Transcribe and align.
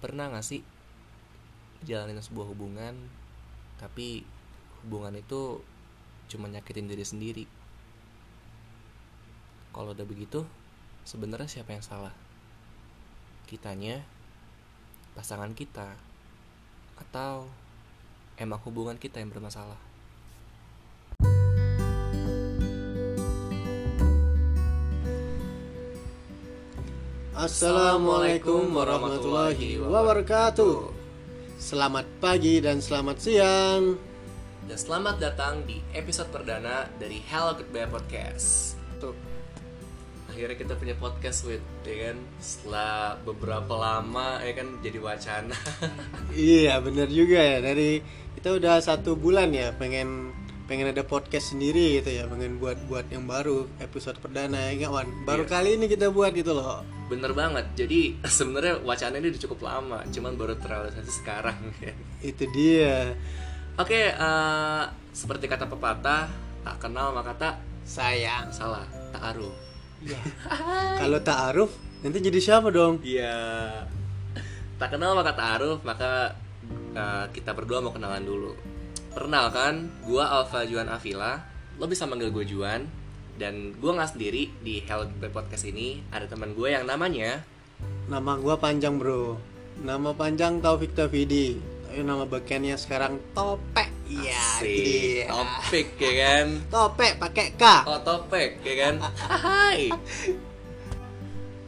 pernah 0.00 0.32
gak 0.32 0.44
sih 0.44 0.64
jalanin 1.84 2.20
sebuah 2.20 2.52
hubungan 2.52 2.96
tapi 3.80 4.24
hubungan 4.84 5.16
itu 5.16 5.60
cuma 6.32 6.48
nyakitin 6.48 6.88
diri 6.88 7.04
sendiri? 7.04 7.44
Kalau 9.70 9.92
udah 9.92 10.04
begitu 10.08 10.44
sebenarnya 11.04 11.48
siapa 11.48 11.76
yang 11.76 11.84
salah? 11.84 12.12
Kitanya 13.48 14.04
pasangan 15.12 15.52
kita 15.52 15.96
atau 17.00 17.48
emang 18.36 18.60
hubungan 18.64 18.96
kita 18.96 19.20
yang 19.20 19.32
bermasalah 19.32 19.89
Assalamualaikum 27.40 28.68
warahmatullahi 28.68 29.80
wabarakatuh. 29.80 30.92
Selamat 31.56 32.04
pagi 32.20 32.60
dan 32.60 32.84
selamat 32.84 33.16
siang. 33.16 33.96
dan 34.68 34.76
selamat 34.76 35.16
datang 35.16 35.64
di 35.64 35.80
episode 35.96 36.28
perdana 36.28 36.84
dari 37.00 37.16
Hello 37.32 37.56
Goodbye 37.56 37.88
Podcast 37.88 38.76
Tuh, 39.00 39.16
akhirnya 40.28 40.52
kita 40.52 40.76
punya 40.76 40.92
podcast 41.00 41.48
with 41.48 41.64
ya 41.80 42.12
kan 42.12 42.20
setelah 42.44 43.16
beberapa 43.24 43.72
lama 43.72 44.44
ya 44.44 44.52
kan 44.60 44.76
jadi 44.84 45.00
wacana 45.00 45.56
iya 46.36 46.76
bener 46.76 47.08
juga 47.08 47.40
ya. 47.40 47.64
Dari 47.64 48.04
kita 48.36 48.60
udah 48.60 48.84
satu 48.84 49.16
bulan 49.16 49.48
ya 49.56 49.72
pengen 49.80 50.36
pengen 50.70 50.86
ada 50.86 51.02
podcast 51.02 51.50
sendiri 51.50 51.98
gitu 51.98 52.14
ya, 52.14 52.30
pengen 52.30 52.56
buat 52.56 52.78
buat 52.86 53.02
yang 53.10 53.26
baru 53.26 53.66
episode 53.82 54.14
perdana 54.16 54.70
ya 54.70 54.78
nggak, 54.78 54.92
Wan. 54.94 55.08
Baru 55.26 55.42
Iya. 55.42 55.50
kali 55.50 55.68
ini 55.74 55.90
kita 55.90 56.08
buat 56.08 56.30
gitu 56.30 56.54
loh. 56.54 56.86
bener 57.10 57.34
banget 57.34 57.66
jadi 57.74 58.14
sebenarnya 58.38 58.78
wacana 58.86 59.18
ini 59.18 59.34
udah 59.34 59.42
cukup 59.42 59.66
lama 59.66 59.98
cuman 60.08 60.38
baru 60.38 60.54
terrealisasi 60.54 61.10
sekarang 61.10 61.58
ya. 61.82 61.90
Itu 62.30 62.46
dia. 62.54 63.18
oke 63.74 64.14
eh, 64.14 64.82
seperti 65.10 65.50
kata 65.50 65.66
pepatah 65.66 66.30
tak 66.62 66.76
kenal 66.78 67.10
maka 67.10 67.34
tak 67.34 67.54
Sayang. 67.82 68.54
salah 68.54 68.86
tak 69.10 69.34
aruh 69.34 69.50
Iya. 70.00 70.22
Kalau 71.02 71.18
ta'aruf 71.18 71.70
nanti 72.00 72.22
jadi 72.22 72.38
siapa 72.38 72.70
dong? 72.70 73.02
Iya. 73.02 73.34
Tak 74.78 74.94
kenal 74.94 75.12
maka 75.12 75.34
tak 75.34 75.60
aruh, 75.60 75.76
maka 75.84 76.32
uh, 76.96 77.28
kita 77.28 77.52
berdua 77.52 77.84
mau 77.84 77.92
kenalan 77.92 78.24
dulu. 78.24 78.56
Perkenalkan, 79.10 79.90
gua 80.06 80.30
Alfa 80.30 80.62
Juan 80.66 80.86
Avila. 80.86 81.42
Lo 81.76 81.90
bisa 81.90 82.06
manggil 82.06 82.30
gue 82.30 82.46
Juan. 82.46 82.86
Dan 83.34 83.74
gua 83.82 83.98
nggak 83.98 84.14
sendiri 84.14 84.52
di 84.62 84.84
Goodbye 84.86 85.34
Podcast 85.34 85.66
ini. 85.66 85.98
Ada 86.14 86.30
teman 86.30 86.54
gue 86.54 86.70
yang 86.70 86.86
namanya 86.86 87.42
Nama 88.10 88.32
gua 88.42 88.58
panjang, 88.58 88.98
Bro. 88.98 89.38
Nama 89.86 90.10
panjang 90.12 90.58
Taufik 90.58 90.92
Tafidi. 90.98 91.56
Tapi 91.86 92.02
nama 92.06 92.26
bekennya 92.26 92.78
sekarang 92.78 93.18
Topek. 93.34 93.90
Iya, 94.10 94.42
itu 94.62 94.62
si 94.62 94.74
dia. 94.74 95.26
Topik 95.30 95.88
ya 95.98 96.12
kan. 96.22 96.46
Topek 96.74 97.12
pakai 97.18 97.46
K. 97.54 97.64
Oh 97.86 97.98
Topik 98.02 98.62
ya 98.66 98.74
kan. 98.78 98.94
Hai. 99.26 99.94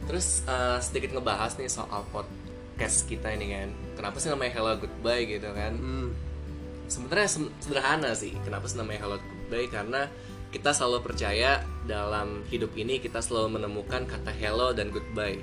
Terus 0.07 0.43
uh, 0.47 0.79
sedikit 0.83 1.15
ngebahas 1.15 1.55
nih 1.55 1.71
soal 1.71 2.03
podcast 2.11 3.07
kita 3.07 3.31
ini 3.35 3.51
kan. 3.51 3.69
Kenapa 3.95 4.19
sih 4.19 4.27
namanya 4.31 4.51
Hello 4.55 4.75
Goodbye 4.79 5.27
gitu 5.27 5.47
kan? 5.51 5.75
Hmm. 5.79 6.11
Sebenarnya 6.93 7.29
sederhana 7.57 8.13
sih 8.13 8.37
kenapa 8.45 8.69
namanya 8.77 8.99
hello 9.01 9.17
goodbye 9.17 9.65
karena 9.65 10.01
kita 10.53 10.69
selalu 10.69 11.01
percaya 11.01 11.65
dalam 11.89 12.45
hidup 12.53 12.77
ini 12.77 13.01
kita 13.01 13.17
selalu 13.17 13.57
menemukan 13.57 14.05
kata 14.05 14.29
hello 14.29 14.69
dan 14.77 14.93
goodbye 14.93 15.41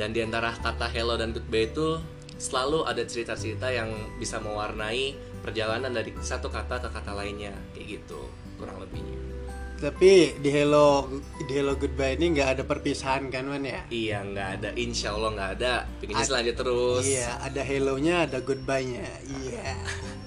dan 0.00 0.16
di 0.16 0.24
antara 0.24 0.56
kata 0.56 0.88
hello 0.88 1.20
dan 1.20 1.36
goodbye 1.36 1.68
itu 1.68 2.00
selalu 2.40 2.88
ada 2.88 3.04
cerita-cerita 3.04 3.68
yang 3.68 3.92
bisa 4.16 4.40
mewarnai 4.40 5.12
perjalanan 5.44 5.92
dari 5.92 6.16
satu 6.24 6.48
kata 6.48 6.80
ke 6.80 6.88
kata 6.88 7.12
lainnya 7.12 7.52
kayak 7.76 8.00
gitu 8.00 8.20
kurang 8.56 8.80
lebihnya 8.80 9.18
Tapi 9.78 10.34
di 10.42 10.50
Hello 10.50 11.06
di 11.38 11.52
Hello 11.54 11.78
Goodbye 11.78 12.18
ini 12.18 12.34
nggak 12.34 12.58
ada 12.58 12.62
perpisahan 12.66 13.30
kan, 13.30 13.46
Man 13.46 13.62
ya? 13.62 13.86
iya 13.94 14.26
nggak 14.26 14.48
ada 14.58 14.68
insya 14.74 15.14
Allah 15.14 15.30
nggak 15.38 15.50
ada 15.54 15.72
pengennya 16.02 16.18
Ad- 16.18 16.30
selanjut 16.34 16.56
terus 16.58 17.02
Iya, 17.06 17.38
ada 17.38 17.62
hello-nya, 17.62 18.26
ada 18.26 18.38
goodbye-nya. 18.42 19.06
Iya. 19.30 19.78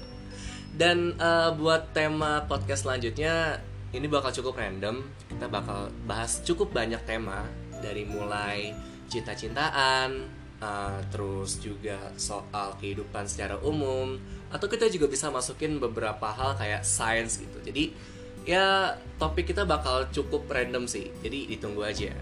Dan 0.72 1.12
eh, 1.20 1.50
buat 1.60 1.92
tema 1.92 2.48
podcast 2.48 2.88
selanjutnya 2.88 3.60
ini 3.92 4.08
bakal 4.08 4.32
cukup 4.32 4.56
random. 4.56 5.04
Kita 5.28 5.46
bakal 5.52 5.92
bahas 6.08 6.40
cukup 6.40 6.72
banyak 6.72 7.04
tema 7.04 7.44
dari 7.84 8.08
mulai 8.08 8.72
cinta-cintaan, 9.12 10.08
eh, 10.64 10.98
terus 11.12 11.60
juga 11.60 12.16
soal 12.16 12.72
kehidupan 12.80 13.28
secara 13.28 13.60
umum, 13.60 14.16
atau 14.48 14.64
kita 14.64 14.88
juga 14.88 15.12
bisa 15.12 15.28
masukin 15.28 15.76
beberapa 15.76 16.32
hal 16.32 16.56
kayak 16.56 16.88
science 16.88 17.36
gitu. 17.36 17.60
Jadi 17.60 17.92
ya 18.48 18.96
topik 19.20 19.52
kita 19.52 19.68
bakal 19.68 20.08
cukup 20.08 20.48
random 20.48 20.88
sih. 20.88 21.12
Jadi 21.20 21.52
ditunggu 21.52 21.84
aja. 21.84 22.16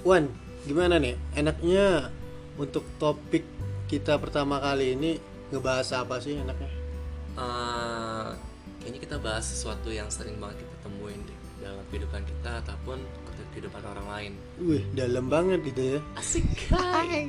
Wan, 0.00 0.32
gimana 0.64 0.96
nih? 0.96 1.20
Enaknya 1.36 2.08
untuk 2.56 2.88
topik 2.96 3.44
kita 3.92 4.16
pertama 4.16 4.56
kali 4.64 4.96
ini 4.96 5.20
ngebahas 5.50 5.88
apa 6.06 6.16
sih 6.22 6.38
enaknya? 6.38 6.70
Eh, 7.38 8.28
kayaknya 8.80 9.00
kita 9.02 9.16
bahas 9.20 9.44
sesuatu 9.46 9.90
yang 9.90 10.08
sering 10.10 10.38
banget 10.38 10.62
kita 10.62 10.76
temuin 10.88 11.20
deh 11.26 11.38
dalam 11.60 11.84
kehidupan 11.92 12.22
kita 12.24 12.64
ataupun 12.64 12.98
kehidupan 13.50 13.82
orang 13.82 14.06
lain. 14.06 14.32
Wih, 14.62 14.84
dalam 14.94 15.26
banget 15.26 15.60
gitu 15.66 15.98
ya. 15.98 16.00
Asik 16.14 16.46
hai. 16.70 17.28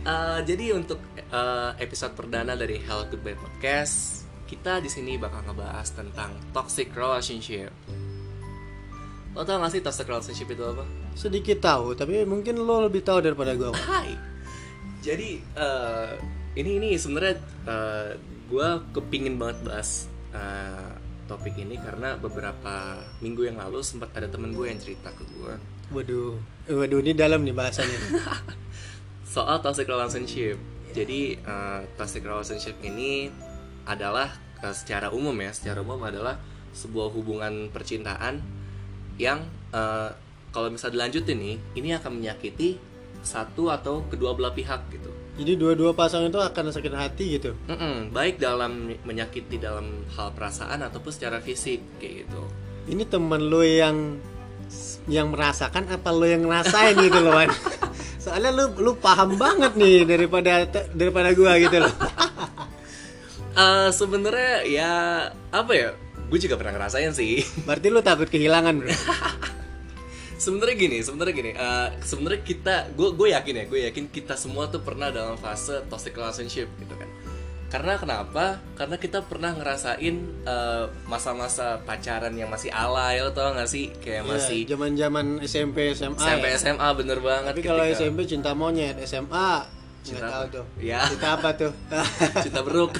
Eh, 0.00 0.40
jadi 0.48 0.72
untuk 0.72 0.96
eh, 1.16 1.70
episode 1.76 2.16
perdana 2.16 2.56
dari 2.56 2.80
Hello 2.80 3.04
Goodbye 3.04 3.36
Podcast, 3.36 4.24
kita 4.48 4.80
di 4.80 4.88
sini 4.88 5.20
bakal 5.20 5.44
ngebahas 5.44 5.88
tentang 5.92 6.32
toxic 6.56 6.90
relationship. 6.96 7.68
Lo 9.36 9.46
tau 9.46 9.62
gak 9.62 9.70
sih 9.70 9.84
toxic 9.84 10.08
relationship 10.08 10.48
itu 10.50 10.64
apa? 10.64 10.84
Sedikit 11.14 11.60
tahu, 11.62 11.92
tapi 11.94 12.24
mungkin 12.24 12.58
lo 12.58 12.88
lebih 12.88 13.04
tahu 13.04 13.20
daripada 13.20 13.52
gue. 13.54 13.70
Hai. 13.76 14.16
Jadi 15.04 15.38
eh, 15.54 16.10
ini 16.58 16.82
ini 16.82 16.88
sebenarnya 16.98 17.36
gue 18.50 18.68
kepingin 18.90 19.38
banget 19.38 19.62
bahas 19.62 20.10
eh, 20.34 20.92
topik 21.30 21.54
ini 21.54 21.78
karena 21.78 22.18
beberapa 22.18 22.98
minggu 23.22 23.46
yang 23.46 23.62
lalu 23.62 23.78
sempat 23.86 24.10
ada 24.18 24.26
temen 24.26 24.50
gue 24.50 24.66
yang 24.66 24.80
cerita 24.82 25.14
ke 25.14 25.22
gue 25.38 25.54
Waduh, 25.90 26.38
Eh, 26.70 26.74
waduh 26.78 27.02
ini 27.02 27.18
dalam 27.18 27.42
nih 27.42 27.50
bahasanya. 27.50 27.98
soal 29.34 29.58
toxic 29.58 29.90
relationship. 29.90 30.54
Jadi 30.94 31.34
eh, 31.34 31.80
toxic 31.98 32.22
relationship 32.22 32.78
ini 32.86 33.26
adalah 33.86 34.30
eh, 34.62 34.70
secara 34.70 35.10
umum 35.10 35.34
ya, 35.42 35.50
secara 35.50 35.82
umum 35.82 35.98
adalah 36.06 36.38
sebuah 36.70 37.10
hubungan 37.10 37.74
percintaan 37.74 38.38
yang 39.18 39.42
eh, 39.74 40.10
kalau 40.54 40.70
bisa 40.70 40.90
dilanjutin 40.90 41.38
nih, 41.38 41.56
ini 41.74 41.90
akan 41.98 42.22
menyakiti 42.22 42.78
satu 43.26 43.74
atau 43.74 44.06
kedua 44.06 44.34
belah 44.38 44.54
pihak 44.54 44.94
gitu. 44.94 45.09
Jadi 45.40 45.56
dua-dua 45.56 45.96
pasangan 45.96 46.28
itu 46.28 46.36
akan 46.36 46.64
sakit 46.68 46.92
hati 46.92 47.24
gitu. 47.40 47.56
Mm-mm, 47.64 48.12
baik 48.12 48.36
dalam 48.36 48.92
menyakiti 49.08 49.56
dalam 49.56 50.04
hal 50.12 50.36
perasaan 50.36 50.84
ataupun 50.84 51.08
secara 51.08 51.40
fisik 51.40 51.80
kayak 51.96 52.28
gitu. 52.28 52.44
Ini 52.92 53.08
teman 53.08 53.48
lo 53.48 53.64
yang 53.64 54.20
yang 55.08 55.32
merasakan 55.32 55.88
apa 55.88 56.12
lo 56.12 56.28
yang 56.28 56.44
ngerasain 56.44 56.92
gitu 57.00 57.24
loh 57.24 57.32
Wan? 57.32 57.48
Soalnya 58.24 58.52
lu 58.52 58.64
lu 58.84 58.92
paham 59.00 59.40
banget 59.40 59.80
nih 59.80 60.04
daripada 60.04 60.68
daripada 60.92 61.32
gua 61.32 61.56
gitu 61.56 61.80
loh. 61.80 61.94
Eh 63.50 63.90
sebenarnya 63.90 64.62
ya 64.62 64.92
apa 65.50 65.72
ya? 65.74 65.90
Gue 66.30 66.38
juga 66.38 66.54
pernah 66.54 66.78
ngerasain 66.78 67.10
sih. 67.10 67.42
Berarti 67.66 67.90
lu 67.90 67.98
takut 67.98 68.30
kehilangan, 68.30 68.78
Bro. 68.78 68.94
sebenarnya 70.40 70.76
gini 70.78 70.98
sebenarnya 70.98 71.34
gini 71.34 71.50
eh, 71.52 71.88
sebenarnya 72.00 72.40
kita 72.40 72.74
gue 72.90 73.08
gue 73.12 73.28
yakin 73.30 73.54
ya 73.54 73.64
gue 73.66 73.80
yakin 73.86 74.04
kita 74.08 74.34
semua 74.34 74.66
tuh 74.66 74.80
pernah 74.80 75.08
dalam 75.08 75.36
fase 75.36 75.84
toxic 75.86 76.12
relationship 76.12 76.64
gitu 76.76 76.96
kan 76.96 77.08
karena 77.70 77.94
kenapa 77.94 78.58
karena 78.74 78.96
kita 78.96 79.22
pernah 79.22 79.52
ngerasain 79.52 80.16
eh, 80.42 80.84
masa-masa 81.04 81.78
pacaran 81.80 82.32
yang 82.32 82.48
masih 82.48 82.72
alay 82.72 83.20
lo 83.20 83.30
tau 83.30 83.52
gak 83.52 83.68
sih 83.68 83.92
kayak 83.94 84.24
masih 84.24 84.64
Iya, 84.64 84.74
zaman-zaman 84.74 85.26
SMP 85.40 85.92
SMA. 85.92 86.16
SMP 86.16 86.46
ya. 86.46 86.56
SMA 86.58 86.88
bener 86.96 87.20
banget 87.20 87.52
Tapi 87.52 87.62
kalau 87.62 87.84
ketika- 87.84 88.00
SMP 88.00 88.18
cinta 88.26 88.50
monyet, 88.52 88.96
SMA 89.00 89.50
nggak 89.60 89.64
Cinta 90.02 90.26
tahu 90.26 90.42
apa? 90.42 90.48
tuh. 90.50 90.64
Ya. 90.80 91.00
Cinta 91.06 91.28
apa 91.30 91.48
tuh? 91.54 91.72
cinta 92.44 92.60
beruk 92.62 92.96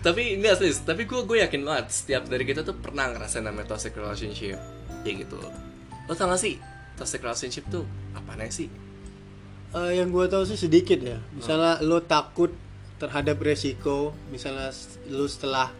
tapi 0.00 0.36
enggak 0.36 0.60
sih 0.60 0.68
tapi 0.84 1.04
gue 1.04 1.20
gue 1.22 1.38
yakin 1.40 1.64
banget 1.64 1.86
setiap 1.88 2.22
dari 2.24 2.44
kita 2.44 2.60
tuh 2.60 2.76
pernah 2.76 3.08
ngerasain 3.08 3.40
namanya 3.40 3.72
toxic 3.72 3.96
relationship 3.96 4.60
kayak 5.00 5.24
gitu 5.24 5.40
lo 6.04 6.12
tau 6.12 6.28
gak 6.28 6.40
sih 6.40 6.60
toxic 6.94 7.20
relationship 7.24 7.64
tuh 7.72 7.84
apa 8.14 8.36
sih? 8.48 8.68
Eh, 9.74 9.92
yang 9.98 10.14
gua 10.14 10.30
tahu 10.30 10.46
sih 10.46 10.54
sedikit 10.54 11.02
ya. 11.02 11.18
Misalnya 11.34 11.82
lo 11.82 11.98
takut 12.04 12.54
terhadap 13.02 13.42
resiko, 13.42 14.14
misalnya 14.30 14.70
lo 15.10 15.26
setelah 15.26 15.74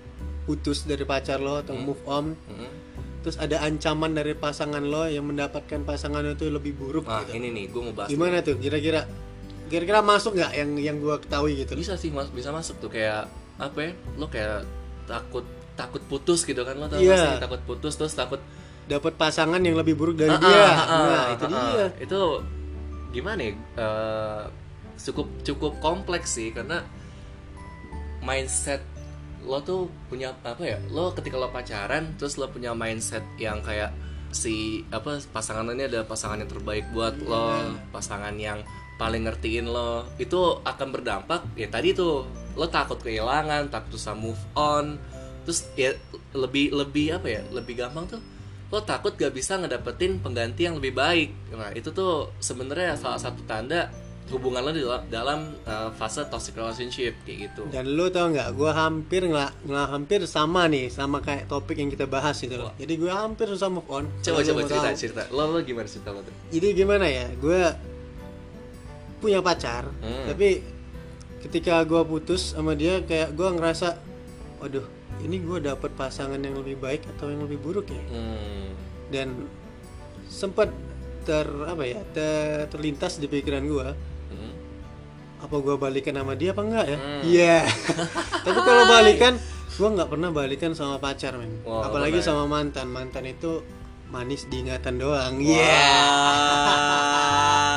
putus 0.45 0.85
dari 0.85 1.07
pacar 1.07 1.39
lo 1.39 1.63
atau 1.63 1.73
move 1.79 2.03
on, 2.05 2.35
Mm-mm. 2.35 2.71
terus 3.25 3.39
ada 3.41 3.63
ancaman 3.65 4.13
dari 4.13 4.35
pasangan 4.35 4.83
lo 4.83 5.07
yang 5.09 5.25
mendapatkan 5.25 5.87
pasangan 5.87 6.27
itu 6.27 6.51
lebih 6.51 6.75
buruk 6.77 7.07
Nah 7.09 7.23
gitu. 7.25 7.39
ini 7.39 7.49
nih 7.55 7.65
gue 7.73 7.81
mau 7.81 7.95
bahas 7.97 8.11
Gimana 8.11 8.43
tuh? 8.45 8.59
Kira-kira? 8.59 9.07
kira-kira 9.65 10.05
masuk 10.05 10.37
nggak 10.37 10.53
yang 10.61 10.71
yang 10.77 10.97
gue 11.01 11.15
ketahui 11.25 11.57
gitu? 11.57 11.73
Bisa 11.73 11.97
sih 11.97 12.13
mas 12.13 12.29
bisa 12.29 12.53
masuk 12.53 12.77
tuh. 12.85 12.91
Kayak 12.93 13.33
apa 13.57 13.79
ya? 13.81 13.93
Lo 14.21 14.29
kayak 14.29 14.69
takut 15.09 15.47
takut 15.79 16.03
putus 16.05 16.45
gitu 16.45 16.61
kan? 16.67 16.77
Lo 16.77 16.91
tau 16.91 17.01
gak 17.01 17.17
sih 17.17 17.41
takut 17.41 17.63
putus 17.65 17.97
terus 17.97 18.13
takut 18.13 18.43
dapat 18.85 19.17
pasangan 19.17 19.61
yang 19.61 19.77
lebih 19.77 19.97
buruk 19.97 20.17
dari 20.21 20.33
Ah, 20.33 20.41
dia. 20.41 20.53
ah, 20.53 20.69
ah, 20.69 20.89
nah 20.89 21.17
ah, 21.17 21.27
itu 21.33 21.45
ah, 21.45 21.51
dia. 21.51 21.87
Itu 22.01 22.21
gimana 23.11 23.41
ya? 23.41 23.53
Eh, 23.81 24.43
cukup 25.01 25.27
cukup 25.43 25.73
kompleks 25.81 26.37
sih 26.37 26.53
karena 26.53 26.85
mindset 28.25 28.81
lo 29.45 29.61
tuh 29.61 29.93
punya 30.09 30.33
apa 30.33 30.61
ya? 30.65 30.79
Lo 30.89 31.13
ketika 31.13 31.37
lo 31.37 31.53
pacaran 31.53 32.17
terus 32.17 32.41
lo 32.41 32.49
punya 32.49 32.73
mindset 32.73 33.25
yang 33.37 33.61
kayak 33.61 33.93
si 34.35 34.83
apa 34.91 35.21
pasangan 35.31 35.69
ini 35.71 35.87
adalah 35.87 36.09
pasangan 36.09 36.41
yang 36.43 36.51
terbaik 36.51 36.89
buat 36.91 37.15
lo 37.23 37.53
pasangan 37.93 38.35
yang 38.37 38.65
paling 38.97 39.29
ngertiin 39.29 39.69
lo. 39.69 40.09
Itu 40.17 40.65
akan 40.65 40.89
berdampak 40.93 41.45
ya 41.57 41.69
tadi 41.69 41.93
tuh 41.93 42.25
lo 42.57 42.67
takut 42.69 42.97
kehilangan 43.01 43.69
takut 43.69 43.97
susah 43.97 44.17
move 44.17 44.41
on. 44.57 44.97
Terus 45.45 45.69
ya 45.77 45.93
lebih 46.33 46.73
lebih 46.73 47.21
apa 47.21 47.29
ya? 47.29 47.41
Lebih 47.53 47.85
gampang 47.85 48.09
tuh 48.09 48.21
lo 48.75 48.83
takut 48.83 49.15
gak 49.15 49.31
bisa 49.31 49.55
ngedapetin 49.55 50.19
pengganti 50.19 50.67
yang 50.67 50.83
lebih 50.83 50.99
baik. 50.99 51.31
Nah 51.55 51.71
itu 51.71 51.95
tuh 51.95 52.35
sebenarnya 52.43 52.99
salah 52.99 53.23
satu 53.23 53.47
tanda 53.47 53.95
hubungan 54.35 54.65
lo 54.65 54.73
di 54.73 54.81
dalam, 55.13 55.53
uh, 55.63 55.93
fase 55.95 56.25
toxic 56.27 56.57
relationship 56.57 57.15
kayak 57.23 57.53
gitu. 57.53 57.63
Dan 57.71 57.93
lu 57.93 58.09
tau 58.11 58.33
nggak 58.33 58.57
gue 58.57 58.71
hampir 58.73 59.23
nggak 59.29 59.69
nggak 59.69 59.87
hampir 59.93 60.21
sama 60.27 60.65
nih 60.67 60.89
sama 60.91 61.21
kayak 61.21 61.47
topik 61.47 61.77
yang 61.79 61.93
kita 61.93 62.09
bahas 62.09 62.41
itu 62.43 62.57
loh. 62.57 62.73
Jadi 62.75 62.99
gue 62.99 63.13
hampir 63.13 63.47
susah 63.47 63.69
move 63.71 63.87
on 63.87 64.09
coba 64.25 64.41
coba 64.43 64.61
cerita 64.67 64.89
tahu. 64.91 64.97
cerita. 64.99 65.23
Lo 65.31 65.53
lo 65.53 65.61
gimana 65.61 65.87
cerita 65.87 66.11
lo 66.11 66.25
tuh? 66.25 66.35
Jadi 66.51 66.67
gimana 66.73 67.05
ya 67.07 67.29
gue 67.37 67.61
punya 69.21 69.41
pacar 69.41 69.89
Hmm. 70.05 70.29
tapi 70.29 70.61
ketika 71.41 71.81
gue 71.85 72.01
putus 72.05 72.53
sama 72.53 72.73
dia 72.77 73.01
kayak 73.05 73.33
gue 73.33 73.49
ngerasa 73.57 73.97
waduh 74.61 74.85
ini 75.21 75.39
gue 75.39 75.59
dapet 75.61 75.93
pasangan 75.93 76.37
yang 76.37 76.55
lebih 76.55 76.77
baik 76.77 77.07
atau 77.09 77.29
yang 77.29 77.41
lebih 77.41 77.59
buruk 77.59 77.87
ya 77.87 78.03
hmm. 78.03 78.69
dan 79.09 79.47
sempat 80.27 80.73
ter 81.23 81.45
apa 81.47 81.83
ya 81.83 82.01
ter- 82.11 82.67
terlintas 82.69 83.17
di 83.17 83.27
pikiran 83.27 83.65
gue 83.65 83.89
Hmm. 84.27 84.51
apa 85.39 85.55
gue 85.55 85.77
balikan 85.77 86.15
sama 86.15 86.35
dia 86.35 86.51
apa 86.51 86.63
enggak 86.63 86.87
ya 86.87 86.99
Hmm. 86.99 87.21
iya 87.23 87.57
tapi 88.45 88.59
kalau 88.59 88.85
balikan 88.85 89.39
gue 89.71 89.89
nggak 89.91 90.07
pernah 90.07 90.31
balikan 90.31 90.73
sama 90.73 90.97
pacar 90.97 91.35
men 91.35 91.63
Wah, 91.63 91.87
apalagi 91.87 92.19
pernah 92.19 92.21
ya? 92.21 92.27
sama 92.27 92.45
mantan 92.45 92.89
mantan 92.89 93.25
itu 93.25 93.63
manis 94.07 94.47
diingatan 94.47 94.95
doang 94.97 95.39
iya 95.39 95.83
Wah. 96.65 97.71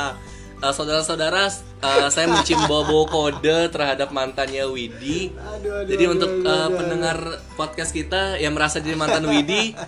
Eh, 0.58 0.74
saudara-saudara, 0.74 1.46
eh, 1.78 2.08
saya 2.10 2.26
mencium 2.26 2.66
kode 3.14 3.70
terhadap 3.70 4.10
mantannya 4.10 4.66
Widi. 4.66 5.30
Aduh, 5.30 5.70
aduh, 5.78 5.86
Jadi 5.86 6.02
aduh, 6.02 6.14
untuk 6.18 6.30
aduh, 6.34 6.42
eh, 6.44 6.58
aduh, 6.58 6.74
pendengar 6.74 7.18
podcast 7.54 7.92
kita 7.92 8.36
yang 8.36 8.52
merasa 8.52 8.78
jadi 8.78 8.98
mantan 8.98 9.22
Widi, 9.24 9.78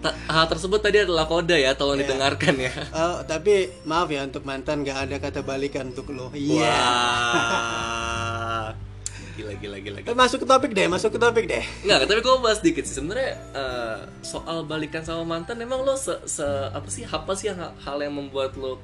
ta- 0.00 0.16
hal 0.26 0.46
tersebut 0.46 0.80
tadi 0.80 1.04
adalah 1.04 1.24
kode 1.24 1.56
ya, 1.56 1.72
tolong 1.72 1.96
Iya. 1.96 2.08
didengarkan 2.08 2.54
ya. 2.56 2.72
Oh, 2.90 3.20
tapi 3.22 3.68
maaf 3.82 4.08
ya 4.08 4.24
untuk 4.24 4.44
mantan 4.44 4.80
nggak 4.80 4.98
ada 5.02 5.16
kata 5.18 5.40
balikan 5.42 5.90
untuk 5.90 6.08
lo 6.08 6.32
iya 6.32 6.72
Wah. 6.72 8.68
Gila 9.36 9.52
gila 9.54 9.76
gila. 9.76 9.98
Gila. 10.00 10.16
masuk 10.16 10.40
ke 10.40 10.48
topik 10.48 10.72
deh 10.72 10.88
masuk 10.88 11.12
ke 11.12 11.20
topik 11.20 11.44
deh 11.44 11.60
Enggak, 11.84 12.08
tapi 12.08 12.20
gue 12.20 12.34
bahas 12.40 12.56
dikit 12.58 12.88
sih 12.88 12.96
sebenarnya 12.96 13.36
eh, 13.52 13.96
soal 14.22 14.64
balikan 14.64 15.04
sama 15.04 15.28
mantan 15.28 15.60
emang 15.60 15.84
lo 15.84 15.92
se, 15.92 16.16
se- 16.24 16.44
apa 16.72 16.88
sih 16.88 17.04
apa 17.04 17.36
sih 17.36 17.52
yang 17.52 17.60
hal 17.76 18.00
yang 18.00 18.16
membuat 18.16 18.56
lo 18.56 18.80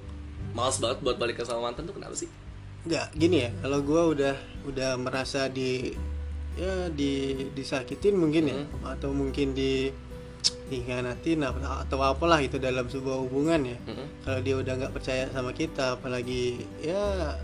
males 0.53 0.77
banget 0.79 0.99
buat 1.01 1.17
balikan 1.17 1.45
sama 1.49 1.71
mantan 1.73 1.89
tuh 1.89 1.97
kenapa 1.97 2.17
sih? 2.17 2.29
nggak 2.83 3.15
gini 3.15 3.47
ya 3.47 3.51
kalau 3.63 3.79
gue 3.79 4.03
udah 4.19 4.35
udah 4.67 4.91
merasa 4.99 5.47
di 5.47 5.95
ya 6.59 6.91
di 6.91 7.47
disakitin 7.55 8.19
mungkin 8.19 8.51
ya 8.51 8.59
atau 8.91 9.15
mungkin 9.15 9.55
di 9.55 9.95
dikhianatin 10.67 11.47
atau 11.47 11.99
apalah 12.03 12.43
itu 12.43 12.59
dalam 12.59 12.91
sebuah 12.91 13.23
hubungan 13.23 13.61
ya 13.63 13.79
Mm-mm. 13.87 14.27
kalau 14.27 14.41
dia 14.43 14.55
udah 14.59 14.75
nggak 14.83 14.93
percaya 14.99 15.25
sama 15.31 15.55
kita 15.55 15.95
apalagi 15.95 16.65
ya 16.83 17.39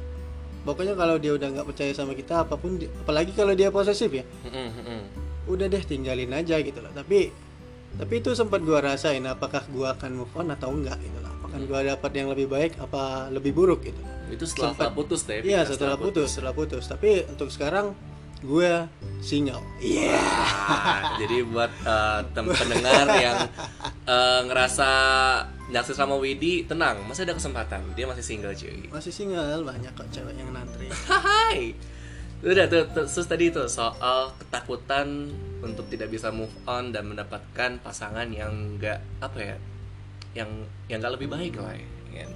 pokoknya 0.66 0.98
kalau 0.98 1.16
dia 1.22 1.32
udah 1.38 1.48
nggak 1.54 1.66
percaya 1.70 1.92
sama 1.94 2.18
kita 2.18 2.42
apa 2.42 2.58
pun 2.58 2.74
apalagi 3.06 3.30
kalau 3.36 3.54
dia 3.54 3.70
posesif 3.70 4.10
ya 4.10 4.24
Mm-mm, 4.48 4.68
mm-mm. 4.74 5.02
udah 5.46 5.70
deh 5.70 5.82
tinggalin 5.86 6.34
aja 6.34 6.58
gitu 6.58 6.82
loh 6.82 6.90
tapi 6.90 7.30
tapi 7.94 8.14
itu 8.20 8.34
sempat 8.34 8.60
gua 8.66 8.82
rasain 8.82 9.22
apakah 9.22 9.62
gua 9.70 9.94
akan 9.94 10.24
move 10.24 10.34
on 10.34 10.50
atau 10.50 10.74
enggak 10.74 10.98
gitu 10.98 11.18
loh 11.22 11.37
apakah 11.48 11.64
gua 11.64 11.80
dapat 11.82 12.10
yang 12.12 12.28
lebih 12.28 12.46
baik 12.46 12.76
apa 12.76 13.32
lebih 13.32 13.56
buruk 13.56 13.80
gitu 13.82 14.00
Itu 14.28 14.44
setelah, 14.44 14.76
setelah 14.76 14.92
putus 14.92 15.24
deh. 15.24 15.40
iya 15.40 15.64
Vika, 15.64 15.72
setelah 15.72 15.96
putus 15.96 16.28
setelah 16.36 16.52
putus 16.52 16.84
tapi 16.84 17.24
untuk 17.24 17.48
sekarang 17.48 17.96
gue 18.38 18.86
single 19.18 19.64
iya 19.82 20.14
Nah, 20.14 21.18
jadi 21.18 21.42
buat 21.42 21.72
eh, 21.82 22.20
tem 22.30 22.46
pendengar 22.46 23.06
yang 23.18 23.38
eh, 24.06 24.40
ngerasa 24.46 24.90
naksir 25.68 25.92
sama 25.92 26.14
Widi, 26.16 26.64
tenang, 26.64 27.04
masih 27.04 27.28
ada 27.28 27.36
kesempatan. 27.36 27.82
Dia 27.92 28.08
masih 28.08 28.24
single 28.24 28.56
cuy. 28.56 28.88
masih 28.88 29.12
single 29.12 29.66
banyak 29.66 29.92
kok 29.92 30.08
cewek 30.08 30.32
yang 30.32 30.48
nantri 30.48 30.88
Hai. 31.10 31.74
Udah 32.40 32.70
tuh, 32.70 32.86
tuh, 32.94 33.04
terus 33.04 33.26
tadi 33.26 33.50
tuh 33.50 33.66
soal 33.66 34.30
ketakutan 34.38 35.26
untuk 35.58 35.90
tidak 35.90 36.08
bisa 36.08 36.30
move 36.30 36.54
on 36.64 36.94
dan 36.94 37.10
mendapatkan 37.10 37.82
pasangan 37.82 38.30
yang 38.30 38.78
enggak 38.78 39.02
apa 39.18 39.38
ya, 39.42 39.56
yang 40.32 40.50
yang 40.86 40.98
enggak 40.98 41.14
lebih 41.16 41.28
baik 41.28 41.54
lah 41.56 41.72
ya. 41.72 41.86
kan? 42.18 42.30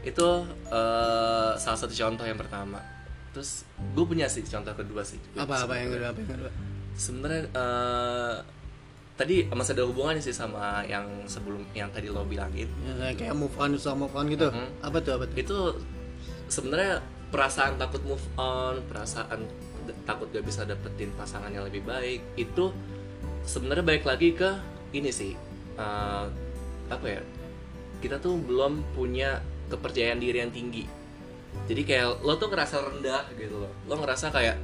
Itu 0.00 0.28
eh, 0.66 1.52
salah 1.54 1.78
satu 1.78 1.92
contoh 1.92 2.24
yang 2.24 2.36
pertama. 2.36 2.80
Terus 3.30 3.62
gue 3.94 4.04
punya 4.04 4.26
sih 4.26 4.42
contoh 4.42 4.72
kedua 4.72 5.02
sih. 5.02 5.20
apa 5.34 5.54
apa 5.60 5.74
yang 5.76 5.88
kedua 5.88 6.08
apa 6.10 6.18
yang 6.18 6.30
kedua 6.30 6.50
Sebenarnya 6.92 7.42
eh, 7.46 8.34
tadi 9.14 9.44
masih 9.46 9.72
ada 9.74 9.84
hubungannya 9.84 10.18
sih 10.18 10.32
sama 10.32 10.80
yang 10.82 11.04
sebelum 11.24 11.60
yang 11.70 11.88
tadi 11.90 12.08
lo 12.08 12.24
bilangin. 12.24 12.66
ya, 12.82 13.12
kayak 13.12 13.32
move 13.32 13.52
on 13.54 13.70
susah 13.72 13.92
move 13.92 14.12
on 14.12 14.26
gitu 14.26 14.48
Mhm. 14.48 14.80
apa 14.80 14.98
tuh 14.98 15.12
apa 15.14 15.24
tuh 15.26 15.36
itu 15.36 15.56
sebenarnya 16.48 16.98
perasaan 17.28 17.76
takut 17.76 18.00
move 18.02 18.24
on 18.34 18.80
perasaan 18.88 19.44
takut 20.02 20.26
gak 20.30 20.42
bisa 20.42 20.64
dapetin 20.64 21.12
pasangan 21.14 21.46
yang 21.46 21.62
lebih 21.62 21.84
baik 21.84 22.24
itu 22.34 22.72
sebenarnya 23.42 23.84
balik 23.84 24.04
lagi 24.04 24.32
ke 24.32 24.50
ini 24.90 25.10
sih 25.10 25.36
eh, 25.76 26.24
apa 26.90 27.06
ya 27.06 27.22
kita 28.02 28.18
tuh 28.18 28.36
belum 28.40 28.96
punya 28.96 29.38
kepercayaan 29.70 30.18
diri 30.18 30.42
yang 30.42 30.52
tinggi. 30.52 30.84
Jadi 31.70 31.82
kayak 31.86 32.26
lo 32.26 32.34
tuh 32.40 32.50
ngerasa 32.50 32.82
rendah 32.82 33.30
gitu 33.38 33.62
loh. 33.62 33.72
Lo 33.86 33.94
ngerasa 34.00 34.34
kayak 34.34 34.56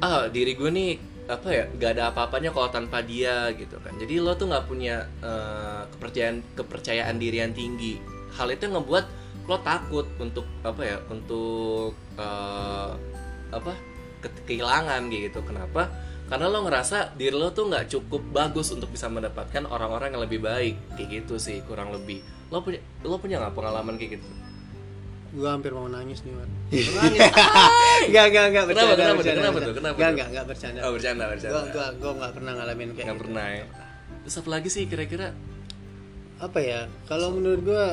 ah 0.00 0.26
diri 0.32 0.56
gue 0.56 0.70
nih 0.72 0.92
apa 1.30 1.46
ya 1.52 1.64
gak 1.78 1.90
ada 1.94 2.10
apa-apanya 2.10 2.50
kalau 2.50 2.68
tanpa 2.72 3.04
dia 3.04 3.54
gitu 3.54 3.78
kan. 3.78 3.94
Jadi 4.00 4.18
lo 4.18 4.34
tuh 4.34 4.50
nggak 4.50 4.66
punya 4.66 5.06
eh, 5.22 5.82
kepercayaan 5.94 6.42
kepercayaan 6.58 7.16
diri 7.20 7.38
yang 7.44 7.54
tinggi. 7.54 8.00
Hal 8.34 8.50
itu 8.50 8.66
yang 8.66 8.82
ngebuat 8.82 9.06
lo 9.46 9.56
takut 9.62 10.06
untuk 10.18 10.46
apa 10.66 10.82
ya 10.82 10.98
untuk 11.06 11.94
eh, 12.18 12.90
apa 13.54 13.72
ke- 14.24 14.42
kehilangan 14.48 15.06
gitu. 15.12 15.44
Kenapa 15.46 15.92
karena 16.30 16.46
lo 16.46 16.62
ngerasa 16.62 17.12
diri 17.12 17.34
lo 17.34 17.50
tuh 17.50 17.66
nggak 17.66 17.90
cukup 17.90 18.22
bagus 18.30 18.70
untuk 18.70 18.88
bisa 18.88 19.10
mendapatkan 19.10 19.66
orang-orang 19.66 20.14
yang 20.14 20.22
lebih 20.22 20.40
baik 20.40 20.78
kayak 20.94 21.08
gitu 21.20 21.36
sih 21.36 21.58
kurang 21.66 21.90
lebih 21.90 22.22
lo 22.48 22.62
punya 22.62 22.78
lo 23.02 23.18
punya 23.18 23.36
nggak 23.36 23.50
pengalaman 23.50 23.98
kayak 23.98 24.16
gitu 24.16 24.28
gue 25.30 25.46
hampir 25.46 25.70
mau 25.70 25.86
nangis 25.86 26.22
nih 26.22 26.34
man 26.34 26.50
enggak, 28.06 28.24
enggak 28.30 28.64
Kenapa, 28.66 28.66
bercanda, 28.66 28.94
kenapa 28.94 29.18
bercanda, 29.18 29.38
kenapa 29.40 29.58
tuh, 29.58 29.74
kenapa 29.74 29.94
Enggak, 29.94 30.06
tuh? 30.06 30.14
enggak, 30.14 30.28
enggak 30.30 30.46
bercanda. 30.46 30.78
oh 30.80 30.92
bercanda 30.94 31.24
bercanda 31.26 31.52
Gua 31.52 31.62
gua 31.68 31.86
gua 31.94 32.10
enggak 32.14 32.32
pernah 32.34 32.52
ngalamin 32.54 32.88
kayak 32.88 32.96
nggak 33.04 33.14
gitu. 33.14 33.24
pernah 33.26 33.46
ya 33.48 33.64
terus 34.20 34.36
apa 34.36 34.48
lagi 34.48 34.68
sih 34.68 34.82
kira-kira 34.86 35.28
Apa 36.40 36.56
ya? 36.56 36.88
Kalau 37.04 37.36
menurut 37.36 37.60
gua 37.60 37.86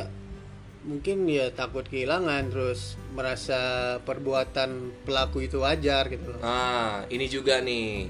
mungkin 0.82 1.28
ya 1.28 1.52
takut 1.52 1.84
kehilangan 1.84 2.48
terus 2.48 2.96
merasa 3.12 3.60
perbuatan 4.02 4.70
pelaku 5.04 5.44
itu 5.44 5.60
wajar 5.60 6.08
gitu 6.08 6.32
loh. 6.32 6.40
Ah, 6.40 7.04
ini 7.12 7.28
juga 7.28 7.60
nih. 7.60 8.08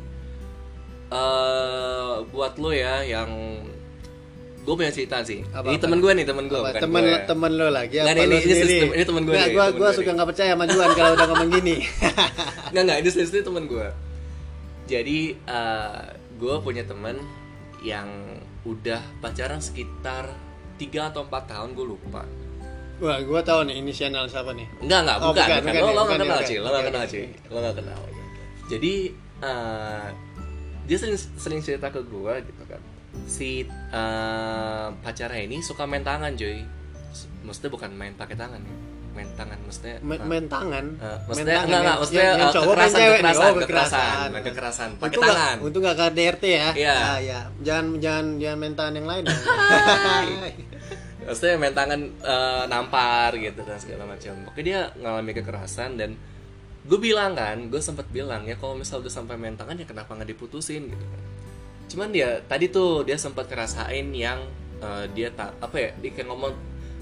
Eh 1.09 2.13
buat 2.27 2.53
lo 2.55 2.69
ya 2.69 3.01
yang 3.01 3.29
gue 4.59 4.75
punya 4.75 4.91
cerita 4.91 5.23
sih. 5.23 5.39
Apa, 5.47 5.71
ini 5.71 5.79
temen 5.79 6.03
gue 6.03 6.11
nih, 6.11 6.25
temen 6.27 6.45
gue. 6.45 6.59
Bukan 6.59 6.75
temen 6.77 6.99
gue. 6.99 7.11
lo, 7.13 7.17
temen 7.23 7.51
lo 7.55 7.67
lagi 7.71 7.95
Nggak, 7.95 8.03
apa 8.05 8.19
ini- 8.19 8.27
lo 8.27 8.35
ini 8.37 8.53
sistem- 8.53 8.93
ini 8.93 9.03
temen 9.03 9.23
gue 9.23 9.33
Nggak, 9.33 9.49
gua 9.49 9.65
gue 9.71 9.89
suka 9.95 10.11
nggak 10.11 10.27
percaya 10.27 10.51
sama 10.51 10.65
Juan 10.67 10.89
kalau 10.91 11.11
udah 11.15 11.27
ngomong 11.31 11.49
gini. 11.53 11.75
Nggak 12.71 12.83
nggak, 12.83 12.97
ini 12.99 13.09
serius 13.09 13.31
temen 13.33 13.63
gue. 13.65 13.87
Jadi 14.85 15.19
eh 15.33 16.01
gue 16.35 16.55
punya 16.59 16.83
temen 16.83 17.15
yang 17.79 18.07
udah 18.63 18.99
pacaran 19.23 19.63
sekitar 19.63 20.27
3 20.75 20.83
atau 21.07 21.23
4 21.23 21.47
tahun 21.47 21.69
gue 21.71 21.85
lupa. 21.87 22.27
Wah, 22.97 23.21
gua 23.21 23.39
tahu 23.39 23.61
nih 23.63 23.77
ini 23.77 23.93
channel 23.93 24.25
siapa 24.25 24.51
nih. 24.51 24.65
Enggak, 24.81 24.99
enggak, 25.05 25.17
Oh, 25.17 25.29
bukan, 25.29 25.37
bukan, 25.37 25.61
bukan. 25.61 25.63
bukan 25.63 25.77
Lo, 25.77 25.85
ya, 25.85 25.93
lo 25.93 26.01
bukan 26.01 26.09
gak 26.09 26.17
kenal, 26.17 26.33
bukan. 26.33 26.47
cuy. 26.49 26.57
Lo 26.57 26.67
gak 26.67 26.83
kenal, 26.83 27.03
cuy. 27.05 27.25
Lo 27.47 27.57
gak 27.61 27.75
kenal. 27.77 27.99
Jadi, 28.67 28.93
eh, 29.39 30.07
dia 30.87 30.97
sering, 30.97 31.13
sering 31.35 31.59
cerita 31.59 31.87
ke 31.87 31.99
gue 31.99 32.33
gitu 32.41 32.63
kan. 32.65 32.81
Si 33.23 33.63
eh, 33.67 34.87
pacarnya 34.97 35.41
ini 35.41 35.59
suka 35.59 35.83
main 35.83 36.01
tangan, 36.01 36.33
cuy. 36.33 36.63
S- 37.09 37.27
Maksudnya 37.41 37.69
bukan 37.69 37.91
main 37.91 38.13
pakai 38.13 38.35
tangan 38.35 38.57
ya. 38.57 38.75
main 39.09 39.33
tangan 39.33 39.57
maksudnya 39.59 39.97
main, 39.99 40.21
uh, 40.21 40.29
main 40.29 40.45
tangan 40.45 40.85
uh, 40.93 41.09
main 41.09 41.25
maksudnya 41.25 41.55
tangan 41.55 41.65
enggak 41.65 41.81
enggak 41.81 41.97
maksudnya 41.97 42.21
yang, 42.21 42.29
yang 42.29 42.45
uh, 42.45 42.53
cowok 42.53 42.65
main 42.67 42.77
kekerasan, 42.77 42.93
cewek 42.93 43.17
kekerasan, 43.17 43.41
oh 43.41 43.57
kekerasan 43.57 43.65
kekerasan 43.65 44.29
main 44.29 44.43
kekerasan 44.45 44.89
pakai 44.93 45.17
tangan 45.17 45.55
untung 45.57 45.81
nggak 45.81 45.97
KDRT 45.97 46.43
ya 46.45 46.69
Iya. 46.77 46.93
Ah, 46.93 47.17
ya 47.17 47.39
jangan 47.65 47.85
jangan 47.97 48.25
jangan 48.37 48.57
main 48.61 48.73
tangan 48.77 48.93
yang 48.93 49.07
lain 49.09 49.23
dong. 49.25 49.41
maksudnya 51.25 51.55
main 51.57 51.73
tangan 51.73 51.99
eh, 52.13 52.63
nampar 52.69 53.31
gitu 53.35 53.59
dan 53.59 53.77
segala 53.77 54.03
macam 54.05 54.33
pokoknya 54.45 54.63
dia 54.63 54.79
ngalami 54.95 55.31
kekerasan 55.33 55.91
dan 55.97 56.09
gue 56.87 56.99
bilang 57.03 57.35
kan 57.35 57.67
gue 57.67 57.81
sempat 57.83 58.07
bilang 58.07 58.47
ya 58.47 58.55
kalau 58.55 58.79
misal 58.79 59.03
udah 59.03 59.11
sampai 59.11 59.35
main 59.35 59.59
tangan 59.59 59.75
ya 59.75 59.83
kenapa 59.83 60.15
nggak 60.15 60.31
diputusin? 60.31 60.87
Gitu 60.87 61.05
kan. 61.05 61.21
Cuman 61.91 62.09
dia 62.15 62.39
tadi 62.47 62.71
tuh 62.71 63.03
dia 63.03 63.19
sempat 63.19 63.51
kerasain 63.51 64.07
yang 64.15 64.39
eh, 64.79 65.05
dia 65.11 65.27
tak 65.35 65.59
apa 65.59 65.75
ya 65.75 65.91
dia 65.99 66.11
kayak 66.15 66.27
ngomong 66.31 66.55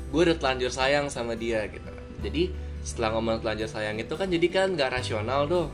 gue 0.10 0.22
udah 0.26 0.38
telanjur 0.42 0.74
sayang 0.74 1.08
sama 1.14 1.38
dia 1.38 1.70
gitu 1.70 1.86
kan. 1.86 2.06
Jadi 2.26 2.50
setelah 2.82 3.18
ngomong 3.18 3.46
telanjur 3.46 3.70
sayang 3.70 3.98
itu 4.02 4.14
kan 4.18 4.28
jadi 4.30 4.48
kan 4.50 4.68
nggak 4.74 4.90
rasional 4.90 5.46
tuh. 5.46 5.70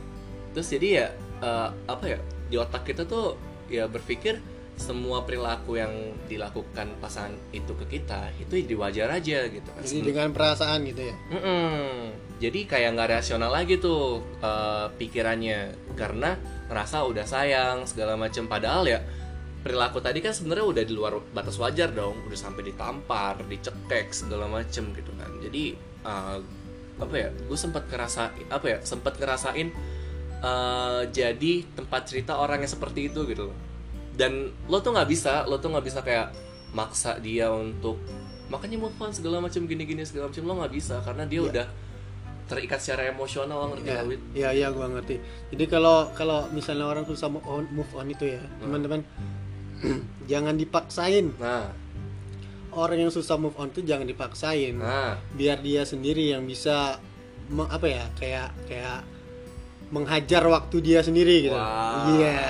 Terus 0.52 0.68
jadi 0.68 0.88
ya 0.92 1.06
eh, 1.40 1.68
apa 1.88 2.04
ya 2.04 2.18
di 2.52 2.60
otak 2.60 2.84
kita 2.84 3.08
tuh 3.08 3.40
ya 3.72 3.88
berpikir 3.88 4.44
semua 4.76 5.22
perilaku 5.22 5.76
yang 5.78 5.92
dilakukan 6.26 6.96
pasangan 6.98 7.32
itu 7.52 7.72
ke 7.84 7.98
kita 7.98 8.32
itu 8.40 8.74
diwawancara 8.74 9.20
aja 9.20 9.46
gitu 9.46 9.68
kan. 9.68 9.82
Jadi 9.84 10.00
dengan 10.02 10.28
perasaan 10.32 10.82
gitu 10.88 11.02
ya? 11.12 11.14
Mm-mm. 11.30 12.10
Jadi 12.42 12.60
kayak 12.66 12.98
nggak 12.98 13.22
rasional 13.22 13.52
lagi 13.52 13.78
tuh 13.78 14.24
eh, 14.40 14.86
pikirannya. 14.96 15.92
Karena 15.94 16.34
ngerasa 16.72 17.04
udah 17.04 17.26
sayang 17.28 17.84
segala 17.84 18.16
macam 18.16 18.48
padahal 18.48 18.88
ya 18.88 19.00
perilaku 19.62 20.02
tadi 20.02 20.18
kan 20.18 20.34
sebenarnya 20.34 20.66
udah 20.66 20.82
di 20.82 20.92
luar 20.96 21.12
batas 21.30 21.60
wajar 21.60 21.92
dong. 21.92 22.18
Udah 22.26 22.38
sampai 22.38 22.66
ditampar 22.72 23.38
dicekek 23.46 24.10
segala 24.10 24.48
macem 24.50 24.90
gitu 24.96 25.12
kan. 25.14 25.30
Jadi 25.44 25.76
eh, 26.02 26.38
apa 27.00 27.14
ya 27.16 27.28
gue 27.32 27.58
sempat 27.58 27.88
kerasa 27.88 28.30
apa 28.52 28.66
ya 28.68 28.78
sempat 28.84 29.16
ngerasain 29.16 29.68
eh, 30.42 31.02
jadi 31.12 31.52
tempat 31.76 32.08
cerita 32.08 32.38
orang 32.38 32.62
yang 32.64 32.72
seperti 32.72 33.10
itu 33.10 33.26
gitu 33.26 33.50
loh 33.50 33.71
dan 34.12 34.32
lo 34.68 34.78
tuh 34.78 34.92
nggak 34.92 35.08
bisa 35.08 35.44
lo 35.44 35.56
tuh 35.56 35.72
nggak 35.72 35.86
bisa 35.86 36.00
kayak 36.00 36.30
maksa 36.72 37.16
dia 37.18 37.48
untuk 37.48 37.96
makanya 38.48 38.76
move 38.80 38.96
on 39.00 39.12
segala 39.12 39.40
macam 39.40 39.64
gini-gini 39.64 40.04
segala 40.04 40.28
macam. 40.28 40.42
Lo 40.44 40.54
nggak 40.60 40.72
bisa 40.72 41.00
karena 41.00 41.24
dia 41.24 41.40
Iya. 41.40 41.48
udah 41.48 41.66
terikat 42.42 42.78
secara 42.84 43.08
emosional 43.08 43.56
lo 43.56 43.66
ngerti 43.72 43.88
ya 43.88 43.94
nggak, 43.96 44.08
Wid? 44.12 44.20
ya 44.36 44.48
ya 44.52 44.66
gua 44.68 44.86
ngerti. 44.92 45.16
Jadi 45.56 45.64
kalau 45.66 46.12
kalau 46.12 46.44
misalnya 46.52 46.84
orang 46.84 47.04
susah 47.08 47.32
move 47.32 47.46
on 47.48 47.64
move 47.72 47.88
on 47.96 48.08
itu 48.08 48.28
ya 48.28 48.40
teman-teman 48.60 49.00
jangan 50.30 50.54
dipaksain. 50.56 51.32
Nah. 51.40 51.72
Orang 52.72 52.96
yang 52.96 53.12
susah 53.12 53.36
move 53.36 53.52
on 53.60 53.68
itu 53.68 53.84
jangan 53.84 54.04
dipaksain. 54.04 54.76
Nah. 54.76 55.16
Biar 55.32 55.60
dia 55.60 55.84
sendiri 55.84 56.32
yang 56.32 56.44
bisa 56.44 56.96
apa 57.68 57.84
ya 57.88 58.04
kayak 58.16 58.48
kayak 58.64 59.04
menghajar 59.92 60.40
waktu 60.48 60.76
dia 60.80 61.04
sendiri 61.04 61.48
gitu. 61.48 61.56
Wow. 61.56 62.16
iya 62.16 62.40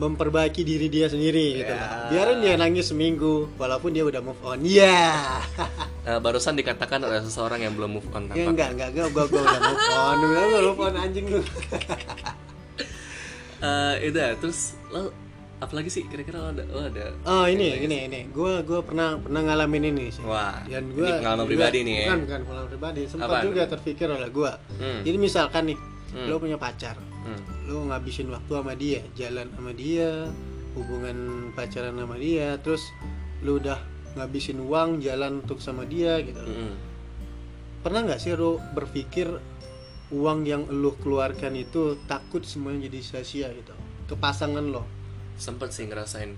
memperbaiki 0.00 0.62
diri 0.62 0.88
dia 0.88 1.06
sendiri 1.06 1.60
gitu. 1.60 1.68
Ya. 1.68 2.08
biarin 2.08 2.40
dia 2.40 2.56
nangis 2.56 2.88
seminggu 2.88 3.52
walaupun 3.54 3.92
dia 3.92 4.00
udah 4.02 4.18
move 4.18 4.40
on. 4.40 4.58
Iya. 4.60 5.04
Eh, 6.00 6.16
barusan 6.16 6.56
dikatakan 6.56 6.96
ada 6.98 7.20
seseorang 7.20 7.60
yang 7.60 7.76
belum 7.76 7.92
move 7.92 8.08
on 8.08 8.24
ya 8.24 8.40
tampaknya. 8.40 8.48
enggak 8.48 8.68
enggak 8.72 8.88
enggak 8.90 9.08
gua, 9.12 9.24
gua 9.28 9.40
udah 9.42 9.60
move 9.60 9.84
on. 9.92 10.16
Udah 10.18 10.44
gua 10.48 10.60
move 10.64 10.80
on 10.80 10.94
anjing 10.96 11.26
lu. 11.28 11.40
Eh, 13.60 13.94
itu 14.02 14.16
ya 14.16 14.32
terus 14.34 14.72
lo 14.88 15.12
apalagi 15.60 15.92
sih 15.92 16.08
kira-kira 16.08 16.40
lo 16.40 16.48
ada 16.50 16.64
lo 16.64 16.80
ada 16.82 17.12
oh 17.28 17.44
ini 17.44 17.76
ini 17.78 18.08
ini. 18.08 18.20
Gua 18.32 18.64
gua 18.64 18.80
pernah 18.80 19.20
pernah 19.20 19.44
ngalamin 19.44 19.92
ini 19.92 20.08
sih. 20.08 20.24
Wah 20.24 20.64
dan 20.64 20.88
ini 20.88 20.96
gua 20.96 21.20
pengalaman 21.20 21.44
juga- 21.44 21.50
pribadi 21.52 21.78
nih 21.84 21.92
ya. 21.94 22.04
bukan 22.06 22.18
bukan 22.24 22.40
pengalaman 22.42 22.68
pribadi. 22.70 23.00
Sempat 23.04 23.28
Apaan? 23.28 23.44
juga 23.44 23.62
terpikir 23.68 24.08
oleh 24.08 24.28
gua. 24.30 24.52
Hmm. 24.72 25.00
jadi 25.02 25.16
misalkan 25.16 25.62
nih 25.66 25.78
Hmm. 26.10 26.26
lo 26.26 26.40
punya 26.40 26.56
pacar 26.56 26.96
Hmm. 27.20 27.68
lo 27.68 27.84
ngabisin 27.92 28.32
waktu 28.32 28.48
sama 28.48 28.72
dia 28.72 29.04
jalan 29.12 29.52
sama 29.52 29.76
dia 29.76 30.32
hubungan 30.72 31.50
pacaran 31.52 31.92
sama 31.98 32.16
dia 32.16 32.56
terus 32.64 32.80
lo 33.44 33.60
udah 33.60 33.76
ngabisin 34.16 34.58
uang 34.58 35.04
jalan 35.04 35.44
untuk 35.44 35.62
sama 35.62 35.86
dia 35.86 36.18
gitu. 36.24 36.40
Mm-mm. 36.40 36.74
pernah 37.80 38.04
nggak 38.04 38.20
sih 38.20 38.34
lo 38.34 38.58
berpikir 38.74 39.30
uang 40.10 40.42
yang 40.42 40.66
lo 40.66 40.98
keluarkan 40.98 41.54
itu 41.54 41.96
takut 42.10 42.42
semuanya 42.42 42.90
jadi 42.90 42.98
sia-sia 43.00 43.48
gitu? 43.54 43.72
Ke 44.10 44.14
pasangan 44.18 44.66
lo. 44.66 44.82
Sempet 45.38 45.70
sih 45.70 45.86
ngerasain. 45.86 46.34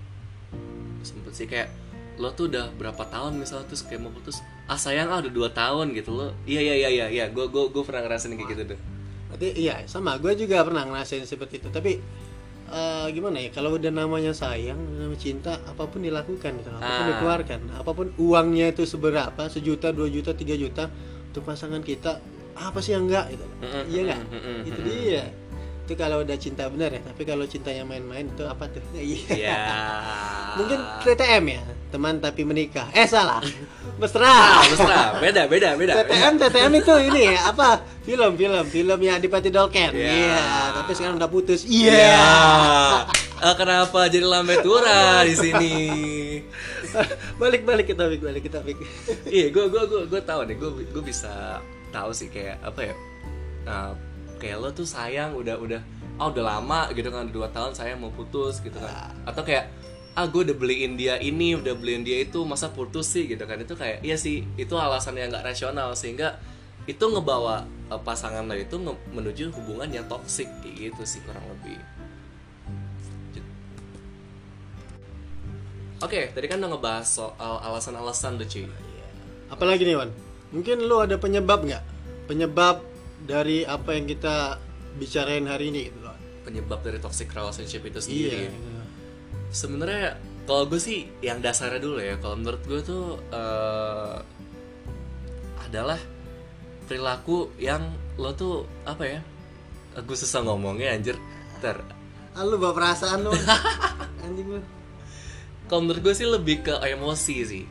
Sempet 1.01 1.33
sih 1.33 1.49
kayak 1.49 1.73
lo 2.21 2.29
tuh 2.37 2.45
udah 2.45 2.69
berapa 2.77 3.09
tahun 3.09 3.41
misalnya 3.41 3.65
terus 3.65 3.81
kayak 3.89 4.05
mau 4.05 4.13
putus 4.13 4.45
ah 4.69 4.77
sayang 4.77 5.09
ah 5.09 5.17
udah 5.17 5.33
dua 5.33 5.49
tahun 5.49 5.97
gitu. 5.97 6.13
Lo 6.13 6.37
iya 6.45 6.61
iya 6.61 6.75
iya 6.77 6.89
iya 6.89 7.05
iya 7.09 7.25
gue 7.33 7.49
gue 7.49 7.63
gue 7.73 7.83
pernah 7.83 8.05
ngerasain 8.05 8.37
kayak 8.37 8.49
gitu 8.53 8.63
tuh 8.77 8.79
Berarti 9.33 9.49
iya 9.57 9.81
sama. 9.85 10.21
Gue 10.21 10.37
juga 10.37 10.61
pernah 10.61 10.85
ngerasain 10.85 11.25
seperti 11.25 11.59
itu. 11.59 11.67
Tapi 11.67 11.97
eh, 12.69 13.07
gimana 13.11 13.37
ya 13.37 13.49
kalau 13.49 13.75
udah 13.75 13.89
namanya 13.89 14.31
sayang 14.31 14.77
namanya 14.97 15.19
cinta 15.19 15.57
apa 15.65 15.83
pun 15.89 16.01
dilakukan 16.01 16.51
gitu. 16.57 16.69
Apa 16.69 16.79
pun 16.79 17.03
Ah. 17.03 17.09
dikeluarkan. 17.17 17.59
Apa 17.77 17.91
pun 17.91 18.07
uangnya 18.17 18.71
itu 18.71 18.85
seberapa 18.85 19.43
sejuta 19.49 19.89
dua 19.89 20.07
juta 20.07 20.33
tiga 20.33 20.53
juta 20.53 20.87
untuk 21.29 21.43
pasangan 21.43 21.81
kita 21.81 22.21
apa 22.53 22.77
sih 22.79 22.93
yang 22.93 23.09
enggak 23.09 23.33
gitu? 23.33 23.45
Iya 23.89 24.01
nggak 24.05 24.19
mm-mm, 24.29 24.57
itu 24.69 24.79
dia 24.85 25.25
itu 25.83 25.93
kalau 25.93 26.23
udah 26.23 26.35
cinta 26.35 26.63
benar 26.65 26.89
ya 26.89 27.01
tapi 27.01 27.21
kalau 27.23 27.43
cinta 27.43 27.67
yang 27.67 27.83
main-main 27.83 28.23
itu 28.25 28.43
apa 28.43 28.65
tuh 28.67 28.79
iya 28.95 29.19
Iya. 29.29 29.57
mungkin 30.55 30.79
TTM 31.03 31.43
ya 31.49 31.61
teman 31.89 32.17
tapi 32.17 32.41
menikah 32.41 32.87
eh 32.89 33.03
salah 33.03 33.43
Ah, 33.93 33.99
mesra 34.01 34.35
mesra. 34.65 34.99
beda 35.21 35.45
beda 35.45 35.69
beda. 35.75 35.93
TTM 35.99 36.33
TTM 36.35 36.71
itu 36.73 36.93
ini 37.03 37.21
ya 37.29 37.39
apa 37.45 37.67
film 38.01 38.33
film 38.33 38.63
filmnya 38.65 39.15
Adipati 39.15 39.47
Dolken 39.47 39.91
Iya. 39.91 40.09
iya 40.09 40.41
tapi 40.73 40.91
sekarang 40.91 41.15
udah 41.15 41.29
putus 41.29 41.61
Iya. 41.63 41.93
iya 41.93 42.19
Ah, 43.37 43.53
kenapa 43.53 44.07
jadi 44.07 44.23
lambe 44.23 44.55
tura 44.57 45.19
di 45.21 45.35
sini? 45.35 45.75
balik 47.41 47.63
balik 47.63 47.85
kita 47.85 48.07
topik 48.07 48.21
balik 48.21 48.41
kita 48.41 48.57
topik 48.57 48.79
Iya, 49.25 49.49
gue 49.49 49.65
gue 49.67 49.83
gue 49.83 50.01
gue 50.07 50.21
tahu 50.21 50.47
nih, 50.47 50.55
gue 50.55 50.69
gue 50.85 51.03
bisa 51.03 51.59
tahu 51.89 52.09
sih 52.09 52.27
kayak 52.27 52.63
apa 52.63 52.81
ya? 52.83 52.95
Nah, 53.63 53.99
kayak 54.43 54.59
lo 54.59 54.75
tuh 54.75 54.83
sayang 54.83 55.31
udah 55.39 55.55
udah 55.55 55.79
ah 56.19 56.27
udah 56.27 56.43
lama 56.43 56.91
gitu 56.91 57.07
kan 57.07 57.31
udah 57.31 57.33
dua 57.33 57.47
tahun 57.55 57.71
sayang 57.71 58.03
mau 58.03 58.11
putus 58.11 58.59
gitu 58.59 58.75
kan. 58.75 59.15
Atau 59.23 59.47
kayak 59.47 59.71
ah 60.19 60.27
gue 60.27 60.43
udah 60.43 60.57
beliin 60.59 60.99
dia 60.99 61.15
ini 61.23 61.55
udah 61.55 61.73
beliin 61.73 62.03
dia 62.03 62.19
itu 62.21 62.43
masa 62.43 62.67
putus 62.67 63.07
sih? 63.07 63.23
Gitu 63.23 63.47
kan. 63.47 63.55
Itu 63.63 63.79
kayak 63.79 64.03
iya 64.03 64.19
sih 64.19 64.43
itu 64.59 64.75
alasan 64.75 65.15
yang 65.15 65.31
nggak 65.31 65.47
rasional 65.47 65.95
sehingga 65.95 66.35
itu 66.83 66.99
ngebawa 66.99 67.63
eh, 67.87 68.01
pasangan 68.03 68.43
lo 68.43 68.59
itu 68.59 68.75
nge- 68.75 69.03
menuju 69.15 69.55
hubungan 69.55 69.87
yang 69.87 70.03
toksik 70.11 70.51
gitu 70.67 71.07
sih 71.07 71.23
kurang 71.23 71.47
lebih. 71.47 71.79
Oke, 76.03 76.35
tadi 76.35 76.51
kan 76.51 76.59
udah 76.59 76.75
ngebahas 76.75 77.07
soal 77.07 77.63
alasan-alasan 77.63 78.35
tuh 78.35 78.47
cuy. 78.51 78.67
Apalagi 79.47 79.87
nih 79.87 79.95
Wan? 79.95 80.11
Mungkin 80.51 80.83
lu 80.83 80.99
ada 80.99 81.15
penyebab 81.15 81.63
nggak? 81.63 81.79
Penyebab 82.27 82.83
dari 83.23 83.63
apa 83.63 83.95
yang 83.95 84.05
kita 84.05 84.59
bicarain 84.99 85.47
hari 85.47 85.71
ini 85.71 85.89
gitu 85.89 85.99
loh. 86.03 86.15
Penyebab 86.43 86.83
dari 86.83 86.99
toxic 86.99 87.31
relationship 87.31 87.87
itu 87.87 87.99
sendiri. 88.03 88.51
Iya 88.51 88.51
Sebenarnya 89.53 90.17
kalau 90.43 90.67
gue 90.67 90.81
sih 90.81 91.07
yang 91.23 91.39
dasarnya 91.39 91.79
dulu 91.79 92.01
ya 92.01 92.17
Kalau 92.19 92.35
menurut 92.35 92.65
gue 92.67 92.81
tuh 92.83 93.21
eh, 93.31 94.17
adalah 95.63 96.01
perilaku 96.89 97.53
yang 97.61 97.85
lo 98.19 98.35
tuh 98.35 98.67
apa 98.83 99.03
ya 99.07 99.21
Gue 100.03 100.17
susah 100.17 100.41
ngomongnya 100.41 100.97
anjir. 100.97 101.15
Ntar 101.61 101.85
ah, 102.33 102.43
lu 102.43 102.57
bawa 102.57 102.73
perasaan 102.73 103.29
lu. 103.29 103.31
Anjing 104.25 104.57
lu. 104.57 104.61
Kalau 105.69 105.85
menurut 105.85 106.01
gue 106.01 106.15
sih 106.17 106.25
lebih 106.25 106.65
ke 106.65 106.73
emosi 106.81 107.35
sih. 107.45 107.65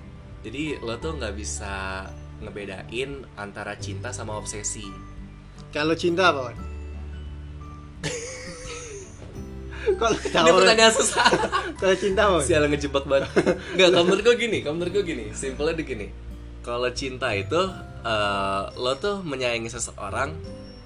Jadi 0.47 0.79
lo 0.79 1.03
tuh 1.03 1.19
nggak 1.19 1.35
bisa 1.35 2.07
ngebedain 2.39 3.27
antara 3.35 3.75
cinta 3.75 4.15
sama 4.15 4.39
obsesi 4.39 5.12
kalau 5.73 5.97
cinta 5.97 6.31
apa 6.31 6.53
kalau 9.99 10.17
Ini 10.23 10.31
kalau 10.31 10.59
pertanyaan 10.63 10.95
susah. 10.95 11.27
Kalau 11.79 11.97
cinta 11.99 12.21
apa? 12.31 12.39
Sialan 12.43 12.71
ngejebak 12.71 13.05
banget. 13.07 13.31
Nggak, 13.75 13.89
kalau 13.91 14.05
menurut 14.07 14.23
gue 14.23 14.37
gini 14.39 14.59
Kalau 14.63 14.75
menurut 14.79 14.93
gue 14.95 15.05
gini 15.05 15.25
Simpelnya 15.35 15.75
di 15.75 15.85
gini. 15.85 16.07
Kalau 16.63 16.89
cinta 16.95 17.35
itu 17.35 17.59
eh, 18.07 18.63
Lo 18.79 18.93
tuh 18.99 19.27
menyayangi 19.27 19.71
seseorang 19.71 20.35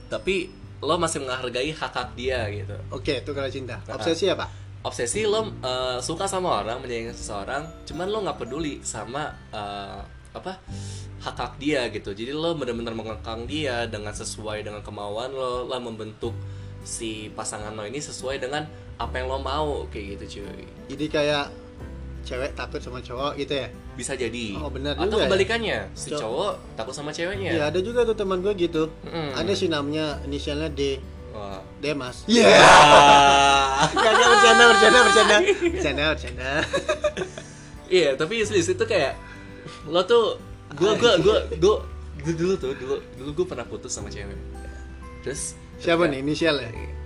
Tapi 0.08 0.64
lo 0.84 1.00
masih 1.00 1.24
menghargai 1.24 1.72
hak-hak 1.72 2.12
dia 2.16 2.44
gitu. 2.52 2.76
Oke 2.92 3.24
itu 3.24 3.30
kalau 3.32 3.48
cinta. 3.48 3.80
Obsesi 3.88 4.28
apa? 4.28 4.48
Obsesi 4.84 5.24
lo 5.28 5.44
eh, 5.60 5.98
suka 6.00 6.24
sama 6.24 6.64
orang 6.64 6.80
Menyayangi 6.80 7.12
seseorang 7.12 7.84
Cuman 7.84 8.06
lo 8.08 8.24
nggak 8.24 8.38
peduli 8.40 8.80
sama 8.80 9.28
eh, 9.52 10.00
Apa 10.36 10.60
Hak-hak 11.24 11.58
dia 11.58 11.88
gitu. 11.90 12.12
Jadi 12.14 12.30
lo 12.30 12.54
bener-bener 12.54 12.92
mengekang 12.92 13.48
dia 13.48 13.88
Dengan 13.88 14.12
sesuai 14.14 14.62
dengan 14.62 14.84
kemauan 14.84 15.32
lo 15.32 15.64
Lo 15.64 15.76
membentuk 15.80 16.36
si 16.86 17.34
pasangan 17.34 17.74
lo 17.74 17.82
ini 17.82 17.98
sesuai 17.98 18.38
dengan 18.38 18.62
apa 18.96 19.18
yang 19.18 19.26
lo 19.26 19.42
mau 19.42 19.84
kayak 19.90 20.16
gitu 20.22 20.40
cuy. 20.40 20.64
Jadi 20.94 21.04
kayak 21.10 21.44
cewek 22.22 22.54
takut 22.54 22.78
sama 22.78 23.02
cowok 23.02 23.34
gitu 23.42 23.58
ya? 23.58 23.68
Bisa 23.98 24.14
jadi. 24.14 24.54
Oh, 24.62 24.70
benar 24.70 24.94
atau 24.94 25.18
juga 25.18 25.18
ya. 25.18 25.28
kebalikannya 25.28 25.78
si 25.98 26.14
Cow- 26.14 26.20
cowok 26.22 26.52
takut 26.78 26.94
sama 26.94 27.10
ceweknya. 27.10 27.50
Iya 27.58 27.62
ada 27.74 27.78
juga 27.82 28.06
tuh 28.06 28.14
teman 28.14 28.38
gue 28.40 28.54
gitu. 28.54 28.86
Mm-mm. 29.02 29.34
ada 29.34 29.52
sih 29.52 29.66
namanya 29.66 30.22
inisialnya 30.24 30.70
D. 30.70 31.02
Wah. 31.34 31.60
Demas 31.82 32.24
Iya. 32.30 32.48
Gak, 33.92 34.12
gak, 34.16 34.28
bercanda, 34.32 34.64
bercanda, 34.72 34.98
bercanda. 35.04 35.36
Bercanda, 35.74 36.04
bercanda. 36.16 36.50
Iya, 37.86 38.18
tapi 38.18 38.40
serius 38.42 38.72
itu 38.72 38.84
kayak 38.88 39.14
lo 39.86 40.00
tuh 40.02 40.38
gua 40.74 40.92
gua 40.98 41.12
gua 41.22 41.38
gua 41.56 41.76
dulu, 42.20 42.54
tuh 42.58 42.74
dulu 42.74 42.96
dulu 43.16 43.30
gua 43.32 43.46
pernah 43.46 43.66
putus 43.66 43.94
sama 43.94 44.10
cewek. 44.10 44.34
Terus 45.22 45.54
Siapa 45.76 46.08
nih? 46.08 46.24
Gak 46.24 46.32
gak 46.40 46.42
usah 46.56 46.56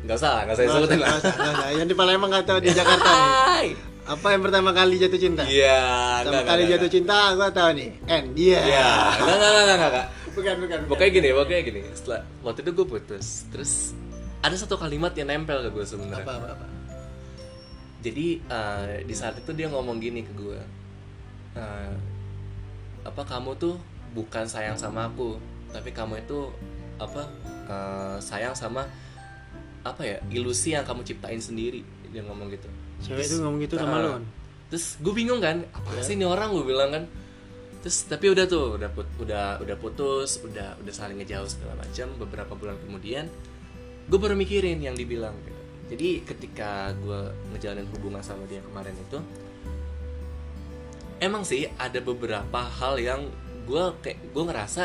Nggak 0.07 0.17
usah, 0.17 0.31
lah. 0.31 0.41
nggak 0.47 0.55
usah, 0.57 0.97
nggak 0.97 1.55
usah. 1.59 1.69
Yang 1.77 1.89
di 1.91 1.97
Palembang 1.99 2.33
atau 2.33 2.57
di 2.63 2.71
Jakarta 2.79 3.11
nih? 3.11 3.31
Hai. 3.45 3.69
Apa 4.11 4.27
yang 4.35 4.43
pertama 4.43 4.71
kali 4.73 4.97
jatuh 4.99 5.21
cinta? 5.21 5.43
Iya, 5.45 5.79
Pertama 6.25 6.41
enggak, 6.41 6.47
kali 6.49 6.63
enggak, 6.63 6.73
jatuh 6.73 6.89
enggak. 6.89 6.97
cinta, 6.99 7.19
gue 7.31 7.49
tahu 7.53 7.71
nih 7.79 7.91
N, 8.11 8.25
Iya, 8.35 8.59
enggak, 8.59 9.19
enggak, 9.21 9.37
enggak, 9.37 9.51
enggak, 9.53 9.77
enggak. 9.91 10.07
Bukan, 10.11 10.35
bukan, 10.35 10.57
bukan. 10.59 10.79
Pokoknya 10.89 11.11
gini, 11.13 11.29
pokoknya 11.31 11.63
gini. 11.63 11.81
Setelah 11.93 12.21
waktu 12.41 12.61
itu 12.65 12.71
gue 12.73 12.87
putus, 12.89 13.27
terus 13.53 13.73
ada 14.41 14.57
satu 14.57 14.75
kalimat 14.81 15.13
yang 15.15 15.29
nempel 15.29 15.59
ke 15.63 15.71
gue 15.71 15.85
sebenarnya. 15.85 16.23
Apa, 16.27 16.33
apa, 16.39 16.49
apa? 16.59 16.67
Jadi 18.01 18.27
eh, 18.41 19.05
di 19.05 19.15
saat 19.15 19.37
itu 19.37 19.51
dia 19.53 19.69
ngomong 19.69 20.01
gini 20.01 20.25
ke 20.25 20.33
gue, 20.33 20.61
Eh, 21.51 21.93
apa 23.11 23.23
kamu 23.27 23.59
tuh 23.59 23.75
bukan 24.15 24.47
sayang 24.47 24.79
sama 24.79 25.11
aku, 25.11 25.37
tapi 25.75 25.91
kamu 25.91 26.23
itu 26.23 26.47
apa 27.03 27.27
eh, 27.67 28.17
sayang 28.23 28.55
sama 28.55 28.87
apa 29.83 30.03
ya 30.05 30.17
ilusi 30.31 30.77
yang 30.77 30.87
kamu 30.87 31.03
ciptain 31.03 31.41
sendiri. 31.43 31.83
Dia 32.11 32.23
ngomong 32.27 32.51
gitu. 32.55 32.71
Cewek 33.03 33.25
Terus, 33.25 33.31
itu 33.33 33.37
ngomong 33.43 33.61
gitu 33.65 33.75
sama 33.81 33.97
ah, 33.97 34.03
lo 34.03 34.11
Terus 34.71 34.87
gue 35.03 35.15
bingung 35.15 35.43
kan, 35.43 35.67
apa 35.75 35.99
Ya. 35.99 36.03
sih 36.07 36.15
ini 36.15 36.27
orang 36.27 36.55
gue 36.55 36.63
bilang 36.63 36.91
kan. 36.95 37.05
Terus 37.81 38.07
tapi 38.07 38.29
udah 38.29 38.45
tuh, 38.45 38.77
udah 38.77 38.91
put, 38.93 39.09
udah 39.19 39.59
udah 39.59 39.77
putus, 39.81 40.39
udah 40.45 40.79
udah 40.79 40.95
saling 40.95 41.19
ngejauh 41.19 41.49
segala 41.49 41.75
macam. 41.81 42.07
Beberapa 42.21 42.53
bulan 42.55 42.77
kemudian, 42.87 43.27
gue 44.07 44.19
baru 44.21 44.37
mikirin 44.39 44.79
yang 44.79 44.95
dibilang. 44.95 45.33
Gitu. 45.43 45.61
Jadi 45.91 46.09
ketika 46.23 46.95
gue 47.03 47.35
ngejalanin 47.51 47.89
hubungan 47.91 48.23
sama 48.23 48.47
dia 48.47 48.63
kemarin 48.63 48.95
itu, 48.95 49.19
emang 51.21 51.45
sih 51.45 51.69
ada 51.77 52.01
beberapa 52.01 52.61
hal 52.65 52.97
yang 52.97 53.29
gue 53.69 53.85
kayak 54.03 54.19
gue 54.33 54.45
ngerasa 54.49 54.83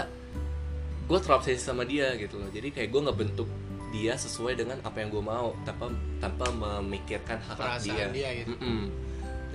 gue 1.05 1.19
terobsesi 1.21 1.61
sama 1.63 1.87
dia 1.87 2.13
gitu 2.19 2.37
loh. 2.37 2.51
Jadi 2.51 2.75
kayak 2.75 2.89
gue 2.91 3.01
ngebentuk 3.09 3.49
dia 3.95 4.19
sesuai 4.19 4.59
dengan 4.59 4.77
apa 4.83 4.99
yang 4.99 5.09
gue 5.09 5.23
mau 5.23 5.55
tanpa 5.63 5.87
tanpa 6.19 6.51
memikirkan 6.51 7.39
hak 7.39 7.55
hak 7.55 7.79
Perasaan 7.79 8.11
dia 8.11 8.29
gitu. 8.43 8.51
Mm-mm. 8.51 8.91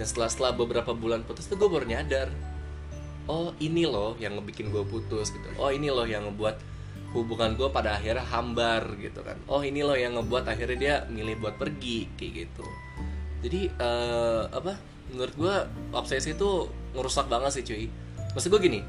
Dan 0.00 0.04
setelah 0.08 0.28
setelah 0.32 0.52
beberapa 0.56 0.96
bulan 0.96 1.20
putus 1.28 1.44
tuh 1.44 1.60
gue 1.60 1.68
baru 1.68 1.84
nyadar, 1.84 2.32
oh 3.28 3.52
ini 3.60 3.84
loh 3.84 4.16
yang 4.16 4.40
ngebikin 4.40 4.72
gue 4.72 4.80
putus 4.88 5.28
gitu. 5.28 5.44
Oh 5.60 5.68
ini 5.68 5.92
loh 5.92 6.08
yang 6.08 6.24
ngebuat 6.30 6.56
hubungan 7.12 7.58
gue 7.58 7.68
pada 7.68 7.98
akhirnya 8.00 8.24
hambar 8.24 8.96
gitu 8.96 9.20
kan. 9.20 9.36
Oh 9.50 9.60
ini 9.60 9.84
loh 9.84 9.98
yang 9.98 10.16
ngebuat 10.16 10.48
akhirnya 10.48 10.78
dia 10.78 10.94
milih 11.10 11.36
buat 11.42 11.60
pergi 11.60 12.08
kayak 12.16 12.32
gitu. 12.46 12.64
Jadi 13.44 13.60
eh, 13.68 14.42
apa? 14.48 14.72
Menurut 15.12 15.34
gue 15.34 15.54
obsesi 15.94 16.34
itu 16.34 16.66
ngerusak 16.94 17.26
banget 17.26 17.50
sih 17.60 17.64
cuy. 17.66 17.84
Maksud 18.34 18.48
gue 18.50 18.60
gini, 18.62 18.80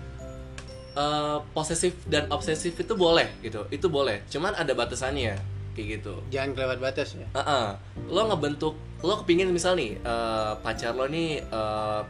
eh, 0.95 1.37
posesif 1.53 1.97
dan 2.05 2.29
obsesif 2.29 2.77
itu 2.77 2.93
boleh 2.93 3.27
gitu, 3.41 3.65
itu 3.73 3.87
boleh. 3.89 4.21
Cuman 4.29 4.53
ada 4.53 4.71
batasannya 4.73 5.37
kayak 5.71 5.87
gitu. 5.99 6.13
Jangan 6.29 6.51
kelewat 6.51 6.79
batas 6.83 7.15
ya 7.15 7.27
Heeh. 7.31 7.67
lo 8.11 8.21
ngebentuk 8.27 8.75
lo 9.01 9.13
kepingin 9.23 9.49
misal 9.55 9.79
nih 9.79 9.95
eh, 9.97 10.53
pacar 10.59 10.93
lo 10.93 11.07
nih 11.07 11.39
eh, 11.41 12.01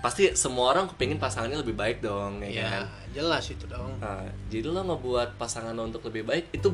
pasti 0.00 0.32
semua 0.32 0.72
orang 0.72 0.88
kepingin 0.88 1.20
pasangannya 1.20 1.60
lebih 1.60 1.76
baik 1.76 2.00
dong 2.00 2.40
ya, 2.40 2.48
Ya, 2.48 2.68
kan 2.72 2.84
jelas 3.12 3.44
itu 3.52 3.68
dong 3.68 3.92
Nah, 4.00 4.24
jadi 4.48 4.72
lo 4.72 4.80
ngebuat 4.88 5.36
pasangan 5.36 5.76
lo 5.76 5.84
untuk 5.84 6.00
lebih 6.08 6.24
baik 6.24 6.48
itu 6.56 6.72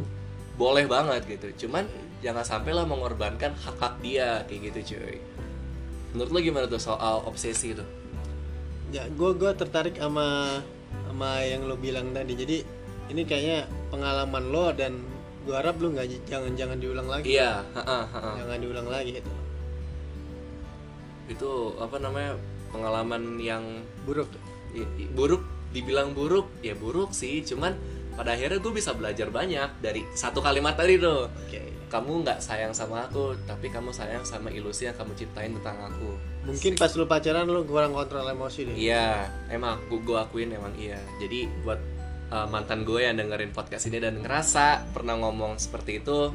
boleh 0.57 0.87
banget 0.89 1.27
gitu 1.29 1.67
cuman 1.67 1.85
jangan 2.25 2.47
sampai 2.47 2.73
lo 2.73 2.87
mengorbankan 2.89 3.53
hak 3.53 3.77
hak 3.77 3.95
dia 4.01 4.41
kayak 4.49 4.73
gitu 4.73 4.97
cuy 4.97 5.19
menurut 6.17 6.33
lo 6.33 6.39
gimana 6.41 6.65
tuh 6.67 6.81
soal 6.81 7.21
obsesi 7.29 7.77
itu 7.77 7.85
Ya, 8.89 9.03
gue 9.11 9.31
gue 9.35 9.51
tertarik 9.59 9.99
sama 9.99 10.63
sama 11.11 11.43
yang 11.43 11.67
lo 11.67 11.75
bilang 11.75 12.15
tadi. 12.15 12.39
Jadi 12.39 12.63
ini 13.11 13.27
kayaknya 13.27 13.67
pengalaman 13.91 14.47
lo 14.49 14.71
dan 14.71 15.03
gue 15.43 15.53
harap 15.53 15.75
lo 15.83 15.91
nggak 15.91 16.23
jangan 16.25 16.55
jangan 16.55 16.79
diulang 16.79 17.11
lagi. 17.11 17.35
iya. 17.35 17.67
Jangan 18.39 18.59
diulang 18.63 18.87
lagi 18.87 19.19
itu. 19.21 19.33
itu 21.27 21.51
apa 21.83 21.99
namanya 21.99 22.39
pengalaman 22.71 23.43
yang 23.43 23.83
Buruk. 24.07 24.31
buruk 25.13 25.43
dibilang 25.75 26.15
buruk 26.15 26.47
ya 26.63 26.79
buruk 26.79 27.11
sih 27.11 27.43
cuman 27.43 27.75
pada 28.15 28.39
akhirnya 28.39 28.63
gue 28.63 28.71
bisa 28.71 28.95
belajar 28.95 29.29
banyak 29.35 29.83
dari 29.83 30.07
satu 30.15 30.39
kalimat 30.39 30.79
tadi 30.79 30.95
tuh 30.97 31.27
Oke. 31.27 31.61
Kamu 31.87 32.27
nggak 32.27 32.43
sayang 32.43 32.75
sama 32.75 33.07
aku 33.07 33.39
tapi 33.47 33.71
kamu 33.71 33.95
sayang 33.95 34.27
sama 34.27 34.51
ilusi 34.51 34.91
yang 34.91 34.97
kamu 34.99 35.15
ciptain 35.15 35.55
tentang 35.61 35.79
aku 35.87 36.11
Mungkin 36.47 36.79
pas 36.79 36.95
lo 36.95 37.11
pacaran 37.11 37.47
lo 37.51 37.67
kurang 37.67 37.91
kontrol 37.91 38.23
emosi 38.27 38.71
deh. 38.71 38.75
iya 38.79 39.27
emang 39.51 39.83
aku 39.83 40.03
gue 40.03 40.19
akuin 40.19 40.51
emang 40.55 40.75
iya 40.79 40.99
jadi 41.19 41.47
buat 41.67 41.79
uh, 42.31 42.47
mantan 42.51 42.83
gue 42.83 43.03
yang 43.03 43.19
dengerin 43.19 43.51
podcast 43.51 43.87
ini 43.91 43.99
dan 44.03 44.19
ngerasa 44.23 44.95
pernah 44.95 45.19
ngomong 45.19 45.59
seperti 45.59 46.03
itu 46.03 46.31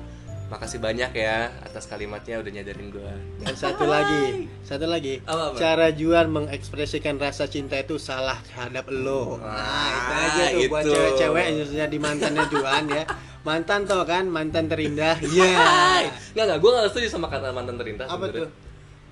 makasih 0.51 0.77
banyak 0.77 1.11
ya 1.13 1.47
atas 1.61 1.87
kalimatnya 1.87 2.35
udah 2.37 2.51
nyadarin 2.51 2.89
gue 2.89 3.11
Dan 3.39 3.55
satu 3.55 3.87
lagi, 3.87 4.51
satu 4.61 4.83
lagi. 4.83 5.23
Apa, 5.23 5.43
apa? 5.47 5.55
Cara 5.55 5.87
Juan 5.91 6.27
mengekspresikan 6.29 7.15
rasa 7.15 7.47
cinta 7.47 7.73
itu 7.75 7.95
salah 7.95 8.35
terhadap 8.43 8.85
lo. 8.87 9.39
Nah, 9.39 9.47
itu 9.87 10.11
Ah, 10.11 10.25
aja 10.27 10.43
tuh 10.49 10.61
buat 10.67 10.83
itu. 10.83 10.91
cewek-cewek 10.91 11.45
yang 11.47 11.57
sudah 11.65 11.87
di 11.87 11.97
mantannya 11.97 12.45
Juan 12.47 12.83
ya. 12.85 13.03
Mantan 13.41 13.81
tau 13.83 14.03
kan, 14.03 14.27
mantan 14.27 14.67
terindah. 14.67 15.15
Iya. 15.23 15.55
nggak 16.31 16.43
nggak 16.45 16.59
gue 16.59 16.69
nggak 16.69 16.85
setuju 16.89 17.07
sama 17.09 17.27
kata 17.27 17.49
mantan 17.49 17.75
terindah 17.75 18.05
Apa 18.05 18.27
tuh? 18.27 18.51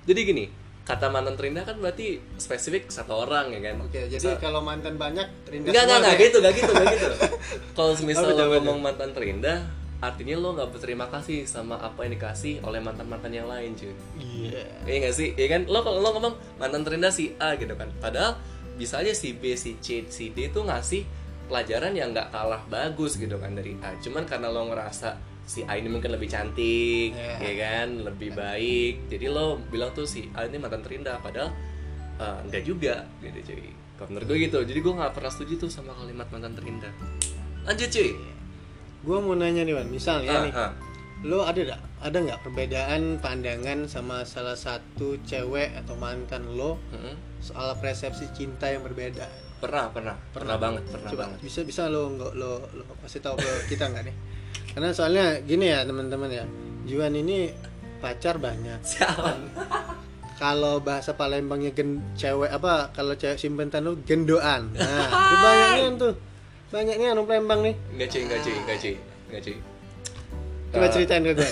jadi 0.01 0.19
gini 0.21 0.45
kata 0.81 1.07
mantan 1.07 1.33
terindah 1.33 1.63
kan 1.63 1.77
berarti 1.77 2.17
spesifik 2.35 2.87
satu 2.87 3.13
orang 3.19 3.51
ya 3.51 3.61
kan 3.63 3.75
Oke, 3.79 4.07
jadi 4.07 4.17
Misal- 4.27 4.39
kalau 4.39 4.59
mantan 4.59 4.95
banyak 4.95 5.27
terindah 5.43 5.69
Enggak, 5.69 5.83
enggak, 5.83 5.97
enggak 5.99 6.11
deh. 6.11 6.23
gitu, 6.23 6.37
enggak 6.37 6.53
gitu, 6.55 6.71
enggak 6.71 6.87
gitu. 6.91 7.07
Kalau 7.75 7.91
misal 8.01 8.23
Apa 8.23 8.27
lo 8.27 8.35
jawabannya? 8.35 8.59
ngomong 8.59 8.79
mantan 8.81 9.09
terindah, 9.11 9.57
artinya 9.99 10.39
lo 10.39 10.55
nggak 10.55 10.69
berterima 10.71 11.11
kasih 11.11 11.43
sama 11.43 11.75
apa 11.75 12.07
yang 12.07 12.15
dikasih 12.15 12.63
oleh 12.63 12.79
mantan-mantan 12.79 13.35
yang 13.35 13.51
lain, 13.51 13.75
cuy. 13.75 13.91
Iya. 14.15 14.63
Iya 14.87 14.95
nggak 15.03 15.15
sih? 15.15 15.35
Iya 15.35 15.47
kan? 15.51 15.61
Lo 15.67 15.83
kalau 15.83 15.99
lo 15.99 16.09
ngomong 16.15 16.35
mantan 16.55 16.87
terindah 16.87 17.11
si 17.11 17.35
A 17.35 17.59
gitu 17.59 17.75
kan. 17.75 17.91
Padahal 17.99 18.39
bisa 18.79 19.03
aja 19.03 19.11
si 19.11 19.35
B, 19.35 19.59
si 19.59 19.75
C, 19.83 20.07
si 20.07 20.31
D 20.31 20.47
itu 20.47 20.63
ngasih 20.63 21.03
pelajaran 21.51 21.91
yang 21.97 22.15
nggak 22.15 22.31
kalah 22.31 22.63
bagus 22.71 23.19
gitu 23.19 23.35
kan 23.43 23.51
dari 23.51 23.75
A. 23.83 23.91
Cuman 23.99 24.23
karena 24.23 24.47
lo 24.47 24.71
ngerasa 24.71 25.19
si 25.43 25.67
A 25.67 25.75
ini 25.75 25.91
mungkin 25.91 26.15
lebih 26.15 26.29
cantik, 26.31 27.11
Iya. 27.11 27.35
ya 27.43 27.53
kan, 27.59 27.87
lebih 28.05 28.31
baik. 28.37 29.09
Jadi 29.11 29.25
lo 29.27 29.59
bilang 29.67 29.91
tuh 29.91 30.07
si 30.07 30.31
A 30.31 30.47
ini 30.47 30.61
mantan 30.61 30.79
terindah, 30.79 31.19
padahal 31.19 31.51
nggak 32.19 32.63
juga 32.63 33.03
gitu 33.19 33.51
cuy. 33.51 33.71
Kalau 33.99 34.15
menurut 34.15 34.27
gue 34.31 34.37
gitu. 34.47 34.59
Jadi 34.63 34.79
gue 34.79 34.93
nggak 34.95 35.11
pernah 35.11 35.31
setuju 35.31 35.67
tuh 35.67 35.69
sama 35.71 35.91
kalimat 35.91 36.27
mantan 36.31 36.55
terindah. 36.55 36.93
Lanjut 37.67 37.91
cuy. 37.91 38.38
Gua 39.09 39.17
mau 39.19 39.33
nanya 39.33 39.65
nih, 39.65 39.73
Wan. 39.73 39.89
Misalnya 39.89 40.29
Ah, 40.31 40.43
nih, 40.45 40.53
ah. 40.53 40.71
lo 41.25 41.41
ada 41.41 41.57
nggak 41.57 41.81
ada 41.99 42.17
nggak 42.21 42.39
perbedaan 42.45 43.01
pandangan 43.17 43.89
sama 43.89 44.21
salah 44.21 44.53
satu 44.53 45.17
cewek 45.25 45.73
atau 45.75 45.97
mantan 45.97 46.45
lo 46.53 46.77
Mm-mm. 46.93 47.17
soal 47.41 47.73
persepsi 47.75 48.29
cinta 48.31 48.69
yang 48.69 48.85
berbeda? 48.85 49.25
Pernah, 49.59 49.89
pernah, 49.89 50.15
pernah 50.31 50.55
banget, 50.55 50.85
pernah 50.87 51.09
Coba 51.09 51.21
banget. 51.25 51.37
bisa 51.41 51.59
bisa 51.65 51.89
lo 51.89 52.07
nggak 52.07 52.31
lo 52.37 52.63
lo 52.71 52.83
kasih 53.01 53.19
tahu 53.19 53.35
ke 53.35 53.51
kita 53.67 53.89
nggak 53.89 54.03
nih? 54.05 54.15
Karena 54.71 54.89
soalnya 54.93 55.25
gini 55.41 55.65
ya 55.67 55.81
teman-teman 55.83 56.29
ya, 56.29 56.45
Juan 56.85 57.11
ini 57.11 57.49
pacar 57.99 58.37
banyak. 58.37 58.79
Kalau 60.39 60.79
bahasa 60.79 61.19
Palembangnya 61.19 61.75
gen, 61.75 61.99
cewek 62.15 62.47
apa? 62.47 62.95
Kalau 62.95 63.11
cewek 63.11 63.35
simpenan 63.35 63.83
lo 63.83 63.99
gendoan. 64.07 64.71
Nah, 64.71 65.07
itu 65.27 65.35
banyaknya 65.35 65.83
Banyaknya 66.69 67.17
anu 67.17 67.25
Palembang 67.25 67.65
nih. 67.65 67.75
Enggak 67.97 68.07
cuy, 68.13 68.21
enggak 68.29 68.39
cuy, 68.45 68.53
enggak 68.55 68.77
cuy, 68.77 68.95
enggak 69.29 69.41
cuy. 69.41 69.55
Coba 70.69 70.85
Eh, 70.85 70.91
ceritain 70.93 71.23
ke 71.25 71.33
gue. 71.33 71.49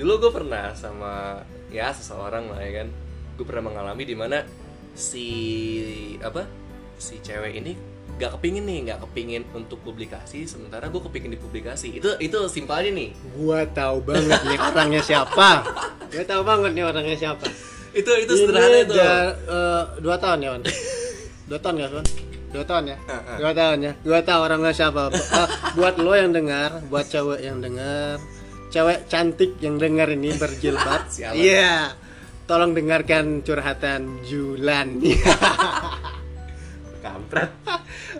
Dulu 0.00 0.12
gue 0.24 0.32
pernah 0.32 0.72
sama 0.72 1.44
ya 1.68 1.92
seseorang 1.92 2.48
lah 2.48 2.60
ya 2.64 2.80
kan. 2.80 2.88
Gue 3.36 3.44
pernah 3.44 3.68
mengalami 3.68 4.08
di 4.08 4.16
mana 4.16 4.40
si 4.96 5.26
apa 6.24 6.48
si 6.96 7.20
cewek 7.20 7.60
ini 7.60 7.76
gak 8.16 8.40
kepingin 8.40 8.64
nih, 8.64 8.78
gak 8.88 9.04
kepingin 9.04 9.44
untuk 9.52 9.84
publikasi, 9.84 10.48
sementara 10.48 10.88
gue 10.88 11.02
kepingin 11.04 11.36
dipublikasi. 11.36 11.92
Itu 11.92 12.16
itu 12.16 12.38
simpel 12.48 12.80
aja 12.80 12.88
nih. 12.88 13.12
Gua 13.36 13.68
tahu 13.68 14.00
banget 14.00 14.40
nih 14.48 14.56
orangnya 14.56 15.02
siapa. 15.04 15.60
Gua 16.08 16.24
tahu 16.24 16.40
banget 16.40 16.72
nih 16.72 16.84
orangnya 16.88 17.12
siapa. 17.12 17.44
Itu 17.92 18.08
itu 18.16 18.32
sederhana 18.32 18.80
itu. 18.80 18.96
eh, 18.96 19.82
dua 20.00 20.16
tahun 20.16 20.40
ya, 20.40 20.48
Wan? 20.56 20.62
Dua 21.44 21.58
tahun 21.60 21.76
ya, 21.76 21.86
Wan? 21.92 22.06
Dua 22.56 22.64
tahun 22.64 22.84
ya? 22.88 22.96
Dua 23.36 23.52
tahun 23.52 23.78
ya? 23.84 23.92
Dua 24.00 24.20
tahun 24.24 24.40
orangnya 24.48 24.72
siapa? 24.72 25.12
Eh, 25.12 25.48
buat 25.76 25.94
lo 26.00 26.12
yang 26.16 26.32
dengar, 26.32 26.80
buat 26.88 27.04
cewek 27.04 27.44
yang 27.44 27.60
dengar, 27.60 28.16
cewek 28.72 29.04
cantik 29.12 29.60
yang 29.60 29.76
dengar 29.76 30.08
ini 30.08 30.32
berjilbab. 30.32 31.04
Iya. 31.36 31.92
tolong 32.46 32.78
dengarkan 32.78 33.42
curhatan 33.42 34.22
Julan. 34.22 35.02
kampret 37.06 37.50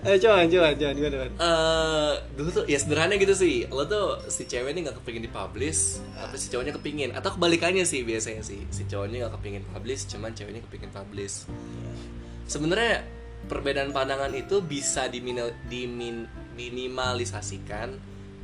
Ayo 0.07 0.17
coba, 0.23 0.47
coba, 0.47 0.69
coba, 0.79 0.93
gimana, 0.95 1.17
eh 1.27 2.13
dulu 2.39 2.49
tuh 2.55 2.65
ya 2.71 2.79
sederhana 2.79 3.19
gitu 3.19 3.35
sih 3.35 3.67
lo 3.67 3.83
tuh 3.91 4.23
si 4.31 4.47
cewek 4.47 4.71
ini 4.71 4.87
nggak 4.87 5.03
kepingin 5.03 5.27
dipublish 5.27 5.99
tapi 6.15 6.37
si 6.39 6.47
cowoknya 6.53 6.73
kepingin 6.79 7.11
atau 7.11 7.35
kebalikannya 7.35 7.83
sih 7.83 8.07
biasanya 8.07 8.47
sih 8.47 8.63
si 8.71 8.87
cowoknya 8.87 9.27
nggak 9.27 9.35
kepingin 9.41 9.63
publish 9.75 10.07
cuman 10.07 10.31
ceweknya 10.31 10.63
kepingin 10.71 10.91
publish 10.95 11.51
sebenarnya 12.47 13.03
perbedaan 13.47 13.93
pandangan 13.93 14.33
itu 14.33 14.65
bisa 14.65 15.07
dimin- 15.13 15.55
dimin- 15.69 16.31
minimalisasikan 16.57 17.95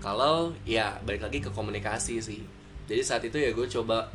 kalau 0.02 0.52
ya 0.68 1.00
balik 1.06 1.26
lagi 1.26 1.38
ke 1.40 1.50
komunikasi 1.50 2.20
sih. 2.20 2.42
Jadi 2.86 3.00
saat 3.00 3.22
itu 3.24 3.38
ya 3.38 3.54
gue 3.54 3.66
coba 3.70 4.10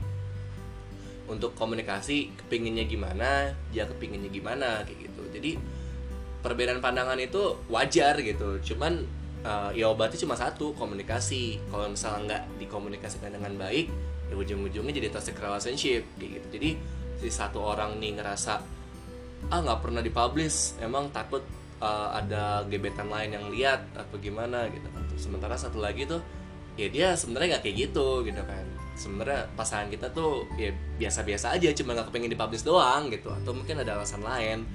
untuk 1.28 1.56
komunikasi 1.60 2.32
kepinginnya 2.40 2.88
gimana 2.88 3.52
dia 3.72 3.84
kepinginnya 3.90 4.32
gimana 4.32 4.84
kayak 4.88 5.12
gitu. 5.12 5.24
Jadi 5.34 5.52
perbedaan 6.44 6.80
pandangan 6.80 7.20
itu 7.20 7.58
wajar 7.68 8.20
gitu. 8.20 8.60
Cuman 8.64 9.04
eh, 9.44 9.70
ya 9.80 9.92
obatnya 9.92 10.20
cuma 10.20 10.36
satu 10.36 10.76
komunikasi. 10.76 11.60
Kalau 11.72 11.88
misalnya 11.92 12.22
nggak 12.28 12.44
dikomunikasikan 12.64 13.32
dengan 13.34 13.56
baik 13.60 13.88
ya 14.28 14.36
ujung-ujungnya 14.36 14.92
jadi 14.92 15.08
toxic 15.08 15.40
relationship 15.40 16.04
kayak 16.20 16.40
gitu. 16.40 16.48
Jadi 16.60 16.70
si 17.18 17.28
satu 17.32 17.64
orang 17.64 17.98
nih 17.98 18.20
ngerasa 18.20 18.77
ah 19.48 19.60
nggak 19.60 19.80
pernah 19.80 20.02
dipublish. 20.02 20.76
Emang 20.80 21.10
takut 21.10 21.44
eh, 21.80 22.08
ada 22.14 22.64
gebetan 22.66 23.08
lain 23.08 23.30
yang 23.32 23.46
lihat 23.50 23.82
atau 23.94 24.16
gimana 24.18 24.68
gitu 24.70 24.88
kan. 24.92 25.04
Sementara 25.16 25.56
satu 25.56 25.80
lagi 25.80 26.06
tuh 26.06 26.22
ya 26.78 26.88
dia 26.88 27.08
sebenarnya 27.18 27.58
nggak 27.58 27.64
kayak 27.64 27.78
gitu 27.90 28.22
gitu 28.24 28.42
kan. 28.44 28.66
Sebenarnya 28.98 29.46
pasangan 29.54 29.88
kita 29.88 30.10
tuh 30.10 30.46
ya 30.58 30.74
biasa-biasa 30.98 31.54
aja 31.54 31.70
cuma 31.74 31.94
nggak 31.94 32.10
kepengen 32.10 32.32
dipublish 32.34 32.66
doang 32.66 33.10
gitu. 33.10 33.30
Atau 33.30 33.54
mungkin 33.54 33.82
ada 33.82 33.98
alasan 33.98 34.22
lain. 34.22 34.66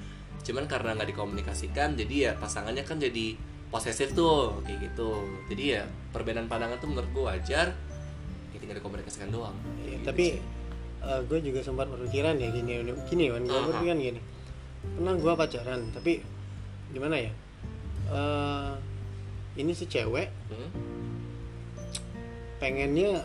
Cuman 0.43 0.67
karena 0.67 0.95
nggak 0.95 1.11
dikomunikasikan 1.11 1.95
jadi 1.95 2.15
ya 2.15 2.31
pasangannya 2.35 2.83
kan 2.83 2.99
jadi 2.99 3.35
posesif 3.71 4.11
tuh 4.13 4.59
kayak 4.63 4.91
gitu. 4.91 5.23
Jadi 5.49 5.63
ya 5.75 5.83
perbedaan 6.11 6.47
pandangan 6.47 6.77
tuh 6.77 6.89
menurut 6.91 7.09
gue 7.09 7.23
wajar 7.25 7.67
ya 8.53 8.57
tinggal 8.59 8.77
dikomunikasikan 8.77 9.31
doang. 9.31 9.55
Iya, 9.81 9.97
Gitu 9.97 10.05
tapi 10.05 10.25
sih. 10.35 10.41
gue 11.03 11.39
juga 11.43 11.59
sempat 11.59 11.91
berpikiran 11.91 12.39
ya 12.39 12.47
gini 12.47 12.79
gini 13.11 13.23
kan 13.27 13.43
gue 13.43 13.59
berpikiran 13.71 13.97
gini 13.99 14.19
pernah 14.85 15.13
gue 15.13 15.33
pacaran 15.33 15.81
tapi 15.89 16.19
gimana 16.89 17.17
ya 17.17 17.31
Eh 18.05 18.71
ini 19.55 19.71
si 19.71 19.85
cewek 19.85 20.27
Hmm? 20.47 20.69
pengennya 22.57 23.19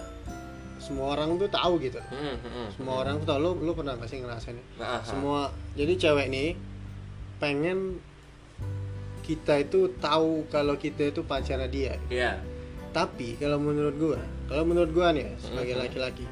semua 0.78 1.12
orang 1.12 1.36
tuh 1.36 1.46
tahu 1.46 1.78
gitu 1.78 1.98
Hmm, 2.04 2.34
hmm, 2.34 2.38
hmm, 2.40 2.68
semua 2.72 2.94
hmm. 2.94 3.02
orang 3.02 3.14
tuh 3.18 3.26
tahu 3.28 3.38
lo 3.40 3.50
lo 3.56 3.72
pernah 3.72 3.94
gak 3.94 4.06
sih 4.06 4.18
ngerasain 4.18 4.56
Nah, 4.76 4.98
aha. 4.98 5.04
semua 5.04 5.38
jadi 5.74 5.94
cewek 5.94 6.26
nih 6.28 6.48
pengen 7.36 7.98
kita 9.20 9.60
itu 9.60 9.92
tahu 9.98 10.48
kalau 10.48 10.74
kita 10.74 11.08
itu 11.08 11.20
pacarnya 11.22 11.68
dia 11.68 11.94
Iya. 12.08 12.40
tapi 12.90 13.36
kalau 13.36 13.58
menurut 13.58 13.94
gua 13.94 14.18
kalau 14.46 14.64
menurut 14.64 14.90
gua 14.90 15.12
nih 15.12 15.22
ya, 15.22 15.32
sebagai 15.38 15.74
laki-laki 15.76 16.24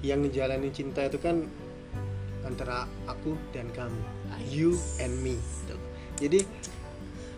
yang 0.00 0.18
ngejalanin 0.20 0.72
cinta 0.72 1.02
itu 1.02 1.14
kan 1.16 1.46
antara 2.42 2.84
aku 3.06 3.34
dan 3.50 3.70
kamu. 3.72 4.00
You 4.50 4.74
and 4.98 5.14
me. 5.22 5.38
Gitu. 5.38 5.76
jadi 6.18 6.40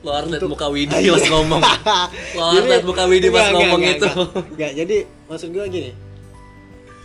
lo 0.05 0.13
harus 0.13 0.37
muka 0.45 0.69
Widi 0.75 0.93
pas 0.93 1.25
ngomong. 1.25 1.63
Lo 2.37 2.43
harus 2.53 2.85
muka 2.85 3.05
Widi 3.09 3.29
pas 3.33 3.49
ngomong 3.51 3.81
enggak, 3.81 3.97
itu. 3.97 4.09
enggak. 4.53 4.73
Jadi 4.77 4.97
maksud 5.27 5.49
gua 5.53 5.65
gini. 5.67 5.93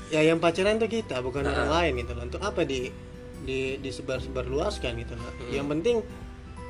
Ya 0.09 0.25
yang 0.25 0.41
pacaran 0.41 0.75
tuh 0.75 0.89
kita 0.89 1.21
bukan 1.21 1.45
Nah. 1.45 1.53
orang 1.53 1.69
lain 1.69 1.91
gitu 2.03 2.11
loh. 2.11 2.23
Untuk 2.25 2.41
apa 2.41 2.65
di 2.65 2.91
di 3.39 3.79
disebar-sebar 3.79 4.43
luaskan 4.45 4.99
gitu 4.99 5.15
loh. 5.15 5.31
Hmm. 5.31 5.51
yang 5.53 5.67
penting 5.69 5.97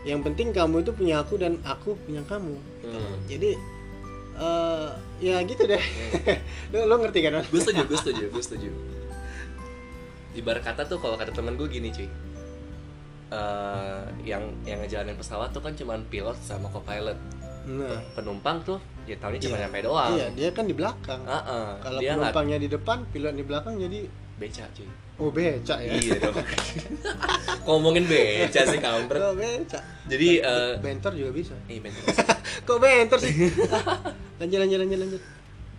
yang 0.05 0.21
penting 0.23 0.53
kamu 0.53 0.79
itu 0.79 0.91
punya 0.93 1.19
aku 1.19 1.35
dan 1.35 1.57
aku 1.63 1.97
punya 2.05 2.21
kamu. 2.23 2.55
Hmm. 2.85 3.15
jadi 3.25 3.57
eh 4.39 4.89
ya 5.19 5.35
gitu 5.43 5.65
deh. 5.65 5.81
Lo, 6.71 6.85
lo 6.85 6.95
ngerti 7.01 7.19
kan? 7.25 7.41
Gue 7.43 7.59
setuju 7.59 7.83
gue 7.83 7.97
setuju 7.97 8.23
gue 8.29 8.43
setuju 8.43 8.69
ibarat 10.37 10.61
kata 10.61 10.85
tuh 10.85 11.01
kalau 11.01 11.15
kata 11.17 11.33
temen 11.33 11.57
gue 11.57 11.67
gini 11.69 11.89
cuy. 11.89 12.09
Eh, 13.29 14.01
yang 14.25 14.41
yang 14.65 14.81
ngejalanin 14.81 15.13
pesawat 15.13 15.53
tuh 15.53 15.61
kan 15.61 15.73
cuman 15.77 16.01
pilot 16.09 16.37
sama 16.41 16.65
co-pilot. 16.73 17.17
Nah. 17.69 18.01
Penumpang 18.17 18.57
tuh 18.65 18.81
ya 19.05 19.13
tahunya 19.21 19.41
cuma 19.45 19.55
Iya. 19.57 19.61
nyampe 19.69 19.79
doang. 19.85 20.11
Iya 20.17 20.27
dia 20.33 20.49
kan 20.49 20.65
di 20.65 20.73
belakang. 20.73 21.21
Ah, 21.29 21.37
ah. 21.45 21.67
kalau 21.77 22.01
penumpangnya 22.01 22.57
di 22.57 22.69
depan 22.69 23.05
pilot 23.13 23.37
di 23.37 23.45
belakang 23.45 23.77
jadi 23.77 24.09
beca 24.41 24.65
cuy. 24.73 24.89
Oh 25.19 25.29
beca 25.29 25.75
ya? 25.77 25.91
Iya 25.93 26.15
dong. 26.25 26.37
Ngomongin 27.69 28.09
beca 28.09 28.61
sih 28.65 28.79
kampret? 28.81 29.21
Oh 29.21 29.35
beca? 29.37 29.77
Jadi 30.09 30.29
eh 30.41 30.73
bentor 30.81 31.13
juga 31.13 31.31
bisa. 31.35 31.53
Eh, 31.69 31.77
bentar. 31.77 32.01
kok 32.65 32.77
bentor 32.81 33.19
sih? 33.21 33.33
Lanjut 34.41 34.57
lanjut 34.57 34.79
lanjut 34.81 34.99
lanjut. 35.05 35.21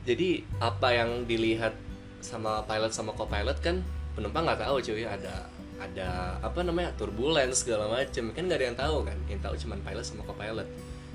Jadi 0.06 0.28
apa 0.62 0.88
yang 0.94 1.24
dilihat 1.26 1.74
sama 2.20 2.62
pilot 2.68 2.92
sama 2.92 3.10
co-pilot 3.16 3.58
kan 3.58 3.80
penumpang 4.20 4.44
nggak 4.44 4.60
tahu 4.60 4.76
cuy. 4.78 5.02
Ada 5.02 5.34
ada 5.80 6.08
apa 6.38 6.60
namanya 6.60 6.92
turbulence 6.94 7.64
segala 7.64 7.88
macem. 7.88 8.30
Kan 8.30 8.46
nggak 8.46 8.58
ada 8.60 8.66
yang 8.68 8.78
tahu 8.78 8.96
kan? 9.02 9.16
Yang 9.26 9.40
tahu 9.40 9.54
cuman 9.64 9.78
pilot 9.80 10.04
sama 10.04 10.22
co-pilot. 10.22 10.68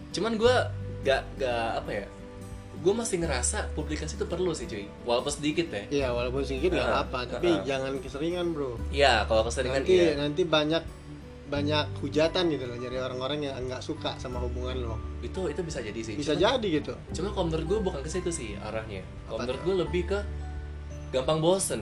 Cuman 0.10 0.32
gue 0.36 0.56
gak 1.06 1.22
gak 1.38 1.86
apa 1.86 1.92
ya 1.94 2.08
gue 2.76 2.92
masih 2.92 3.24
ngerasa 3.24 3.72
publikasi 3.72 4.14
itu 4.14 4.28
perlu 4.28 4.52
sih 4.52 4.66
cuy. 4.66 4.86
Walaupun 5.06 5.32
sedikit 5.32 5.70
ya. 5.70 5.84
Iya 5.88 6.08
walaupun 6.12 6.44
sedikit 6.44 6.76
nggak 6.76 6.84
Ah, 6.84 7.02
apa-apa 7.02 7.20
tapi 7.38 7.48
ah. 7.48 7.64
jangan 7.64 7.98
keseringan 7.98 8.52
bro. 8.52 8.76
Iya 8.92 9.24
kalau 9.26 9.48
keseringan 9.48 9.80
nanti 9.82 9.94
iya. 9.96 10.14
nanti 10.20 10.44
banyak 10.44 10.84
banyak 11.46 11.86
hujatan 12.02 12.50
gitu 12.50 12.66
loh 12.66 12.76
dari 12.76 12.98
orang-orang 12.98 13.40
yang 13.44 13.56
nggak 13.64 13.80
suka 13.80 14.18
sama 14.18 14.42
hubungan 14.42 14.76
lo. 14.82 14.96
Itu 15.22 15.46
itu 15.48 15.62
bisa 15.62 15.80
jadi 15.80 15.98
sih. 15.98 16.18
Bisa 16.18 16.34
Cuman- 16.34 16.42
jadi 16.58 16.68
gitu. 16.78 16.94
Cuma 17.16 17.32
kalau 17.32 17.46
menurut 17.48 17.66
gue 17.66 17.80
bukan 17.80 18.02
ke 18.02 18.10
situ 18.12 18.30
sih 18.30 18.58
arahnya. 18.60 19.02
Kalau 19.24 19.38
Apa? 19.38 19.44
menurut 19.48 19.58
tuh? 19.58 19.66
gue 19.66 19.76
lebih 19.86 20.04
ke 20.06 20.20
gampang 21.10 21.40
bosen. 21.40 21.82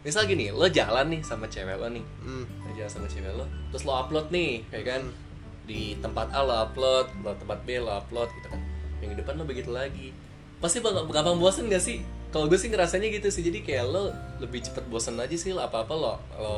Misal 0.00 0.24
gini, 0.24 0.48
lo 0.48 0.64
jalan 0.64 1.12
nih 1.12 1.20
sama 1.20 1.44
cewek 1.44 1.76
lo 1.76 1.88
nih, 1.88 2.00
hmm. 2.00 2.44
lo 2.64 2.70
jalan 2.72 2.88
sama 2.88 3.06
cewek 3.06 3.32
lo, 3.36 3.44
terus 3.68 3.84
lo 3.84 3.92
upload 3.94 4.32
nih, 4.32 4.64
ya 4.72 4.80
kan? 4.80 5.02
Hmm. 5.04 5.68
Di 5.68 5.94
tempat 6.00 6.32
A 6.32 6.40
lo 6.40 6.56
upload, 6.64 7.06
lo 7.20 7.36
tempat 7.36 7.58
B 7.68 7.76
lo 7.76 7.92
upload 7.94 8.28
gitu 8.32 8.48
kan. 8.48 8.60
Minggu 8.98 9.20
depan 9.20 9.36
lo 9.36 9.44
begitu 9.44 9.68
lagi. 9.68 10.16
Pasti 10.56 10.80
bak- 10.80 11.04
gampang 11.04 11.36
bosen 11.36 11.68
gak 11.68 11.80
sih? 11.80 12.00
Kalau 12.30 12.46
gue 12.46 12.56
sih 12.56 12.70
ngerasanya 12.70 13.10
gitu 13.10 13.28
sih, 13.28 13.42
jadi 13.42 13.60
kayak 13.60 13.84
lo 13.86 14.08
lebih 14.38 14.62
cepet 14.62 14.86
bosen 14.86 15.18
aja 15.18 15.34
sih 15.34 15.50
lo 15.50 15.60
apa-apa 15.60 15.92
lo 15.92 16.14
lo 16.38 16.54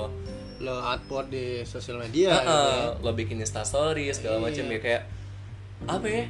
lo 0.62 0.78
upload 0.84 1.26
di 1.26 1.66
sosial 1.66 1.98
media 1.98 2.30
Heeh, 2.30 2.46
gitu 2.46 2.62
ya. 2.70 3.02
lo 3.02 3.10
bikin 3.12 3.42
instastory 3.42 4.06
segala 4.14 4.38
macam 4.38 4.62
Iya. 4.62 4.74
ya 4.74 4.78
kayak 4.78 5.02
apa 5.90 6.06
ya 6.06 6.24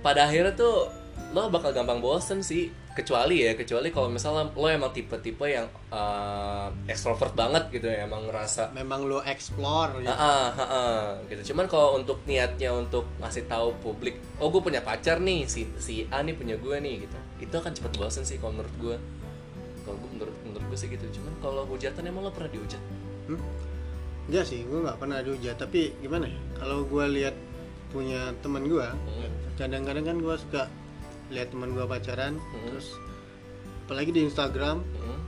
pada 0.00 0.24
akhirnya 0.24 0.56
tuh 0.56 0.88
lo 1.36 1.52
bakal 1.52 1.76
gampang 1.76 2.00
bosen 2.00 2.40
sih 2.40 2.72
kecuali 2.90 3.46
ya 3.46 3.54
kecuali 3.54 3.94
kalau 3.94 4.10
misalnya 4.10 4.50
lo 4.50 4.66
emang 4.66 4.90
tipe-tipe 4.90 5.46
yang 5.46 5.70
eh, 5.94 6.68
ekstrovert 6.90 7.38
banget 7.38 7.70
gitu 7.70 7.86
ya 7.86 8.02
emang 8.04 8.26
ngerasa 8.26 8.74
memang 8.74 9.06
lo 9.06 9.22
explore 9.22 10.02
gitu. 10.02 10.10
Ah, 10.10 10.50
ah, 10.50 10.60
ah, 10.60 11.06
gitu. 11.30 11.54
Cuman 11.54 11.70
kalau 11.70 11.96
untuk 11.96 12.18
niatnya 12.26 12.74
untuk 12.74 13.06
ngasih 13.22 13.46
tahu 13.46 13.78
publik, 13.78 14.18
oh 14.42 14.50
gue 14.50 14.58
punya 14.58 14.82
pacar 14.82 15.22
nih, 15.22 15.46
si 15.46 15.70
si 15.78 16.02
A 16.10 16.20
nih 16.26 16.34
punya 16.34 16.58
gue 16.58 16.76
nih 16.82 17.06
gitu. 17.06 17.16
Itu 17.38 17.54
akan 17.56 17.72
cepet 17.72 17.92
bosen 17.94 18.26
sih 18.26 18.42
kalau 18.42 18.58
menurut 18.58 18.74
gue. 18.82 18.96
Kalau 19.86 19.96
gue 19.96 20.10
menurut 20.10 20.36
menurut 20.42 20.64
gue 20.66 20.78
sih 20.78 20.88
gitu. 20.90 21.06
Cuman 21.14 21.32
kalau 21.38 21.62
hujatan 21.70 22.02
emang 22.04 22.26
lo 22.26 22.34
pernah 22.34 22.50
dihujat? 22.50 22.82
Hmm? 23.30 23.40
Enggak 24.26 24.44
sih, 24.46 24.66
gue 24.66 24.78
nggak 24.82 24.98
pernah 24.98 25.22
dihujat. 25.22 25.56
Tapi 25.56 25.94
gimana 26.02 26.26
ya? 26.26 26.40
Kalau 26.58 26.82
gue 26.84 27.04
lihat 27.16 27.34
punya 27.90 28.30
teman 28.42 28.66
gue, 28.66 28.86
Hmm. 28.86 29.30
kadang-kadang 29.58 30.06
kan 30.06 30.16
gue 30.18 30.34
suka 30.38 30.62
lihat 31.30 31.50
teman 31.50 31.72
gue 31.72 31.82
pacaran, 31.82 32.36
Hmm. 32.36 32.66
terus 32.66 32.94
apalagi 33.86 34.10
di 34.10 34.22
Instagram 34.22 34.82
Hmm. 34.82 35.20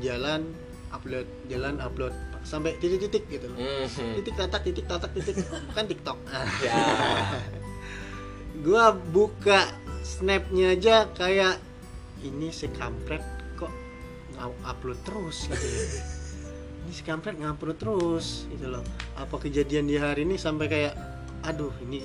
jalan 0.00 0.52
upload 0.90 1.28
jalan 1.46 1.78
upload 1.78 2.12
sampai 2.40 2.74
titik-titik 2.76 3.28
gitu 3.28 3.46
loh. 3.46 3.56
Hmm. 3.56 4.16
Titik 4.16 4.34
tatak 4.34 4.64
titik 4.64 4.84
tatak 4.84 5.12
titik 5.12 5.36
kan 5.72 5.84
TikTok. 5.84 6.18
Ya. 6.64 6.72
gue 8.64 8.84
buka 9.10 9.68
snapnya 10.00 10.74
aja 10.74 11.08
kayak 11.12 11.56
ini 12.20 12.48
si 12.50 12.68
kampret 12.68 13.24
kok 13.54 13.72
upload 14.64 15.00
terus 15.04 15.48
gitu 15.48 15.64
ya. 15.64 15.84
ini 16.84 16.92
si 16.92 17.02
kampret 17.04 17.36
ngupload 17.36 17.76
terus 17.76 18.44
gitu 18.48 18.68
loh 18.68 18.84
apa 19.16 19.36
kejadian 19.38 19.84
di 19.84 19.96
hari 19.96 20.24
ini 20.24 20.36
sampai 20.36 20.66
kayak 20.68 20.94
aduh 21.40 21.72
ini 21.80 22.04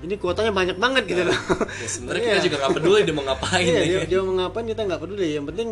ini 0.00 0.14
kuotanya 0.16 0.52
banyak 0.52 0.76
banget 0.80 1.04
gitu 1.04 1.22
loh. 1.28 1.36
Ya, 1.80 1.88
sebenarnya 1.88 2.22
kita 2.24 2.40
juga 2.48 2.56
nggak 2.64 2.72
peduli 2.80 3.00
dia 3.04 3.14
mau 3.14 3.24
ngapain 3.28 3.64
iya 3.64 3.80
ya. 3.80 3.84
dia, 3.84 4.00
dia 4.08 4.20
mau 4.24 4.34
ngapain 4.36 4.66
kita 4.68 4.82
nggak 4.88 5.00
peduli. 5.00 5.26
Yang 5.36 5.46
penting 5.52 5.68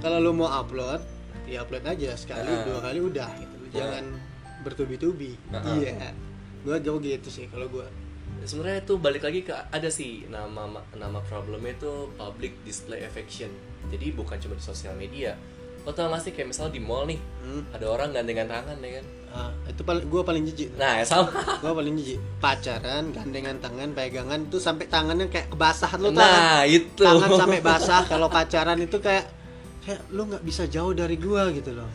kalau 0.00 0.18
lo 0.20 0.30
mau 0.32 0.48
upload 0.48 1.00
ya 1.44 1.58
upload 1.64 1.84
aja. 1.84 2.10
Sekali 2.16 2.48
Ah. 2.48 2.64
dua 2.64 2.78
kali 2.80 2.98
udah 3.00 3.28
gitu. 3.36 3.54
Lo 3.60 3.66
jangan 3.72 4.04
bertubi-tubi. 4.64 5.32
Ah. 5.52 5.62
iya. 5.76 6.12
Gua 6.64 6.76
jauh 6.80 6.98
gitu 6.98 7.28
sih 7.28 7.46
kalau 7.52 7.68
gua. 7.68 7.86
Sebenarnya 8.46 8.82
itu 8.82 8.94
balik 8.98 9.22
lagi 9.26 9.40
ke 9.42 9.54
ada 9.54 9.88
sih 9.90 10.26
nama 10.30 10.70
nama 10.94 11.18
problemnya 11.26 11.74
itu 11.74 12.10
public 12.16 12.52
display 12.64 13.02
affection. 13.04 13.50
Jadi 13.92 14.10
bukan 14.14 14.38
cuma 14.42 14.54
di 14.58 14.64
sosial 14.64 14.98
media, 14.98 15.38
lo 15.86 15.94
tau 15.94 16.10
gak 16.10 16.18
sih 16.18 16.34
kayak 16.34 16.50
misalnya 16.50 16.74
di 16.74 16.82
mall 16.82 17.06
nih 17.06 17.20
Hmm. 17.46 17.62
ada 17.70 17.86
orang 17.86 18.10
gandengan 18.10 18.50
tangan 18.50 18.74
ya 18.82 18.98
kan? 18.98 19.06
Ah, 19.30 19.50
itu 19.70 19.86
paling 19.86 20.02
gue 20.10 20.22
paling 20.26 20.42
jijik. 20.50 20.68
Nah 20.74 20.98
ya 20.98 21.04
sama. 21.06 21.30
Gue 21.62 21.70
paling 21.70 21.94
jijik. 21.94 22.18
Pacaran 22.42 23.04
gandengan 23.14 23.56
tangan 23.62 23.92
pegangan 23.94 24.40
tuh 24.50 24.58
sampai 24.58 24.90
tangannya 24.90 25.30
kayak 25.30 25.52
kebasah 25.54 25.92
lo 26.00 26.10
nah 26.10 26.66
itu. 26.66 27.04
Tangan 27.04 27.30
sampai 27.38 27.60
basah 27.62 28.02
kalau 28.02 28.26
pacaran 28.26 28.80
itu 28.82 28.98
kayak 28.98 29.30
kayak 29.86 30.02
lu 30.10 30.26
nggak 30.26 30.42
bisa 30.42 30.66
jauh 30.66 30.90
dari 30.90 31.14
gua 31.14 31.46
gitu 31.54 31.70
loh 31.70 31.86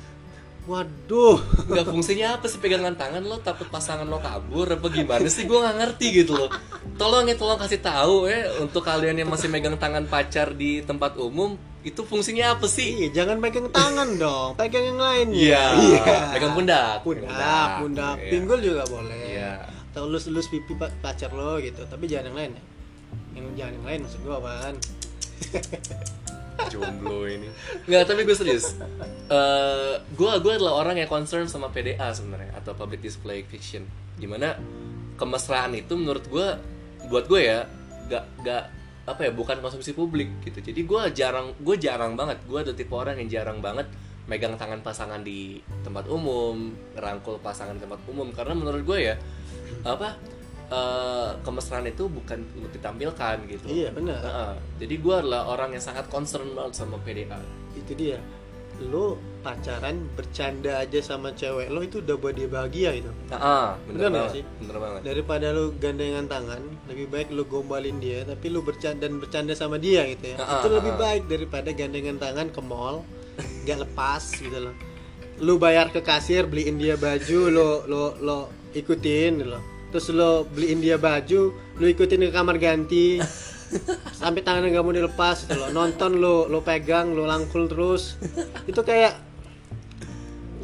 waduh. 0.66 1.42
Nggak 1.68 1.88
fungsinya 1.90 2.38
apa 2.38 2.46
sih? 2.46 2.62
Pegangan 2.62 2.94
tangan 2.94 3.24
lo 3.26 3.42
takut 3.42 3.68
pasangan 3.68 4.06
lo 4.06 4.22
kabur? 4.22 4.70
Apa 4.70 4.88
gimana 4.88 5.26
sih? 5.26 5.50
Gue 5.50 5.58
nggak 5.58 5.78
ngerti 5.82 6.24
gitu 6.24 6.38
loh. 6.38 6.50
Tolong 6.96 7.26
ya 7.26 7.36
tolong 7.36 7.58
kasih 7.58 7.82
tahu 7.82 8.30
ya 8.30 8.62
untuk 8.62 8.86
kalian 8.86 9.18
yang 9.18 9.30
masih 9.30 9.50
megang 9.50 9.74
tangan 9.78 10.06
pacar 10.06 10.54
di 10.54 10.86
tempat 10.86 11.18
umum 11.18 11.58
itu 11.82 12.06
fungsinya 12.06 12.58
apa 12.58 12.70
sih? 12.70 13.10
Iya 13.10 13.26
jangan 13.26 13.42
pegang 13.42 13.68
tangan 13.74 14.10
dong. 14.22 14.50
Pegang 14.54 14.86
yang 14.86 15.00
lainnya. 15.02 15.38
Iya. 15.42 15.64
Iya. 15.82 16.14
Pegang 16.38 16.54
pundak. 16.54 17.02
Pundak 17.02 17.70
pundak. 17.82 18.16
Iya. 18.22 18.30
pinggul 18.30 18.60
juga 18.62 18.84
boleh. 18.86 19.24
Iya. 19.34 19.54
atau 19.92 20.08
lus 20.08 20.24
lus 20.32 20.48
pipi 20.48 20.72
pa- 20.80 20.94
pacar 21.04 21.34
lo 21.34 21.60
gitu. 21.60 21.84
Tapi 21.84 22.06
jangan 22.06 22.32
yang 22.32 22.38
lain 22.38 22.52
ya. 22.56 22.64
Yang 23.36 23.46
jangan 23.60 23.74
yang 23.76 23.86
lain 23.90 24.00
maksud 24.06 24.20
gua 24.24 24.38
apaan 24.40 24.76
jomblo 26.70 27.26
ini. 27.28 27.50
Nggak 27.88 28.02
tapi 28.08 28.22
gue 28.28 28.36
serius. 28.38 28.76
Eh 29.32 29.96
gue 30.14 30.32
gue 30.40 30.54
adalah 30.54 30.84
orang 30.84 31.00
yang 31.02 31.10
concern 31.10 31.48
sama 31.48 31.72
PDA 31.72 32.12
sebenarnya 32.12 32.54
atau 32.58 32.76
public 32.76 33.02
display 33.02 33.44
fiction. 33.48 33.88
Di 34.16 34.28
mana 34.30 34.56
kemesraan 35.18 35.74
itu 35.78 35.94
menurut 35.98 36.26
gue 36.28 36.48
buat 37.10 37.26
gue 37.26 37.42
ya 37.42 37.66
gak 38.10 38.24
gak 38.46 38.64
apa 39.02 39.22
ya 39.28 39.32
bukan 39.34 39.58
konsumsi 39.60 39.96
publik 39.98 40.30
gitu. 40.46 40.62
Jadi 40.62 40.82
gue 40.86 41.02
jarang 41.16 41.58
gue 41.58 41.76
jarang 41.80 42.14
banget. 42.14 42.38
Gue 42.46 42.62
ada 42.62 42.74
tipe 42.76 42.94
orang 42.94 43.18
yang 43.20 43.30
jarang 43.30 43.60
banget 43.60 43.90
megang 44.30 44.56
tangan 44.56 44.80
pasangan 44.86 45.26
di 45.26 45.60
tempat 45.82 46.08
umum 46.08 46.72
rangkul 46.96 47.42
pasangan 47.42 47.76
di 47.76 47.82
tempat 47.82 48.00
umum. 48.08 48.30
Karena 48.32 48.54
menurut 48.54 48.84
gue 48.86 49.00
ya 49.12 49.16
apa 49.82 50.20
eh, 50.72 51.30
kemesraan 51.38 51.86
itu 51.86 52.08
bukan 52.08 52.40
untuk 52.56 52.72
ditampilkan 52.72 53.36
gitu 53.46 53.66
iya 53.68 53.92
benar 53.92 54.20
Heeh. 54.20 54.54
jadi 54.80 54.96
gue 54.98 55.16
adalah 55.18 55.42
orang 55.48 55.70
yang 55.72 55.84
sangat 55.84 56.08
concern 56.08 56.48
banget 56.52 56.74
sama 56.76 56.96
PDA. 56.98 57.40
itu 57.74 57.92
dia 57.94 58.18
lo 58.82 59.14
pacaran 59.42 60.10
bercanda 60.12 60.80
aja 60.80 61.00
sama 61.00 61.30
cewek 61.32 61.70
lo 61.70 61.82
itu 61.82 62.00
udah 62.00 62.16
buat 62.16 62.34
dia 62.34 62.48
bahagia 62.48 62.92
itu 62.96 63.12
Nah, 63.30 63.78
Bener 63.86 63.86
bener, 63.86 64.10
nggak 64.10 64.14
banget. 64.24 64.34
sih? 64.34 64.44
Bener 64.58 64.78
banget. 64.80 65.00
daripada 65.04 65.48
lu 65.52 65.66
gandengan 65.76 66.26
tangan 66.26 66.62
lebih 66.88 67.06
baik 67.08 67.28
lu 67.30 67.44
gombalin 67.46 67.98
dia 67.98 68.24
tapi 68.24 68.48
lu 68.48 68.60
bercanda 68.60 69.04
dan 69.04 69.20
bercanda 69.20 69.54
sama 69.54 69.78
dia 69.78 70.02
gitu 70.08 70.34
ya 70.34 70.38
Ah, 70.40 70.58
itu 70.58 70.68
ah, 70.68 70.74
lebih 70.74 70.94
ah. 70.94 71.00
baik 71.00 71.24
daripada 71.28 71.70
gandengan 71.72 72.18
tangan 72.18 72.48
ke 72.50 72.62
mall 72.64 73.06
nggak 73.62 73.80
lepas 73.82 74.24
gitu 74.36 74.58
loh 74.60 74.76
lu 75.38 75.58
bayar 75.58 75.90
ke 75.90 76.02
kasir 76.02 76.46
beliin 76.46 76.78
dia 76.78 76.96
baju 76.96 77.40
lo 77.48 77.70
lo 77.86 78.04
lo 78.18 78.38
ikutin 78.72 79.32
gitu 79.38 79.52
loh 79.52 79.64
terus 79.92 80.08
lo 80.16 80.48
beliin 80.48 80.80
dia 80.80 80.96
baju 80.96 81.52
lu 81.52 81.86
ikutin 81.86 82.28
ke 82.28 82.32
kamar 82.32 82.58
ganti 82.58 83.20
sampai 84.20 84.42
tangannya 84.44 84.72
nggak 84.76 84.86
mau 84.88 84.96
dilepas 84.96 85.46
gitu 85.46 85.56
loh 85.60 85.70
nonton 85.76 86.20
lo 86.20 86.48
lo 86.48 86.64
pegang 86.64 87.12
lo 87.12 87.28
langkul 87.28 87.68
terus 87.68 88.16
itu 88.66 88.82
kayak 88.82 89.20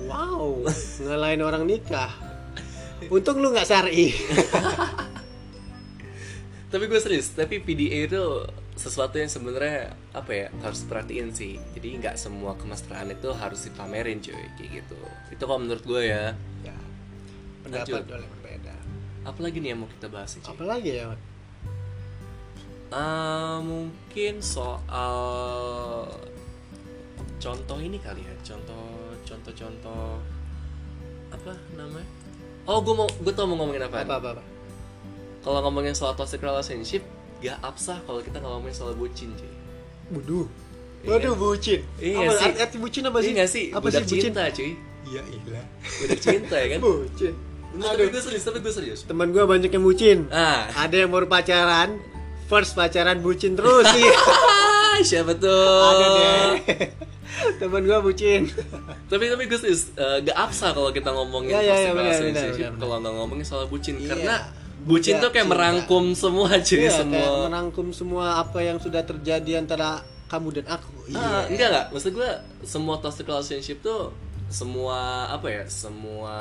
wow 0.08 0.64
ngelain 1.04 1.44
orang 1.44 1.68
nikah 1.68 2.12
untung 3.12 3.44
lu 3.44 3.52
nggak 3.52 3.68
syari 3.68 4.12
Tapi 6.68 6.84
gue 6.92 7.00
serius, 7.00 7.32
tapi 7.32 7.64
PDA 7.64 8.12
itu 8.12 8.44
sesuatu 8.76 9.16
yang 9.16 9.32
sebenarnya 9.32 9.96
apa 10.12 10.32
ya 10.36 10.48
harus 10.60 10.84
perhatiin 10.84 11.32
sih. 11.32 11.56
Jadi 11.72 12.04
nggak 12.04 12.20
semua 12.20 12.60
kemesraan 12.60 13.08
itu 13.08 13.32
harus 13.32 13.72
dipamerin 13.72 14.20
cuy, 14.20 14.36
kayak 14.60 14.84
gitu. 14.84 15.00
Itu 15.32 15.48
kalau 15.48 15.64
menurut 15.64 15.80
gue 15.88 16.12
ya. 16.12 16.36
ya 16.68 16.76
pendapat 17.64 18.04
Lanjut. 18.04 18.04
boleh 18.08 18.30
Apalagi 19.28 19.60
nih 19.60 19.76
yang 19.76 19.84
mau 19.84 19.92
kita 19.92 20.08
bahas 20.08 20.40
sih 20.40 20.42
apalagi 20.48 21.04
ya? 21.04 21.12
Ah, 22.88 23.60
mungkin 23.60 24.40
soal 24.40 26.08
contoh 27.36 27.78
ini 27.84 28.00
kali 28.00 28.24
ya, 28.24 28.34
contoh 28.40 29.12
contoh-contoh 29.28 30.24
apa 31.36 31.52
namanya? 31.76 32.08
Oh, 32.64 32.80
gue 32.80 32.96
mau 32.96 33.08
gue 33.12 33.34
tau 33.36 33.44
mau 33.52 33.60
ngomongin 33.60 33.84
apa? 33.84 34.08
apa 34.08 34.16
apa, 34.24 34.30
apa? 34.40 34.44
Kalau 35.44 35.60
ngomongin 35.68 35.92
soal 35.92 36.16
toxic 36.16 36.40
relationship, 36.40 37.04
gak 37.44 37.60
absah 37.60 38.00
kalau 38.08 38.24
kita 38.24 38.40
ngomongin 38.40 38.72
soal 38.72 38.96
bucin, 38.96 39.36
cuy. 39.36 39.52
Waduh. 40.16 40.48
Iya. 41.04 41.08
Waduh 41.12 41.36
bucin. 41.36 41.84
Iya 42.00 42.32
apa, 42.32 42.32
sih. 42.40 42.52
Arti, 42.64 42.78
bucin 42.80 43.04
apa 43.04 43.20
sih? 43.20 43.32
Iya 43.36 43.46
sih? 43.48 43.66
Apa 43.76 43.84
Budak 43.92 44.04
sih 44.08 44.16
bucin? 44.16 44.24
cinta, 44.32 44.42
cuy. 44.56 44.72
Iya 45.08 45.22
iya. 45.28 45.62
Budak 46.00 46.20
cinta 46.24 46.56
ya 46.56 46.68
kan? 46.72 46.80
Bucin. 46.88 47.34
Nah, 47.78 47.92
tapi 47.92 48.10
gue 48.10 48.20
serius, 48.20 48.44
tapi 48.44 48.58
gue 48.58 48.70
serius. 48.70 49.00
Teman 49.04 49.30
gua 49.30 49.46
banyak 49.46 49.70
yang 49.70 49.82
bucin. 49.82 50.26
Ah, 50.28 50.66
Ada 50.76 51.06
yang 51.06 51.10
baru 51.10 51.26
pacaran, 51.26 52.02
first 52.46 52.74
pacaran 52.74 53.20
bucin 53.20 53.54
terus 53.54 53.86
sih. 53.88 54.06
siapa 55.10 55.34
tuh? 55.34 55.82
Ada 55.84 56.06
deh. 56.10 56.52
Teman 57.58 57.84
gua 57.84 58.02
bucin. 58.02 58.50
tapi 59.06 59.30
tapi 59.30 59.46
gue 59.46 59.56
serius, 59.56 59.94
eh, 59.94 60.20
gak 60.22 60.36
absah 60.36 60.72
kalau 60.72 60.90
kita 60.90 61.10
ngomongin 61.10 61.54
Ya, 61.54 61.62
ya, 61.62 61.76
ya, 61.80 61.92
relationship 61.92 62.74
kalau 62.76 62.98
nggak 62.98 63.14
ngomongin 63.14 63.46
soal 63.46 63.66
bucin 63.66 63.96
Iya. 63.96 64.10
karena 64.10 64.36
bucin 64.80 65.16
Budak 65.16 65.22
tuh 65.22 65.32
kayak 65.32 65.46
cinta. 65.46 65.54
merangkum 65.54 66.06
semua 66.12 66.50
cuy 66.58 66.78
Iya, 66.80 66.92
semua 66.94 67.14
kayak 67.14 67.32
merangkum 67.46 67.88
semua 67.92 68.26
apa 68.38 68.60
yang 68.60 68.78
sudah 68.78 69.02
terjadi 69.02 69.52
antara 69.58 70.02
kamu 70.28 70.48
dan 70.56 70.66
aku. 70.72 70.92
Iya. 71.06 71.16
Ah, 71.16 71.42
enggak 71.46 71.68
enggak 71.70 71.86
maksud 71.90 72.12
gue 72.12 72.30
semua 72.64 72.96
toxic 72.98 73.24
relationship 73.24 73.80
tuh 73.80 74.12
semua 74.48 74.98
apa 75.30 75.48
ya 75.48 75.64
semua 75.68 76.36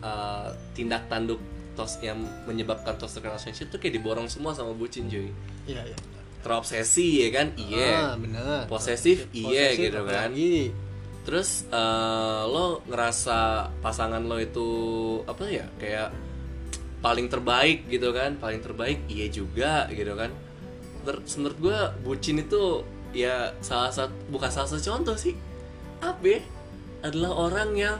eh, 0.00 0.48
tindak 0.72 1.06
tanduk 1.06 1.38
tos 1.72 1.96
yang 2.00 2.18
menyebabkan 2.44 2.94
toxic 2.94 3.20
relationship 3.20 3.68
tuh 3.68 3.78
kayak 3.78 3.96
diborong 3.96 4.26
semua 4.26 4.50
sama 4.50 4.72
bucin 4.72 5.06
cuy 5.06 5.30
Iya, 5.64 5.82
iya. 5.84 5.96
terobsesi 6.40 7.20
ya 7.20 7.28
kan 7.30 7.46
iya 7.54 7.88
Ah, 8.02 8.14
benar. 8.14 8.64
Posesif, 8.66 9.28
iya 9.30 9.70
gitu 9.72 10.02
kan. 10.02 10.32
apalagi. 10.32 10.72
terus 11.20 11.68
eh, 11.68 12.42
lo 12.44 12.80
ngerasa 12.84 13.38
pasangan 13.78 14.20
lo 14.20 14.36
itu 14.36 14.68
apa 15.22 15.44
ya 15.46 15.68
kayak 15.76 16.08
paling 16.98 17.28
terbaik 17.28 17.84
gitu 17.86 18.08
kan 18.10 18.36
paling 18.36 18.58
terbaik 18.58 19.04
iya 19.06 19.28
juga 19.28 19.84
gitu 19.90 20.12
kan 20.12 20.32
Ter- 21.00 21.24
menurut 21.34 21.58
gue 21.58 21.78
bucin 22.02 22.36
itu 22.36 22.84
ya 23.12 23.52
salah 23.58 23.88
satu 23.88 24.12
bukan 24.28 24.48
salah 24.48 24.68
satu 24.68 24.84
contoh 24.86 25.14
sih 25.14 25.36
AB 26.00 26.24
adalah 27.00 27.32
orang 27.42 27.70
yang 27.74 27.96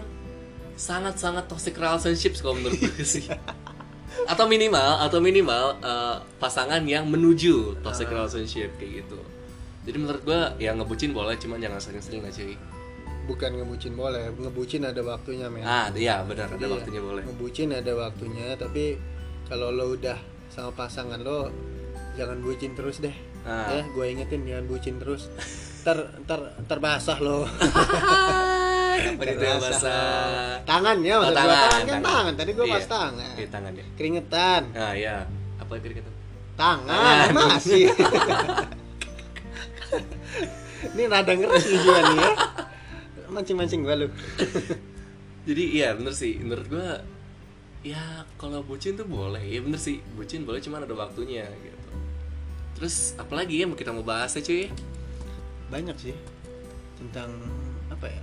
sangat-sangat 0.80 1.44
toxic 1.44 1.76
relationships 1.76 2.40
kalau 2.40 2.56
menurut 2.56 2.80
gue 2.80 3.04
sih. 3.04 3.28
Atau 4.24 4.48
minimal 4.48 5.04
atau 5.04 5.20
minimal 5.20 5.76
eh, 5.78 6.16
pasangan 6.36 6.80
yang 6.82 7.04
menuju 7.04 7.78
toxic 7.80 8.08
relationship 8.08 8.72
kayak 8.74 9.04
gitu. 9.04 9.20
Jadi 9.80 9.96
menurut 9.96 10.22
gue 10.22 10.40
ya 10.56 10.72
ngebucin 10.72 11.12
boleh 11.12 11.36
cuman 11.36 11.60
jangan 11.60 11.76
sering-sering 11.78 12.24
aja 12.24 12.40
cuy. 12.40 12.56
Bukan 13.28 13.50
ngebucin 13.54 13.92
boleh 13.94 14.32
ngebucin 14.32 14.82
ada 14.82 15.00
waktunya 15.00 15.46
men. 15.46 15.62
Ah 15.62 15.92
iya 15.92 16.24
benar 16.24 16.48
ada 16.48 16.58
Iya, 16.58 16.72
waktunya 16.72 17.00
boleh. 17.00 17.22
ngebucin 17.28 17.68
ada 17.70 17.92
waktunya 17.94 18.56
tapi 18.56 18.96
kalau 19.46 19.68
lo 19.68 19.92
udah 19.92 20.16
sama 20.48 20.72
pasangan 20.74 21.20
lo 21.20 21.52
jangan 22.16 22.40
bucin 22.40 22.72
terus 22.74 22.98
deh. 22.98 23.14
Ah. 23.40 23.72
ya 23.72 23.84
gue 23.86 24.04
ingetin 24.06 24.44
jangan 24.44 24.64
bucin 24.66 24.94
terus. 24.96 25.28
Ntar 25.80 25.96
ntar 26.24 26.40
ntar 26.60 26.78
basah 26.78 27.16
lo 27.16 27.44
apa 29.00 29.22
itu 29.24 29.42
yang 29.42 29.58
basah 29.58 30.60
tangannya 30.62 31.12
Oh, 31.12 31.20
maksud 31.20 31.32
gua. 31.32 31.40
tangan, 31.40 31.60
tangan 31.60 31.86
kan 31.86 32.00
tangan. 32.02 32.32
tadi 32.34 32.50
gue 32.52 32.64
Iya. 32.64 32.74
pas 32.74 32.86
tangan. 32.86 33.32
Iya, 33.34 33.48
tangan 33.48 33.72
ya. 33.72 33.84
Keringetan. 33.94 34.62
Ah 34.72 34.92
iya. 34.92 35.16
Apa 35.56 35.72
kita 35.76 36.10
tangan 36.54 37.26
masih. 37.32 37.88
Ini 40.90 41.02
rada 41.06 41.32
ngerti 41.32 41.74
juga 41.76 42.00
nih 42.02 42.16
ya. 42.16 42.30
Mancing-mancing 43.28 43.80
gue 43.82 43.94
lu. 43.96 44.08
Jadi 45.44 45.62
iya 45.72 45.92
bener 45.92 46.12
sih. 46.12 46.40
Menurut 46.40 46.66
gua 46.66 47.04
ya 47.80 48.00
kalau 48.36 48.60
bucin 48.60 48.96
tuh 48.96 49.04
boleh. 49.04 49.40
Ya 49.40 49.60
bener 49.60 49.78
sih. 49.78 50.00
Bucin 50.14 50.44
boleh 50.44 50.58
cuman 50.58 50.84
ada 50.84 50.94
waktunya 50.94 51.44
gitu. 51.46 51.78
Terus 52.76 53.12
apalagi 53.14 53.60
ya 53.60 53.68
mau 53.68 53.76
kita 53.76 53.92
mau 53.92 54.02
bahas 54.02 54.32
ya 54.32 54.42
cuy? 54.42 54.72
Banyak 55.68 55.96
sih 55.96 56.16
tentang 56.96 57.32
apa 57.88 58.06
ya 58.06 58.22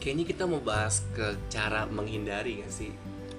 kayaknya 0.00 0.24
kita 0.26 0.44
mau 0.44 0.58
bahas 0.58 1.04
ke 1.12 1.22
cara 1.46 1.84
menghindari 1.86 2.58
gak 2.58 2.72
sih 2.72 2.90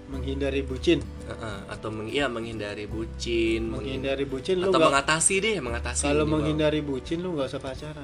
menghindari 0.06 0.60
bucin 0.62 1.00
Heeh, 1.24 1.58
atau 1.72 1.88
meng 1.88 2.12
iya 2.12 2.28
menghindari 2.28 2.84
bucin 2.84 3.64
menghin- 3.64 4.04
menghindari 4.04 4.28
bucin 4.28 4.60
lu 4.60 4.68
atau 4.68 4.76
nggak 4.76 4.92
mengatasi 4.92 5.34
deh 5.40 5.56
mengatasi 5.58 6.04
kalau 6.04 6.24
Bang. 6.24 6.32
menghindari 6.38 6.82
bucin 6.84 7.24
lu 7.24 7.32
nggak 7.32 7.48
usah 7.48 7.62
pacaran 7.64 8.04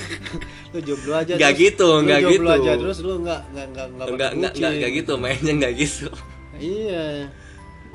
lu 0.72 0.78
jomblo 0.80 1.12
aja 1.14 1.36
Nggak 1.36 1.52
gitu, 1.54 1.86
lu 1.86 2.02
nggak 2.02 2.20
jomblo 2.24 2.48
gitu. 2.50 2.58
aja 2.58 2.72
terus 2.74 2.98
lu 3.04 3.14
nggak 3.20 3.40
nggak 3.52 3.66
nggak 3.68 3.86
nggak 3.92 4.08
bucin. 4.08 4.72
enggak 4.72 4.90
gitu 4.96 5.12
mainnya 5.20 5.52
enggak 5.52 5.72
gitu 5.76 6.08
iya 6.56 7.06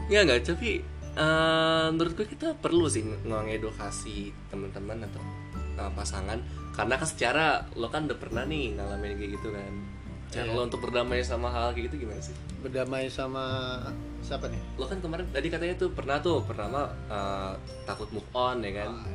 Enggak 0.06 0.22
enggak 0.22 0.40
tapi 0.46 0.70
eh, 1.18 1.86
menurut 1.90 2.14
gue 2.14 2.28
kita 2.30 2.48
perlu 2.54 2.86
sih 2.86 3.02
ngedukasi 3.26 4.30
teman-teman 4.54 5.10
atau 5.10 5.22
uh, 5.80 5.90
pasangan 5.98 6.38
karena 6.74 6.98
kan 6.98 7.08
secara 7.08 7.46
lo 7.74 7.88
kan 7.88 8.06
udah 8.06 8.18
pernah 8.18 8.44
nih 8.44 8.76
ngalamin 8.76 9.14
kayak 9.16 9.32
gitu 9.38 9.50
kan. 9.50 9.74
Cara 10.28 10.50
Iya. 10.50 10.58
lo 10.58 10.62
untuk 10.66 10.82
berdamai 10.82 11.22
sama 11.22 11.48
hal 11.48 11.72
kayak 11.72 11.94
gitu 11.94 12.10
gimana 12.10 12.18
sih? 12.18 12.34
Berdamai 12.60 13.06
sama 13.08 13.46
siapa 14.20 14.50
nih? 14.50 14.58
Lo 14.76 14.90
kan 14.90 14.98
kemarin 14.98 15.30
tadi 15.30 15.48
katanya 15.48 15.78
tuh 15.78 15.94
pernah 15.94 16.18
tuh 16.18 16.42
pertama 16.42 16.90
uh, 17.06 17.54
takut 17.86 18.10
move 18.10 18.26
on 18.34 18.60
ya 18.60 18.82
kan? 18.82 19.06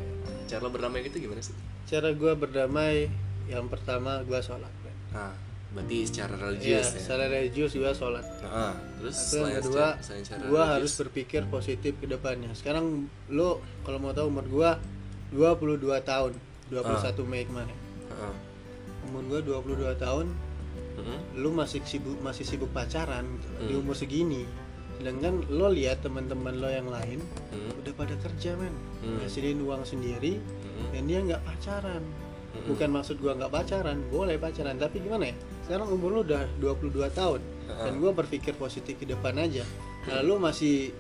Cara 0.47 0.63
lo 0.63 0.71
berdamai 0.71 1.03
gitu 1.03 1.19
gimana 1.19 1.43
sih? 1.43 1.55
Cara 1.85 2.15
gue 2.15 2.33
berdamai 2.33 3.11
yang 3.49 3.67
pertama 3.67 4.23
gue 4.23 4.39
sholat 4.39 4.71
nah 5.09 5.33
berarti 5.69 6.05
secara 6.05 6.33
Iya, 6.33 6.45
religius 6.45 6.87
ya? 6.87 7.01
secara 7.01 7.25
religius 7.29 7.73
gue 7.73 7.93
sholat. 7.93 8.25
Nah, 8.41 8.77
terus 9.01 9.17
yang 9.33 9.49
selain 9.49 9.61
kedua, 9.61 9.89
gue 10.49 10.63
harus 10.63 10.93
berpikir 10.97 11.43
positif 11.45 11.93
ke 11.97 12.05
depannya. 12.05 12.53
Sekarang 12.53 13.05
lo 13.29 13.61
kalau 13.85 13.97
mau 13.99 14.13
tahu 14.13 14.29
umur 14.29 14.45
gue 14.45 14.71
22 15.33 15.81
tahun, 16.03 16.33
21 16.71 16.85
Ah. 16.85 17.27
Mei 17.27 17.45
kemarin. 17.45 17.79
Heeh. 18.09 18.35
Umur 19.09 19.23
gue 19.27 19.41
22 19.43 19.95
tahun, 19.97 20.27
Mm-mm. 20.99 21.19
lu 21.39 21.51
masih 21.51 21.81
sibuk 21.83 22.19
masih 22.21 22.45
sibuk 22.45 22.71
pacaran 22.71 23.25
gitu, 23.39 23.49
di 23.65 23.73
Hmm. 23.73 23.83
umur 23.83 23.95
segini. 23.95 24.43
Sedangkan 24.99 25.47
lo 25.47 25.71
lihat 25.71 26.03
teman-teman 26.03 26.59
lo 26.59 26.67
yang 26.67 26.91
lain 26.91 27.23
Hmm. 27.55 27.79
udah 27.79 27.93
pada 27.95 28.15
kerja 28.19 28.59
men, 28.59 28.75
Hmm. 29.01 29.23
ngasilin 29.23 29.63
uang 29.63 29.83
sendiri, 29.83 30.37
Mm-mm. 30.37 30.91
dan 30.91 31.03
dia 31.07 31.19
nggak 31.23 31.43
pacaran. 31.43 32.03
Mm-mm. 32.03 32.67
Bukan 32.67 32.89
maksud 32.91 33.17
gua 33.19 33.33
nggak 33.33 33.53
pacaran, 33.55 33.99
boleh 34.11 34.37
pacaran, 34.37 34.75
tapi 34.75 34.99
gimana 34.99 35.31
ya? 35.31 35.37
Sekarang 35.63 35.89
umur 35.89 36.11
lu 36.11 36.21
udah 36.27 36.45
22 36.59 37.09
tahun 37.09 37.41
dan 37.69 37.93
gua 37.97 38.11
berpikir 38.11 38.57
positif 38.57 38.99
ke 38.99 39.07
depan 39.07 39.37
aja. 39.37 39.63
Nah, 40.09 40.25
lu 40.25 40.41
masih 40.41 40.91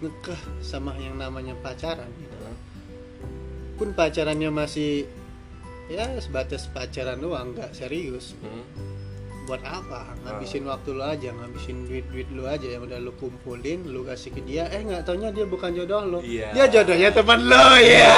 ngekeh 0.00 0.40
sama 0.58 0.96
yang 0.98 1.14
namanya 1.14 1.54
pacaran 1.60 2.08
gitu. 2.18 2.33
Pun 3.74 3.90
pacarannya 3.92 4.50
masih 4.54 5.06
ya 5.90 6.08
sebatas 6.22 6.70
pacaran 6.72 7.20
doang, 7.20 7.52
nggak 7.52 7.74
serius. 7.76 8.38
Mm. 8.40 8.64
Buat 9.44 9.60
apa? 9.60 10.16
Ngabisin 10.24 10.64
waktu 10.64 10.96
lu 10.96 11.04
aja, 11.04 11.28
ngabisin 11.28 11.84
duit-duit 11.84 12.28
lu 12.32 12.48
aja 12.48 12.64
yang 12.64 12.88
udah 12.88 12.96
lu 12.96 13.12
kumpulin, 13.20 13.84
lu 13.92 14.00
kasih 14.08 14.32
ke 14.32 14.40
dia. 14.40 14.72
Eh 14.72 14.80
nggak 14.80 15.04
taunya 15.04 15.28
dia 15.28 15.44
bukan 15.44 15.76
jodoh 15.76 16.00
lu. 16.00 16.20
Iya. 16.24 16.56
Dia 16.56 16.64
jodohnya 16.72 17.12
teman 17.12 17.44
lo 17.44 17.68
ya. 17.76 18.14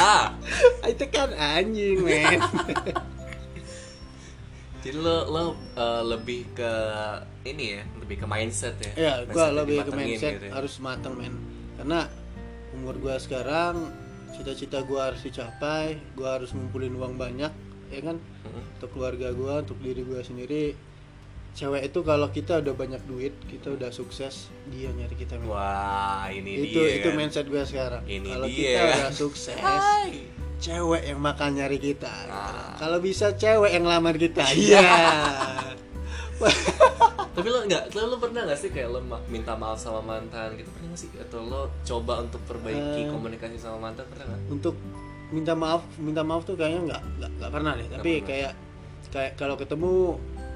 Ah. 0.00 0.24
Itu 0.92 1.04
kan 1.12 1.32
anjing, 1.36 2.00
men. 2.00 2.40
Jadi 4.84 5.00
lo 5.00 5.24
lo 5.32 5.44
uh, 5.80 6.04
lebih 6.04 6.44
ke 6.52 6.72
ini 7.48 7.80
ya, 7.80 7.82
lebih 8.00 8.20
ke 8.20 8.26
mindset 8.28 8.76
ya. 8.80 8.92
Ya, 8.96 9.12
gua 9.24 9.48
lebih 9.64 9.80
ke 9.80 9.92
mindset 9.96 10.36
gitu 10.36 10.52
ya. 10.52 10.52
harus 10.60 10.76
mateng 10.80 11.16
men. 11.16 11.36
Karena 11.80 12.04
umur 12.84 13.00
gua 13.00 13.16
sekarang 13.16 13.88
cita-cita 14.36 14.84
gua 14.84 15.08
harus 15.08 15.24
dicapai, 15.24 15.96
gua 16.12 16.36
harus 16.36 16.52
ngumpulin 16.52 16.92
uang 17.00 17.16
banyak, 17.16 17.48
ya 17.88 18.00
kan? 18.04 18.20
Mm-mm. 18.20 18.62
Untuk 18.76 18.90
keluarga 18.92 19.32
gua, 19.32 19.64
untuk 19.64 19.80
diri 19.80 20.04
gua 20.04 20.20
sendiri. 20.20 20.76
Cewek 21.54 21.86
itu 21.86 22.02
kalau 22.02 22.28
kita 22.34 22.58
udah 22.60 22.74
banyak 22.74 22.98
duit, 23.06 23.32
kita 23.46 23.72
udah 23.72 23.94
sukses, 23.94 24.50
dia 24.74 24.90
nyari 24.90 25.14
kita 25.14 25.38
men. 25.38 25.48
Wah, 25.48 26.26
ini 26.28 26.66
itu 26.66 26.82
dia. 26.82 26.98
itu 26.98 27.08
kan. 27.08 27.16
mindset 27.16 27.46
gua 27.46 27.62
sekarang. 27.64 28.02
Kalau 28.04 28.48
kita 28.50 28.74
kan? 28.74 28.90
udah 28.90 29.12
sukses, 29.14 29.60
Hai. 29.62 30.28
cewek 30.58 31.02
yang 31.08 31.20
makan 31.22 31.50
nyari 31.54 31.78
kita. 31.78 32.10
gitu. 32.10 32.34
Ah. 32.34 32.74
Kalau 32.76 32.98
bisa 32.98 33.32
cewek 33.38 33.70
yang 33.70 33.86
lamar 33.86 34.18
kita. 34.18 34.44
Iya. 34.60 34.82
Tapi 37.34 37.48
lo 37.48 37.58
nggak, 37.62 37.82
lo, 37.90 38.00
lo 38.06 38.16
pernah 38.16 38.40
nggak 38.44 38.56
sih 38.56 38.68
kayak 38.68 38.88
lo 38.88 39.00
ma- 39.00 39.22
minta 39.26 39.52
maaf 39.52 39.76
sama 39.76 40.00
mantan 40.00 40.54
gitu 40.54 40.70
pernah 40.70 40.88
nggak 40.88 41.00
sih? 41.00 41.10
Atau 41.16 41.42
lo 41.42 41.66
coba 41.82 42.20
untuk 42.20 42.40
perbaiki 42.44 43.00
Eh. 43.00 43.08
komunikasi 43.08 43.56
sama 43.56 43.78
mantan 43.84 44.06
pernah 44.06 44.26
nggak? 44.28 44.52
untuk 44.52 44.74
minta 45.26 45.52
maaf 45.52 45.82
minta 45.96 46.22
maaf 46.22 46.42
tuh 46.42 46.54
kayaknya 46.54 46.80
nggak 46.86 47.02
nggak 47.32 47.50
pernah 47.50 47.72
deh 47.74 47.86
tapi 47.88 48.10
pernah. 48.14 48.26
kayak 48.28 48.52
kayak 49.10 49.32
kalau 49.34 49.54
ketemu 49.54 49.94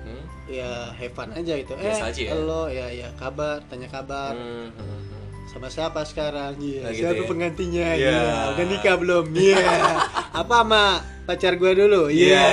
Hmm? 0.01 0.25
ya 0.49 0.71
have 0.91 1.12
fun 1.12 1.29
aja 1.31 1.53
gitu 1.53 1.75
Biasa 1.75 2.01
eh 2.01 2.09
aja 2.09 2.21
ya? 2.23 2.31
halo 2.33 2.62
ya 2.67 2.87
ya 2.88 3.09
kabar 3.12 3.61
tanya 3.67 3.85
kabar 3.87 4.33
Hmm, 4.33 4.71
hmm, 4.71 4.88
hmm. 5.05 5.21
sama 5.47 5.69
siapa 5.69 6.01
sekarang 6.03 6.57
iya 6.57 6.81
Nah, 6.81 6.91
gitu 6.91 7.03
siapa 7.05 7.19
ya? 7.19 7.27
penggantinya 7.27 7.87
Iya. 7.91 8.09
iya 8.09 8.25
udah 8.49 8.67
nikah 8.69 8.97
belum 8.97 9.25
iya 9.35 9.69
apa 10.41 10.55
sama 10.57 10.83
pacar 11.27 11.53
gua 11.55 11.73
dulu 11.73 12.09
iya 12.09 12.49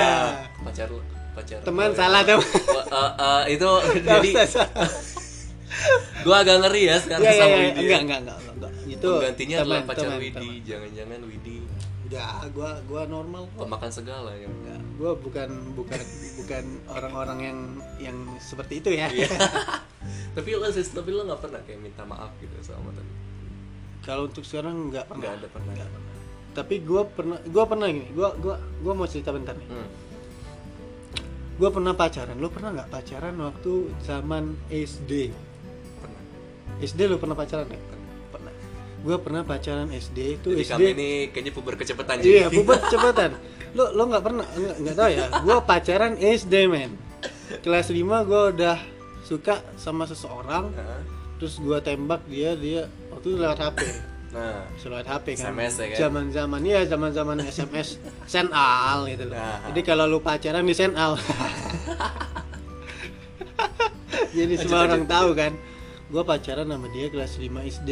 Pacar 0.58 0.90
lo, 0.90 1.00
pacar. 1.32 1.62
teman 1.62 1.86
lo 1.86 1.92
ya. 1.92 1.96
salah 1.96 2.22
teman 2.22 2.44
Eh, 2.86 3.10
eh, 3.18 3.42
itu 3.52 3.70
jadi 4.08 4.30
gua 6.24 6.36
agak 6.42 6.56
ngeri 6.62 6.82
ya 6.86 6.96
sekarang 6.98 7.22
Iya 7.22 7.32
iya 7.32 7.42
sama 7.42 7.50
iya 7.50 7.58
Widi. 7.60 7.80
enggak 7.80 7.90
ya. 7.90 8.00
enggak 8.00 8.18
enggak 8.22 8.38
enggak 8.56 8.72
itu 8.86 9.08
Penggantinya 9.10 9.56
adalah 9.60 9.80
pacar 9.82 10.06
teman, 10.06 10.20
Widi, 10.22 10.48
jangan-jangan 10.64 11.20
Widi 11.22 11.56
enggak 12.06 12.30
gua 12.54 12.70
gua 12.86 13.02
normal 13.04 13.42
kok 13.50 13.66
pemakan 13.66 13.90
segala 13.90 14.30
ya. 14.32 14.46
Enggak, 14.46 14.80
gua 14.94 15.10
bukan 15.18 15.48
bukan 15.74 16.00
bukan 16.38 16.64
orang-orang 16.88 17.38
yang 17.42 17.58
yang 18.00 18.16
seperti 18.38 18.78
itu 18.78 18.90
ya 18.94 19.10
Iya. 19.10 19.26
tapi 20.38 20.54
lo 20.54 20.70
sis, 20.70 20.86
tapi 20.88 21.10
lo 21.10 21.26
nggak 21.26 21.40
pernah 21.42 21.60
kayak 21.66 21.80
minta 21.82 22.06
maaf 22.06 22.30
gitu 22.38 22.54
sama 22.62 22.88
mantan. 22.88 23.06
Kalau 24.06 24.30
untuk 24.30 24.46
sekarang 24.46 24.94
nggak 24.94 25.10
pernah. 25.10 25.18
Nggak 25.20 25.34
ada 25.34 25.48
pernah. 25.50 25.72
Nggak 25.74 25.90
pernah. 25.90 26.14
Tapi 26.56 26.74
gue 26.80 27.02
pernah, 27.10 27.38
gue 27.42 27.64
pernah 27.66 27.86
gini. 27.90 28.08
Gue 28.14 28.28
gua 28.38 28.54
gua 28.80 28.92
mau 28.94 29.04
cerita 29.04 29.34
bentar 29.34 29.52
nih. 29.52 29.66
Hmm. 29.66 29.88
Gue 31.56 31.68
pernah 31.72 31.96
pacaran. 31.96 32.36
Lo 32.36 32.52
pernah 32.52 32.70
nggak 32.76 32.88
pacaran 32.92 33.34
waktu 33.40 33.72
zaman 34.04 34.52
SD? 34.68 35.32
Pernah. 35.96 36.22
SD 36.84 37.00
lo 37.08 37.16
pernah 37.16 37.32
pacaran 37.32 37.64
nggak? 37.64 37.82
Pernah. 38.28 38.52
Gue 39.00 39.16
pernah 39.16 39.42
pacaran 39.42 39.88
SD 39.88 40.18
itu 40.36 40.48
Jadi 40.52 40.64
SD. 40.64 40.72
kami 40.72 40.86
ini 40.92 41.10
kayaknya 41.32 41.52
puber 41.56 41.74
kecepatan 41.80 42.20
Iya, 42.20 42.52
bubut 42.52 42.80
cepetan. 42.92 43.40
Lo 43.72 43.92
lo 43.92 44.02
nggak 44.04 44.22
pernah 44.24 44.44
nggak 44.52 44.96
tahu 44.96 45.08
ya. 45.08 45.26
Gue 45.40 45.56
pacaran 45.64 46.12
SD 46.20 46.54
men. 46.68 46.92
Kelas 47.64 47.88
5 47.88 48.04
gue 48.28 48.42
udah 48.52 48.76
suka 49.24 49.64
sama 49.80 50.04
seseorang. 50.04 50.68
Heeh. 50.76 51.02
Terus 51.40 51.56
gue 51.56 51.78
tembak 51.80 52.20
dia 52.28 52.52
dia 52.52 52.84
waktu 53.08 53.32
itu 53.32 53.38
lewat 53.40 53.58
HP. 53.64 53.78
Nah, 54.34 54.66
Lewat 54.86 55.06
HP 55.06 55.26
kan. 55.38 55.54
SMS 55.54 55.74
ya 55.78 55.86
kan? 55.86 55.98
Zaman 56.08 56.24
zaman 56.34 56.60
ya 56.66 56.80
zaman 56.86 57.10
zaman 57.14 57.36
SMS 57.46 57.88
senal 58.34 59.06
gitu 59.06 59.24
loh. 59.30 59.38
Nah. 59.38 59.70
Jadi 59.70 59.80
kalau 59.86 60.04
lu 60.10 60.18
pacaran 60.18 60.66
di 60.66 60.74
senal. 60.74 61.14
Jadi 64.36 64.52
Lanjut, 64.56 64.68
semua 64.68 64.84
orang 64.84 65.04
lanjut, 65.04 65.14
tahu 65.16 65.30
kan. 65.32 65.52
Gue 66.12 66.22
pacaran 66.22 66.66
sama 66.68 66.86
dia 66.92 67.06
kelas 67.08 67.32
5 67.40 67.72
SD 67.80 67.90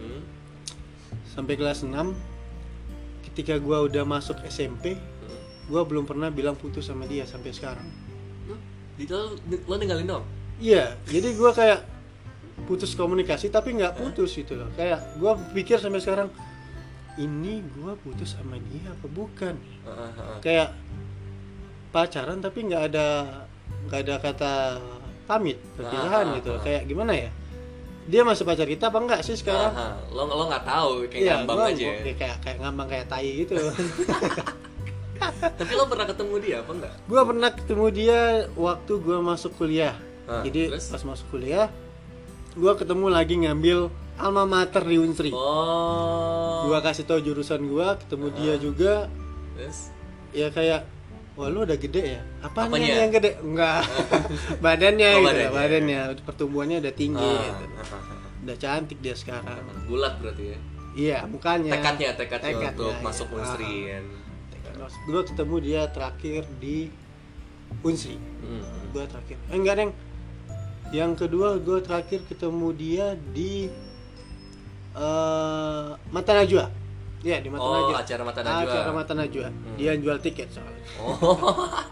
hmm. 0.00 0.20
sampai 1.32 1.54
kelas 1.56 1.82
6. 1.84 1.94
Ketika 3.30 3.54
gua 3.62 3.86
udah 3.86 4.02
masuk 4.02 4.36
SMP, 4.50 4.98
Hmm. 4.98 5.40
gua 5.70 5.86
belum 5.86 6.04
pernah 6.08 6.28
bilang 6.32 6.58
putus 6.58 6.88
sama 6.90 7.06
dia 7.06 7.22
sampai 7.22 7.54
sekarang. 7.54 7.86
Hmm? 8.50 8.58
Lo, 9.06 9.38
lo 9.68 9.74
ninggalin 9.78 10.06
dong? 10.10 10.24
Iya, 10.58 10.98
jadi 11.06 11.38
gua 11.38 11.54
kayak 11.54 11.86
putus 12.68 12.92
komunikasi 12.92 13.48
tapi 13.48 13.72
nggak 13.74 13.96
putus 13.96 14.36
gitu 14.36 14.52
loh. 14.54 14.68
Kayak 14.74 15.00
gua 15.16 15.34
pikir 15.50 15.76
sampai 15.76 15.98
sekarang 15.98 16.28
ini 17.16 17.64
gua 17.72 17.96
putus 17.96 18.36
sama 18.36 18.60
dia 18.62 18.84
apa 18.86 19.06
bukan? 19.08 19.56
Kayak 20.38 20.76
pacaran 21.88 22.38
tapi 22.38 22.68
nggak 22.68 22.82
ada 22.86 23.06
nggak 23.88 24.00
ada 24.02 24.14
kata 24.18 24.52
pamit 25.24 25.56
perpisahan 25.74 26.26
Ah, 26.26 26.36
gitu. 26.36 26.50
ah. 26.50 26.60
Kayak 26.60 26.82
gimana 26.84 27.12
ya? 27.12 27.30
Dia 28.04 28.20
masih 28.22 28.40
pacar 28.42 28.64
kita 28.64 28.88
apa 28.88 28.98
enggak 28.98 29.20
sih 29.20 29.34
sekarang? 29.34 29.68
Aha, 29.70 29.96
lo 30.10 30.24
lo 30.24 30.44
nggak 30.46 30.64
tahu 30.64 30.90
kayak 31.06 31.20
Iya, 31.20 31.32
ngambang 31.38 31.56
gua- 31.58 31.68
aja. 31.68 31.80
gua 31.82 31.88
ya. 31.90 32.00
kayak 32.02 32.16
kayak, 32.16 32.36
kayak 32.40 32.58
ngambang 32.58 32.88
kayak 32.88 33.06
tai 33.06 33.28
gitu. 33.38 33.56
Tapi 35.58 35.72
lo 35.74 35.84
pernah 35.84 36.06
ketemu 36.06 36.34
dia 36.38 36.56
apa 36.62 36.70
enggak? 36.72 36.94
gua 37.04 37.22
pernah 37.24 37.50
ketemu 37.50 37.86
dia 37.90 38.20
waktu 38.54 38.92
gua 38.98 39.18
masuk 39.20 39.52
kuliah. 39.56 39.96
Ah, 40.24 40.40
Jadi 40.40 40.68
terus? 40.68 40.88
pas 40.88 41.02
masuk 41.02 41.26
kuliah, 41.30 41.68
gua 42.54 42.72
ketemu 42.74 43.06
lagi 43.08 43.34
ngambil 43.36 43.78
alma 44.16 44.44
mater 44.44 44.82
di 44.82 44.96
Unsri. 44.96 45.30
Oh. 45.30 46.64
Gua 46.64 46.78
kasih 46.80 47.04
tau 47.04 47.18
jurusan 47.18 47.64
gua, 47.64 47.94
ketemu 47.96 48.26
dia 48.32 48.54
juga, 48.56 48.94
Terus? 49.54 49.90
ya 50.30 50.48
kayak 50.48 50.84
wah 51.32 51.46
lu 51.46 51.62
udah 51.62 51.74
gede 51.74 52.18
ya 52.18 52.20
Apanya? 52.40 52.76
nih 52.76 52.90
yang 52.98 53.10
gede 53.10 53.30
enggak 53.38 53.80
badannya 54.64 55.08
Oh, 55.08 55.18
gitu 55.18 55.24
badannya. 55.24 55.48
badannya 55.54 56.00
pertumbuhannya 56.20 56.76
udah 56.80 56.92
tinggi 56.92 57.22
Ah, 57.32 57.46
gitu. 57.48 57.64
ah, 57.70 57.86
ah, 57.86 57.94
ah. 57.94 58.42
udah 58.42 58.56
cantik 58.58 58.98
dia 58.98 59.14
sekarang 59.14 59.62
Bulat 59.86 60.18
berarti 60.18 60.44
ya. 60.44 60.58
iya 60.92 61.18
mukanya 61.24 61.72
Tekadnya, 61.72 62.10
tekadnya, 62.12 62.50
Tekadnya, 62.50 62.70
untuk 62.74 62.90
iya. 62.90 63.00
masuk 63.00 63.26
Unsri 63.32 63.74
Ah. 63.86 64.02
kan. 64.68 64.84
gue 65.06 65.22
ketemu 65.24 65.54
dia 65.60 65.82
terakhir 65.88 66.42
di 66.58 66.76
Unsri 67.80 68.18
Hmm. 68.18 68.62
gue 68.90 69.04
terakhir 69.06 69.36
eh, 69.40 69.54
enggak 69.54 69.74
neng 69.78 69.90
yang 70.88 71.12
kedua 71.12 71.56
gue 71.58 71.78
terakhir 71.80 72.24
ketemu 72.24 72.68
dia 72.72 73.06
di 73.30 73.68
eh 74.94 75.88
Mata 76.08 76.32
Najwa. 76.32 76.66
Iya 77.18 77.42
di 77.42 77.48
Mata 77.50 77.62
Oh, 77.62 77.74
Najwa. 77.74 77.96
acara 77.98 78.22
Mata 78.22 78.40
Najwa. 78.40 78.72
acara 78.72 78.90
Mata 78.90 79.12
Najwa. 79.12 79.48
Dia 79.76 79.86
yang 79.92 80.00
jual 80.00 80.18
tiket 80.18 80.48
soalnya. 80.48 80.82
Oh. 80.98 81.36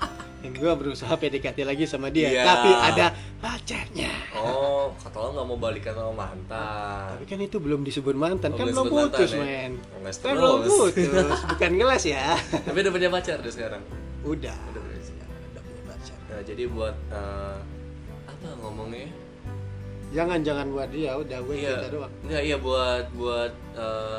dan 0.46 0.52
gue 0.52 0.72
berusaha 0.78 1.10
PDKT 1.10 1.64
lagi 1.66 1.88
sama 1.88 2.06
dia 2.06 2.28
Iya. 2.30 2.44
tapi 2.46 2.70
ada 2.70 3.06
pacarnya. 3.42 4.12
Oh 4.36 4.94
kata 4.96 5.16
lo 5.18 5.28
nggak 5.34 5.46
mau 5.48 5.58
balikan 5.58 5.92
sama 5.92 6.12
mantan. 6.14 7.18
Tapi 7.18 7.24
kan 7.26 7.38
itu 7.42 7.56
belum 7.58 7.80
disebut 7.82 8.14
mantan. 8.14 8.54
Oh, 8.54 8.56
kan 8.56 8.66
belum 8.70 8.86
mantan 8.86 9.10
putus 9.12 9.30
ya? 9.32 9.42
men. 9.42 9.72
Oh, 9.92 10.00
kan 10.06 10.34
belum 10.36 10.60
putus. 10.62 11.38
Bukan 11.50 11.70
ngeles 11.74 12.04
ya. 12.06 12.26
Tapi 12.66 12.78
udah 12.78 12.92
punya 12.94 13.08
pacar 13.10 13.38
deh 13.42 13.50
sekarang? 13.50 13.82
Udah. 14.22 14.56
Udah 14.70 14.80
punya 14.80 15.82
pacar. 15.84 16.16
nah 16.26 16.40
jadi 16.44 16.62
buat 16.68 16.94
eh, 17.10 17.56
apa 18.36 18.48
ngomongnya? 18.60 19.08
Jangan 20.12 20.38
jangan 20.44 20.66
buat 20.70 20.88
dia 20.92 21.12
udah 21.16 21.38
gue 21.42 21.56
iya. 21.56 21.72
kita 21.80 21.88
doang. 21.90 22.12
Nggak 22.28 22.42
iya 22.44 22.56
buat 22.60 23.04
buat 23.16 23.52
eh, 23.74 24.18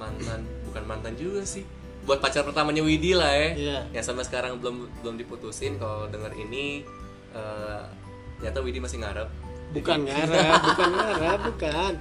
mantan 0.00 0.40
bukan 0.66 0.82
mantan 0.88 1.14
juga 1.14 1.44
sih. 1.44 1.62
Buat 2.04 2.20
pacar 2.20 2.44
pertamanya 2.44 2.84
Widi 2.84 3.16
lah 3.16 3.32
ya. 3.32 3.50
Iya. 3.54 3.78
yang 3.94 4.04
sampai 4.04 4.24
sekarang 4.26 4.58
belum 4.58 4.88
belum 5.04 5.14
diputusin. 5.20 5.76
Kalau 5.76 6.08
denger 6.08 6.32
ini 6.40 6.82
eh 7.36 7.82
ternyata 8.40 8.58
Widi 8.64 8.80
masih 8.82 8.98
ngarep. 9.04 9.28
Bukan 9.72 9.98
ngarap 10.08 10.60
bukan 10.60 10.88
ngarap 10.92 11.38
bukan. 11.52 11.92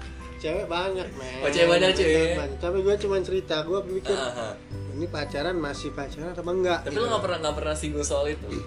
Cewek 0.43 0.67
banyak 0.67 1.07
men. 1.15 1.39
Oh, 1.39 1.47
cewek 1.47 1.69
banyak. 1.71 1.95
Cewek 1.95 2.35
tapi 2.59 2.77
gue 2.83 2.95
cuma 2.99 3.15
cerita 3.23 3.63
gue 3.63 3.79
pikir 3.79 4.11
Aha. 4.11 4.59
ini 4.91 5.07
pacaran 5.07 5.55
masih 5.55 5.95
pacaran 5.95 6.35
atau 6.35 6.43
enggak? 6.43 6.83
Tapi 6.83 6.99
lo 6.99 7.07
nggak 7.07 7.23
pernah 7.23 7.37
nggak 7.47 7.55
pernah 7.55 7.75
singgung 7.77 8.03
soal 8.03 8.27
itu? 8.27 8.51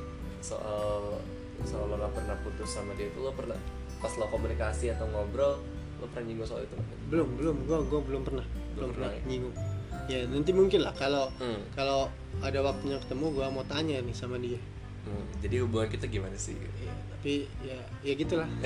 Soal 0.46 1.25
soal 1.64 1.86
lo 1.86 1.96
nggak 1.96 2.12
pernah 2.12 2.36
putus 2.42 2.68
sama 2.68 2.92
dia 2.94 3.09
itu 3.09 3.18
lo 3.18 3.32
pernah 3.32 3.57
pas 3.96 4.12
lo 4.14 4.28
komunikasi 4.28 4.92
atau 4.92 5.09
ngobrol 5.09 5.57
lo 5.96 6.04
pernah 6.12 6.28
nyinggung 6.28 6.44
soal 6.44 6.62
itu 6.62 6.76
belum 7.09 7.28
belum. 7.40 7.57
Gue 7.64 7.78
gue 7.86 8.00
belum 8.02 8.22
pernah. 8.22 8.44
Belum 8.74 8.90
pernah 8.92 9.09
pernah 9.09 9.12
ya? 9.16 9.22
nyinggung. 9.24 9.54
Ya 10.07 10.20
nanti 10.28 10.50
mungkin 10.52 10.80
lah 10.84 10.92
kalau 10.92 11.32
Hmm. 11.38 11.62
kalau 11.72 12.12
ada 12.38 12.61
waktunya 12.61 13.00
ketemu 13.00 13.26
gue 13.32 13.46
mau 13.48 13.64
tanya 13.64 13.96
nih 14.04 14.12
sama 14.12 14.36
dia. 14.36 14.61
Hmm, 15.07 15.22
jadi 15.38 15.62
hubungan 15.62 15.86
kita 15.86 16.04
gimana 16.04 16.34
sih? 16.34 16.59
Ya, 16.59 16.92
tapi 17.11 17.34
ya 17.62 17.78
ya 18.02 18.12
gitulah. 18.14 18.50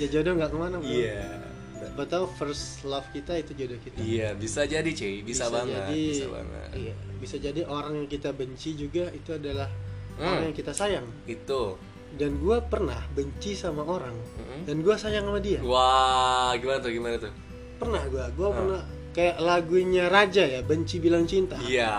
Ya 0.00 0.08
jodoh 0.08 0.32
nggak 0.34 0.48
ke 0.48 0.56
mana 0.56 0.76
bro. 0.80 0.88
Iya. 0.88 1.28
Siapa 1.74 2.02
tahu 2.08 2.24
first 2.34 2.82
love 2.82 3.04
kita 3.12 3.36
itu 3.36 3.52
jodoh 3.52 3.76
kita. 3.78 4.00
Iya 4.00 4.32
bisa 4.32 4.64
jadi 4.64 4.86
cuy. 4.86 5.20
Bisa, 5.20 5.52
banget 5.52 5.76
jadi, 5.84 6.02
bisa 6.08 6.26
banget. 6.32 6.68
iya, 6.72 6.94
bisa 7.20 7.36
jadi 7.36 7.60
orang 7.68 7.92
yang 8.00 8.08
kita 8.08 8.32
benci 8.32 8.72
juga 8.74 9.12
itu 9.12 9.30
adalah 9.30 9.68
Hmm. 10.14 10.30
orang 10.30 10.44
yang 10.46 10.56
kita 10.56 10.72
sayang. 10.72 11.06
Itu 11.24 11.78
dan 12.14 12.38
gue 12.38 12.56
pernah 12.70 13.02
benci 13.10 13.58
sama 13.58 13.82
orang 13.82 14.14
Mm-mm. 14.14 14.70
dan 14.70 14.76
gue 14.80 14.94
sayang 14.94 15.26
sama 15.26 15.42
dia. 15.42 15.58
Wah 15.60 16.54
gimana 16.54 16.78
tuh 16.78 16.92
gimana 16.94 17.16
tuh? 17.18 17.32
Pernah 17.74 18.02
gue 18.06 18.24
gue 18.30 18.48
pernah 18.48 18.82
kayak 19.10 19.36
lagunya 19.38 20.06
Raja 20.06 20.46
ya 20.46 20.62
benci 20.62 21.02
bilang 21.02 21.26
cinta. 21.26 21.58
Iya. 21.58 21.90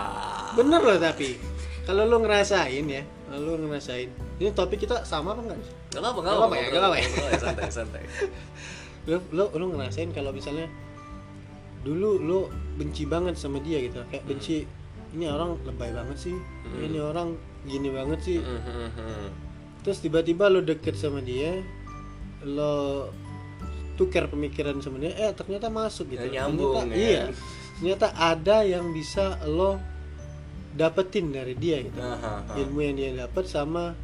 Bener 0.56 0.80
loh 0.80 0.96
tapi. 0.96 1.36
Kalau 1.84 2.02
lo 2.02 2.18
ngerasain 2.18 2.86
ya 2.88 3.04
lo 3.26 3.60
ngerasain 3.60 4.08
ini 4.40 4.48
topik 4.50 4.80
kita 4.82 5.04
sama 5.04 5.36
apa 5.36 5.40
enggak? 5.44 5.58
Gak 5.92 6.00
apa-apa, 6.00 6.18
Nggak 6.24 6.34
apa-apa. 6.34 6.54
ya, 6.56 6.66
nggak 6.66 6.80
apa-apa 6.80 6.96
ya. 6.96 7.08
Santai, 7.36 7.68
santai 7.68 8.02
lo 9.06 9.22
lo 9.30 9.44
lo 9.54 9.64
ngerasain 9.70 10.10
kalau 10.10 10.32
misalnya 10.32 10.66
dulu 11.86 12.18
lo 12.18 12.40
benci 12.74 13.06
banget 13.06 13.38
sama 13.38 13.62
dia 13.62 13.78
gitu. 13.78 14.02
Kayak 14.10 14.24
benci 14.26 14.66
ini 15.14 15.28
orang 15.30 15.54
lebay 15.62 15.94
banget 15.94 16.16
sih. 16.18 16.34
Ini 16.74 16.98
orang 16.98 17.36
gini 17.66 17.90
banget 17.90 18.20
sih 18.22 18.38
Mhm. 18.38 19.26
terus 19.82 19.98
tiba-tiba 19.98 20.46
lo 20.46 20.60
deket 20.60 20.94
sama 20.94 21.18
dia 21.20 21.62
lo 22.42 23.10
tukar 23.94 24.26
pemikiran 24.26 24.78
sama 24.78 24.98
dia 24.98 25.12
eh 25.16 25.32
ternyata 25.32 25.66
masuk 25.68 26.06
gitu 26.08 26.26
Ya, 26.26 26.44
nyambung, 26.44 26.84
ternyata, 26.84 26.94
ya. 26.94 27.02
iya 27.02 27.22
ternyata 27.74 28.06
ada 28.14 28.56
yang 28.62 28.90
bisa 28.90 29.24
lo 29.44 29.76
dapetin 30.72 31.30
dari 31.30 31.54
dia 31.54 31.80
gitu 31.80 31.96
Aha, 31.96 32.44
aha. 32.44 32.54
ilmu 32.56 32.78
yang 32.80 32.94
dia 32.94 33.10
dapat 33.18 33.44
sama 33.44 33.96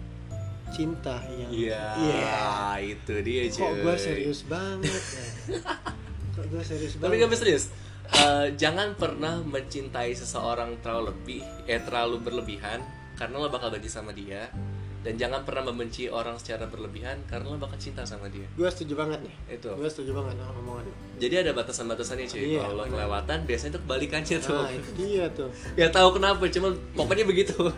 cinta 0.70 1.20
yang 1.30 1.50
Iya, 1.52 1.84
Iya. 1.94 2.40
itu 2.90 3.14
dia 3.20 3.42
cuy 3.46 3.60
kok 3.60 3.72
gue 3.78 3.94
serius 3.96 4.40
banget 4.42 4.88
ya 4.88 5.24
kok 6.34 6.46
gue 6.46 6.62
serius 6.62 6.92
Tapi 6.94 7.14
banget 7.14 7.28
gak 7.28 7.38
serius 7.38 7.66
Eh, 8.12 8.52
Jangan 8.54 8.92
pernah 8.92 9.40
mencintai 9.40 10.12
seseorang 10.12 10.76
terlalu 10.78 11.12
lebih 11.12 11.40
Eh 11.64 11.80
terlalu 11.80 12.20
berlebihan 12.20 12.80
Karena 13.22 13.38
lo 13.38 13.46
bakal 13.46 13.70
benci 13.70 13.86
sama 13.86 14.10
dia 14.10 14.50
Dan 14.98 15.14
jangan 15.14 15.46
pernah 15.46 15.70
membenci 15.70 16.10
orang 16.10 16.34
secara 16.42 16.66
berlebihan 16.66 17.22
Karena 17.30 17.54
lo 17.54 17.58
bakal 17.58 17.78
cinta 17.78 18.02
sama 18.02 18.26
dia. 18.26 18.50
Gue 18.58 18.66
setuju 18.66 18.98
banget 18.98 19.22
nih. 19.22 19.34
Itu. 19.54 19.70
Gue 19.78 19.86
setuju 19.86 20.10
banget 20.18 20.42
sama 20.42 20.58
omongan. 20.58 20.86
Jadi 21.18 21.34
ada 21.38 21.50
batasan-batasannya 21.54 22.26
cuy. 22.26 22.42
Iya, 22.54 22.60
Kalau 22.66 22.74
lo 22.74 22.84
kelewatan 22.86 23.38
biasanya 23.46 23.70
itu 23.70 23.80
kebalikannya 23.86 24.36
tuh. 24.42 24.58
Nah 24.58 24.70
itu 24.74 24.90
dia 24.98 25.24
tuh. 25.30 25.50
Gak 25.78 25.90
tahu 25.94 26.08
kenapa 26.18 26.42
cuman 26.50 26.72
pokoknya 26.98 27.24
begitu. 27.26 27.70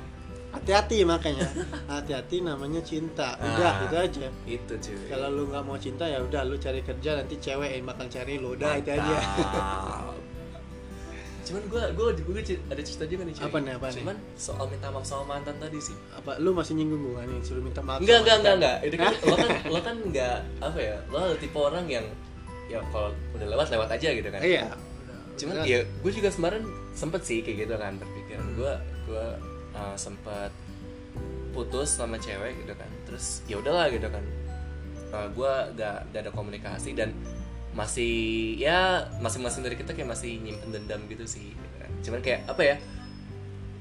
Hati-hati 0.54 1.02
makanya. 1.02 1.44
Hati-hati 1.90 2.36
namanya 2.40 2.80
cinta. 2.80 3.34
Udah 3.36 3.72
Ah. 3.72 3.84
itu 3.84 3.96
aja. 4.00 4.26
Itu 4.48 4.72
cuy. 4.78 4.96
Kalau 5.10 5.28
lu 5.28 5.50
nggak 5.50 5.64
mau 5.66 5.76
cinta 5.76 6.06
ya 6.06 6.22
udah 6.22 6.46
lu 6.46 6.56
cari 6.56 6.78
kerja 6.80 7.18
nanti 7.18 7.36
cewek 7.36 7.74
yang 7.74 7.84
bakal 7.84 8.06
cari 8.06 8.38
lu 8.38 8.54
udah 8.54 8.78
itu 8.78 8.90
aja. 8.94 9.16
Cuman 11.44 11.62
gue 11.68 11.82
gue 11.92 12.06
gue 12.24 12.42
ada 12.72 12.82
cerita 12.82 13.04
juga 13.04 13.22
nih 13.28 13.34
cuy. 13.36 13.44
Apa 13.44 13.56
nih, 13.60 13.72
apa 13.76 13.86
nih? 13.92 14.00
Cuman 14.00 14.16
soal 14.34 14.64
minta 14.72 14.88
maaf 14.88 15.04
sama 15.04 15.24
mantan 15.36 15.56
tadi 15.60 15.78
sih. 15.78 15.96
apa 16.16 16.40
lu 16.40 16.56
masih 16.56 16.72
nyinggung 16.74 17.04
gua 17.04 17.22
nih 17.28 17.38
suruh 17.44 17.60
minta 17.60 17.84
maaf 17.84 18.00
Enggak 18.00 18.24
enggak 18.24 18.36
enggak 18.40 18.54
enggak. 18.56 18.76
Itu 18.88 18.96
kan 18.96 19.12
lo 19.28 19.36
kan 19.36 19.50
lo 19.68 19.80
kan 19.84 19.96
enggak 20.00 20.38
apa 20.64 20.78
ya? 20.80 20.96
Lo 21.12 21.20
tipe 21.36 21.58
orang 21.60 21.86
yang 21.86 22.06
ya 22.64 22.80
kalau 22.88 23.12
udah 23.36 23.46
lewat 23.52 23.66
lewat 23.76 23.88
aja 23.92 24.08
gitu 24.08 24.28
kan. 24.32 24.40
iya 24.40 24.72
Cuman 25.34 25.54
Udah. 25.60 25.66
ya 25.66 25.78
gue 25.82 26.12
juga 26.14 26.30
kemarin 26.30 26.62
sempet 26.94 27.20
sih 27.26 27.42
kayak 27.42 27.66
gitu 27.66 27.74
kan 27.74 27.98
berpikiran 27.98 28.46
gue 28.54 28.72
gue 29.10 29.26
uh, 29.74 29.96
sempet 29.98 30.50
putus 31.52 31.98
sama 31.98 32.16
cewek 32.18 32.54
gitu 32.64 32.72
kan. 32.74 32.88
Terus 33.06 33.44
ya 33.50 33.58
udahlah 33.60 33.90
gitu 33.90 34.06
kan. 34.08 34.24
Uh, 35.14 35.28
gue 35.30 35.52
gak, 35.78 36.10
gak 36.10 36.20
ada 36.26 36.32
komunikasi 36.34 36.94
dan 36.94 37.14
masih 37.74 38.54
ya 38.56 39.10
masing-masing 39.18 39.66
dari 39.66 39.74
kita 39.74 39.92
kayak 39.92 40.14
masih 40.14 40.38
nyimpen 40.38 40.70
dendam 40.70 41.02
gitu 41.10 41.26
sih 41.26 41.52
gitu 41.52 41.76
kan. 41.82 41.90
cuman 42.06 42.20
kayak 42.22 42.40
apa 42.46 42.62
ya 42.62 42.76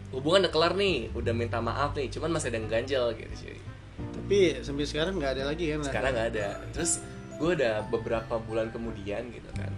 hubungan 0.09 0.45
udah 0.45 0.53
kelar 0.53 0.73
nih 0.73 1.13
udah 1.13 1.33
minta 1.33 1.61
maaf 1.61 1.93
nih 1.93 2.09
cuman 2.09 2.33
masih 2.33 2.53
ada 2.53 2.57
yang 2.61 2.69
ganjel 2.69 3.05
gitu 3.17 3.33
cuy. 3.45 3.59
Tapi 3.93 4.39
sampai 4.65 4.85
sekarang 4.89 5.21
nggak 5.21 5.37
ada 5.37 5.43
lagi 5.53 5.69
kan? 5.69 5.85
Sekarang 5.85 6.11
nggak 6.17 6.29
ada. 6.33 6.47
Terus 6.73 7.01
gue 7.37 7.49
udah 7.59 7.85
beberapa 7.89 8.37
bulan 8.41 8.69
kemudian 8.69 9.29
gitu 9.33 9.49
kan 9.57 9.73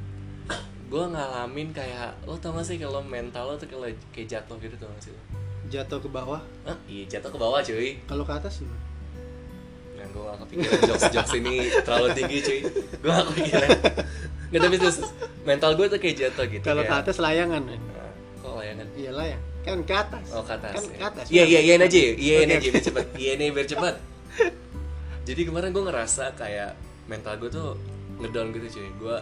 gue 0.85 1.01
ngalamin 1.01 1.73
kayak 1.73 2.13
lo 2.29 2.37
tau 2.37 2.53
gak 2.53 2.69
sih 2.69 2.77
kalau 2.77 3.01
mental 3.01 3.49
lo 3.49 3.55
tuh 3.57 3.65
kayak 3.65 3.97
kayak 4.13 4.37
jatuh 4.37 4.55
gitu 4.61 4.77
tau 4.77 4.85
gak 4.93 5.09
sih 5.09 5.13
jatuh 5.65 5.97
ke 5.97 6.05
bawah? 6.05 6.37
Hah? 6.61 6.77
iya 6.85 7.09
jatuh 7.09 7.33
ke 7.33 7.41
bawah 7.41 7.57
cuy. 7.57 7.97
Kalau 8.05 8.21
ke 8.21 8.33
atas 8.37 8.61
sih 8.61 8.69
gue 10.15 10.23
gak 10.23 10.37
kepikiran. 10.47 10.79
Jokes-jokes 10.87 11.33
ini 11.35 11.55
terlalu 11.83 12.07
tinggi 12.15 12.37
cuy. 12.39 12.59
Gue 13.03 13.11
gak 13.11 13.27
kepikiran. 13.35 13.69
Gak 14.45 14.61
tapi 14.63 14.75
terus 14.79 14.97
mental 15.43 15.71
gue 15.75 15.85
tuh 15.91 15.99
kayak 15.99 16.15
jatuh 16.15 16.45
gitu 16.47 16.63
kalau 16.63 16.83
ke 16.87 16.95
atas 16.95 17.19
layangan 17.19 17.61
men. 17.67 17.75
Nah, 17.91 18.11
Kok 18.39 18.53
layangan? 18.63 18.87
iya 18.95 19.11
layang 19.11 19.43
kan 19.65 19.81
ke 19.81 19.95
atas. 19.97 20.25
Oh 20.31 20.43
ke 20.45 20.53
atas 20.55 20.71
kan 20.71 20.83
ya. 20.85 20.95
ke 20.95 21.05
atas. 21.11 21.25
Iya 21.27 21.43
iya 21.43 21.59
iyain 21.65 21.81
aja 21.83 21.99
Oke, 21.99 22.53
aja 22.55 22.69
biar 22.71 22.83
cepet. 22.85 23.05
Iyain 23.19 23.39
aja 23.43 23.51
biar 23.51 23.67
cepet. 23.67 23.95
Jadi 25.25 25.41
kemarin 25.43 25.69
gue 25.73 25.83
ngerasa 25.83 26.23
kayak 26.37 26.71
Mental 27.05 27.37
gue 27.37 27.49
tuh 27.53 27.77
ngedown 28.21 28.49
gitu 28.53 28.79
cuy. 28.79 28.89
Gue 29.01 29.17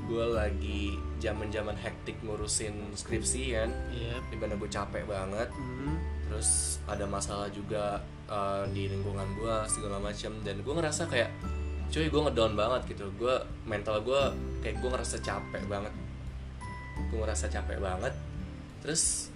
gue 0.00 0.24
lagi 0.26 0.96
zaman 1.20 1.52
zaman 1.52 1.76
hektik 1.76 2.16
ngurusin 2.24 2.72
skripsi 2.96 3.52
kan 3.52 3.68
iya 3.92 4.16
di 4.32 4.36
mana 4.40 4.56
gue 4.56 4.68
capek 4.68 5.04
banget. 5.06 5.48
Hmm. 5.54 5.96
terus 6.30 6.78
ada 6.86 7.10
masalah 7.10 7.50
juga 7.50 7.98
uh, 8.30 8.64
di 8.70 8.86
lingkungan 8.86 9.26
gue 9.36 9.56
segala 9.66 9.98
macam 9.98 10.32
dan 10.46 10.56
gue 10.62 10.74
ngerasa 10.74 11.02
kayak 11.10 11.30
cuy 11.90 12.06
gue 12.06 12.20
ngedown 12.30 12.54
banget 12.54 12.94
gitu. 12.94 13.10
Gue 13.18 13.34
mental 13.66 14.00
gue 14.06 14.22
kayak 14.62 14.78
gue 14.78 14.90
ngerasa 14.94 15.16
capek 15.20 15.62
banget. 15.66 15.92
Gue 17.10 17.18
ngerasa 17.20 17.50
capek 17.50 17.78
banget. 17.82 18.14
Terus 18.80 19.34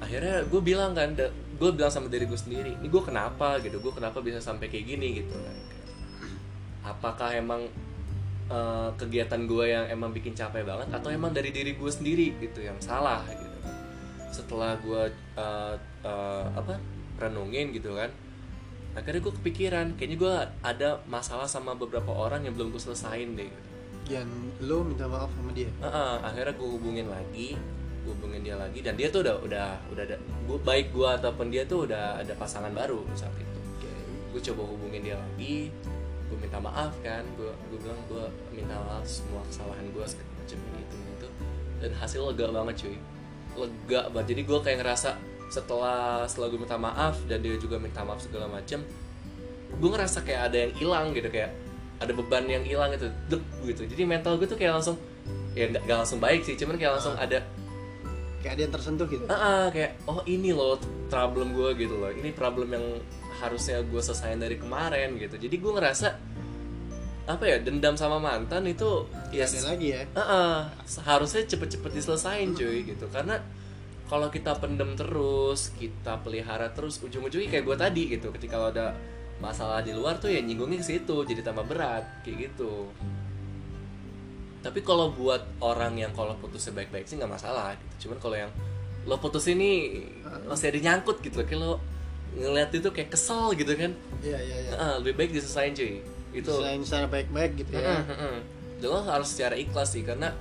akhirnya 0.00 0.42
gue 0.48 0.60
bilang 0.64 0.96
kan 0.96 1.14
gue 1.62 1.70
bilang 1.70 1.92
sama 1.92 2.10
diri 2.10 2.26
gue 2.26 2.40
sendiri 2.40 2.74
ini 2.80 2.88
gue 2.88 3.02
kenapa? 3.04 3.60
gitu. 3.60 3.78
Gue 3.78 3.92
kenapa 3.92 4.24
bisa 4.24 4.40
sampai 4.40 4.72
kayak 4.72 4.88
gini? 4.88 5.22
gitu. 5.22 5.36
Apakah 6.82 7.30
emang 7.36 7.68
uh, 8.50 8.90
kegiatan 8.98 9.44
gue 9.46 9.64
yang 9.70 9.84
emang 9.92 10.10
bikin 10.10 10.34
capek 10.34 10.66
banget 10.66 10.88
atau 10.90 11.12
emang 11.12 11.30
dari 11.30 11.54
diri 11.54 11.76
gue 11.76 11.90
sendiri 11.92 12.34
gitu 12.40 12.64
yang 12.64 12.80
salah 12.80 13.22
gitu. 13.28 13.58
Setelah 14.32 14.80
gue 14.80 15.12
uh, 15.36 15.76
uh, 16.02 16.46
apa 16.56 16.80
renungin 17.28 17.70
gitu 17.70 17.94
kan. 17.94 18.10
Akhirnya 18.92 19.24
gue 19.24 19.34
kepikiran 19.40 19.96
kayaknya 19.96 20.16
gue 20.20 20.34
ada 20.60 21.00
masalah 21.08 21.48
sama 21.48 21.72
beberapa 21.72 22.12
orang 22.12 22.44
yang 22.44 22.52
belum 22.52 22.76
gue 22.76 22.82
selesain 22.82 23.32
deh 23.38 23.48
gitu. 23.48 23.68
dan 24.12 24.28
lu 24.60 24.84
minta 24.84 25.08
maaf 25.08 25.32
sama 25.32 25.54
dia? 25.56 25.70
Heeh, 25.80 26.14
akhirnya 26.20 26.52
gue 26.58 26.68
hubungin 26.68 27.06
lagi 27.08 27.56
gue 28.02 28.12
hubungin 28.18 28.42
dia 28.42 28.58
lagi 28.58 28.82
dan 28.82 28.98
dia 28.98 29.08
tuh 29.14 29.22
udah 29.22 29.38
udah 29.46 29.68
udah 29.94 30.02
ada 30.02 30.18
gua, 30.44 30.58
baik 30.66 30.90
gue 30.90 31.06
ataupun 31.06 31.54
dia 31.54 31.62
tuh 31.64 31.86
udah 31.86 32.18
ada 32.18 32.34
pasangan 32.34 32.74
baru 32.74 33.00
saat 33.14 33.32
itu. 33.38 33.60
Gue 34.34 34.40
coba 34.42 34.62
hubungin 34.68 35.06
dia 35.06 35.16
lagi 35.16 35.70
gue 36.32 36.36
minta 36.40 36.56
maaf 36.56 36.92
kan 37.04 37.20
gue 37.36 37.52
gue 37.68 37.78
bilang 37.80 38.00
gue 38.08 38.24
minta 38.56 38.72
maaf 38.72 39.04
semua 39.04 39.44
kesalahan 39.44 39.84
gue 39.92 40.04
segala 40.08 40.32
macam 40.40 40.58
ini 40.64 40.80
itu 40.80 40.96
itu 40.96 41.28
dan 41.84 41.92
hasil 41.92 42.20
lega 42.32 42.46
banget 42.48 42.74
cuy 42.84 42.96
lega 43.52 44.00
banget. 44.12 44.26
Jadi 44.32 44.42
gue 44.48 44.58
kayak 44.64 44.78
ngerasa 44.80 45.10
setelah 45.52 46.24
setelah 46.24 46.48
gue 46.48 46.60
minta 46.64 46.80
maaf 46.80 47.20
dan 47.28 47.44
dia 47.44 47.60
juga 47.60 47.76
minta 47.76 48.00
maaf 48.00 48.24
segala 48.24 48.48
macem 48.48 48.80
gue 49.76 49.88
ngerasa 49.92 50.24
kayak 50.24 50.48
ada 50.48 50.56
yang 50.68 50.72
hilang 50.80 51.06
gitu 51.12 51.28
kayak 51.28 51.52
ada 52.02 52.12
beban 52.16 52.44
yang 52.50 52.64
hilang 52.66 52.90
gitu 52.96 53.08
dek 53.30 53.42
gitu. 53.68 53.82
Jadi 53.86 54.02
mental 54.02 54.40
gue 54.40 54.48
tuh 54.50 54.58
kayak 54.58 54.80
langsung 54.80 54.96
ya 55.52 55.68
nggak 55.68 55.98
langsung 56.02 56.18
baik 56.18 56.42
sih 56.42 56.56
cuman 56.56 56.80
kayak 56.80 56.98
langsung 56.98 57.14
ada 57.14 57.44
kayak 58.42 58.52
ada 58.58 58.62
yang 58.66 58.72
tersentuh 58.74 59.06
gitu? 59.06 59.24
Ah 59.30 59.36
ah, 59.38 59.64
kayak 59.70 60.02
oh 60.10 60.18
ini 60.26 60.50
loh 60.50 60.80
problem 61.06 61.54
gue 61.54 61.70
gitu 61.78 61.94
loh. 61.94 62.10
Ini 62.10 62.34
problem 62.34 62.74
yang 62.74 62.86
harusnya 63.38 63.80
gue 63.86 64.00
selesaiin 64.02 64.40
dari 64.42 64.58
kemarin 64.58 65.14
gitu. 65.20 65.38
Jadi 65.38 65.56
gue 65.56 65.72
ngerasa 65.72 66.08
apa 67.22 67.44
ya 67.46 67.62
dendam 67.62 67.94
sama 67.94 68.18
mantan 68.18 68.66
itu 68.66 69.06
ya 69.30 69.46
ada 69.46 69.60
lagi 69.70 69.94
ya? 69.94 70.02
Heeh, 70.10 70.56
seharusnya 70.82 71.46
cepet-cepet 71.46 71.90
diselesain 71.94 72.50
cuy 72.58 72.82
gitu. 72.82 73.06
Karena 73.14 73.38
kalau 74.12 74.28
kita 74.28 74.52
pendem 74.60 74.92
terus 74.92 75.72
kita 75.80 76.20
pelihara 76.20 76.68
terus 76.76 77.00
ujung-ujungnya 77.00 77.48
kayak 77.48 77.64
gue 77.64 77.76
tadi 77.80 78.02
gitu. 78.12 78.28
Ketika 78.28 78.60
lo 78.60 78.68
ada 78.68 78.92
masalah 79.40 79.80
di 79.80 79.96
luar 79.96 80.20
tuh 80.20 80.28
ya 80.28 80.44
nyinggungnya 80.44 80.84
ke 80.84 80.86
situ 80.86 81.24
jadi 81.24 81.40
tambah 81.40 81.64
berat 81.64 82.04
kayak 82.20 82.52
gitu. 82.52 82.92
Tapi 84.60 84.84
kalau 84.84 85.16
buat 85.16 85.40
orang 85.64 85.96
yang 85.96 86.12
kalau 86.12 86.36
putusnya 86.36 86.76
baik-baik 86.76 87.08
sih 87.08 87.16
nggak 87.16 87.40
masalah 87.40 87.72
gitu. 87.72 88.06
Cuman 88.06 88.18
kalau 88.20 88.36
yang 88.36 88.52
lo 89.08 89.16
putus 89.16 89.48
ini 89.48 90.04
masih 90.44 90.76
ada 90.76 90.92
nyangkut 90.92 91.24
gitu. 91.24 91.40
Kayak 91.48 91.64
lo 91.64 91.80
ngeliat 92.36 92.68
itu 92.68 92.92
kayak 92.92 93.16
kesel 93.16 93.56
gitu 93.56 93.72
kan. 93.80 93.96
Iya 94.20 94.38
iya 94.44 94.56
iya. 94.60 94.70
Heeh, 94.76 94.94
lebih 95.00 95.24
baik 95.24 95.30
diselesain 95.40 95.72
cuy. 95.72 96.04
Itu. 96.36 96.52
Selain 96.52 96.84
secara 96.84 97.08
baik-baik 97.08 97.64
gitu 97.64 97.80
ya. 97.80 98.04
Mm-mm. 98.04 98.36
Dan 98.76 98.88
lo 98.92 99.00
harus 99.08 99.32
secara 99.32 99.56
ikhlas 99.56 99.96
sih 99.96 100.04
karena 100.04 100.36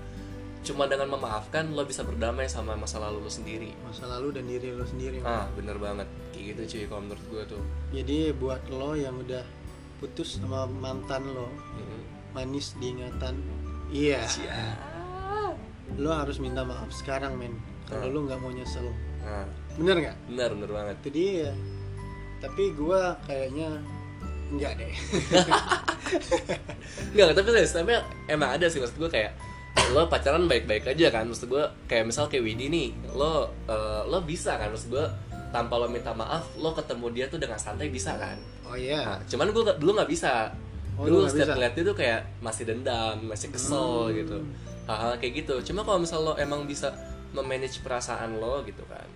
cuma 0.61 0.85
dengan 0.85 1.09
memaafkan 1.09 1.69
lo 1.69 1.83
bisa 1.83 2.01
berdamai 2.01 2.45
sama 2.45 2.73
masa 2.73 2.97
lalu 2.97 3.19
lo 3.19 3.29
sendiri. 3.29 3.69
masa 3.81 4.07
lalu 4.07 4.31
dan 4.31 4.45
diri 4.45 4.69
lo 4.69 4.83
sendiri 4.83 5.19
Ah, 5.19 5.43
bener 5.51 5.75
banget. 5.75 6.07
Kayak 6.29 6.43
gitu 6.47 6.59
cuy 6.71 6.83
kalau 6.85 7.01
menurut 7.03 7.23
gue 7.27 7.41
tuh. 7.49 7.61
jadi 7.91 8.17
buat 8.33 8.61
lo 8.67 8.91
yang 8.93 9.15
udah 9.17 9.41
putus 9.97 10.35
sama 10.35 10.65
mantan 10.67 11.23
lo 11.27 11.45
Mm-mm. 11.45 12.01
manis 12.31 12.71
diingatan 12.75 13.35
iya 13.87 14.19
Ya. 14.39 14.75
lo 15.93 16.09
harus 16.11 16.37
minta 16.37 16.61
maaf 16.61 16.87
sekarang 16.91 17.35
men 17.35 17.51
kalau 17.83 18.03
Ah. 18.03 18.09
lo 18.09 18.17
nggak 18.23 18.37
mau 18.37 18.49
nyesel 18.49 18.87
Nah, 19.19 19.43
bener 19.75 19.95
nggak 19.99 20.15
bener 20.27 20.47
bener 20.51 20.69
banget. 20.71 20.95
itu 20.99 21.07
dia 21.11 21.49
tapi 22.37 22.71
gua 22.71 23.15
kayaknya 23.23 23.79
enggak 24.49 24.71
deh 24.75 24.89
Enggak, 27.11 27.25
tapi 27.33 27.47
tapi 27.63 27.91
emang 28.27 28.49
ada 28.51 28.65
sih 28.65 28.77
maksud 28.77 28.97
gue 28.97 29.07
kayak 29.07 29.31
lo 29.91 30.07
pacaran 30.07 30.47
baik-baik 30.47 30.87
aja 30.87 31.07
kan 31.11 31.27
maksud 31.27 31.47
gue 31.47 31.63
kayak 31.85 32.07
misal 32.07 32.27
kayak 32.27 32.43
Widi 32.43 32.67
nih 32.67 32.89
lo 33.11 33.51
eh, 33.67 34.01
lo 34.07 34.23
bisa 34.23 34.55
kan 34.55 34.71
maksud 34.71 34.87
gue 34.89 35.05
tanpa 35.51 35.75
lo 35.75 35.91
minta 35.91 36.11
maaf 36.11 36.47
lo 36.55 36.71
ketemu 36.71 37.05
dia 37.11 37.25
tuh 37.27 37.35
dengan 37.35 37.59
santai 37.59 37.91
bisa 37.91 38.15
kan 38.15 38.39
oh 38.63 38.75
iya 38.75 39.03
Nah, 39.03 39.19
cuman 39.27 39.51
gue 39.51 39.63
dulu 39.75 39.91
nggak 39.95 40.07
bisa. 40.07 40.47
Oh, 40.95 41.07
dulu 41.07 41.27
setiap 41.27 41.55
ngeliat 41.55 41.75
itu 41.75 41.91
kayak 41.91 42.23
masih 42.39 42.63
dendam, 42.67 43.15
masih 43.25 43.47
kesel 43.49 44.07
Hmm. 44.07 44.15
gitu. 44.15 44.37
Hal-hal 44.85 45.15
kayak 45.17 45.43
gitu. 45.43 45.55
Cuma 45.71 45.83
kalau 45.83 45.99
misal 45.99 46.19
lo 46.21 46.33
emang 46.35 46.63
bisa 46.63 46.91
memanage 47.31 47.79
perasaan 47.81 48.37
lo 48.37 48.63
gitu 48.63 48.83
kan. 48.87 49.07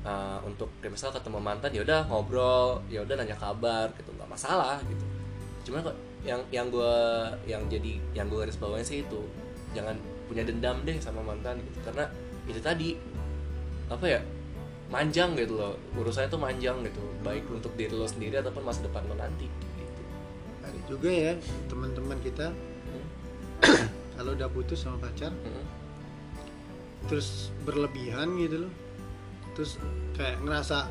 Uh, 0.00 0.40
untuk 0.44 0.72
kayak 0.80 0.96
misal 0.96 1.12
ketemu 1.12 1.40
mantan 1.40 1.72
ya 1.72 1.84
udah 1.84 2.08
ngobrol, 2.08 2.80
ya 2.88 3.04
udah 3.04 3.20
nanya 3.20 3.36
kabar 3.36 3.92
gitu 3.96 4.12
nggak 4.12 4.28
masalah 4.28 4.80
gitu. 4.86 5.04
Cuman 5.68 5.84
kok 5.84 5.96
yang 6.24 6.40
yang 6.48 6.68
gue 6.68 6.94
yang 7.44 7.62
jadi 7.66 7.92
yang 8.16 8.28
gue 8.28 8.38
garis 8.40 8.56
bawahnya 8.56 8.84
sih 8.86 9.04
itu 9.04 9.20
jangan 9.76 9.96
punya 10.26 10.42
dendam 10.46 10.82
deh 10.86 10.96
sama 11.02 11.20
mantan 11.22 11.58
gitu. 11.62 11.78
Karena 11.86 12.04
itu 12.46 12.60
tadi 12.62 12.88
apa 13.90 14.06
ya 14.06 14.20
manjang 14.90 15.34
gitu 15.38 15.58
loh. 15.58 15.74
Urusannya 15.98 16.30
tuh 16.30 16.40
manjang 16.40 16.82
gitu. 16.86 17.00
Baik 17.22 17.46
untuk 17.50 17.72
diri 17.74 17.94
lo 17.94 18.06
sendiri 18.06 18.38
ataupun 18.38 18.62
masa 18.62 18.86
depan 18.86 19.06
lo 19.06 19.14
nanti 19.14 19.46
gitu. 19.46 20.02
Ada 20.66 20.78
juga 20.86 21.10
ya 21.10 21.32
teman-teman 21.70 22.18
kita 22.22 22.50
Hmm. 22.90 23.06
kalau 24.18 24.34
udah 24.34 24.50
putus 24.50 24.82
sama 24.82 24.98
pacar 24.98 25.30
Mm-mm. 25.30 25.66
terus 27.06 27.54
berlebihan 27.62 28.34
gitu 28.40 28.66
loh. 28.66 28.72
Terus 29.54 29.78
kayak 30.18 30.42
ngerasa 30.42 30.90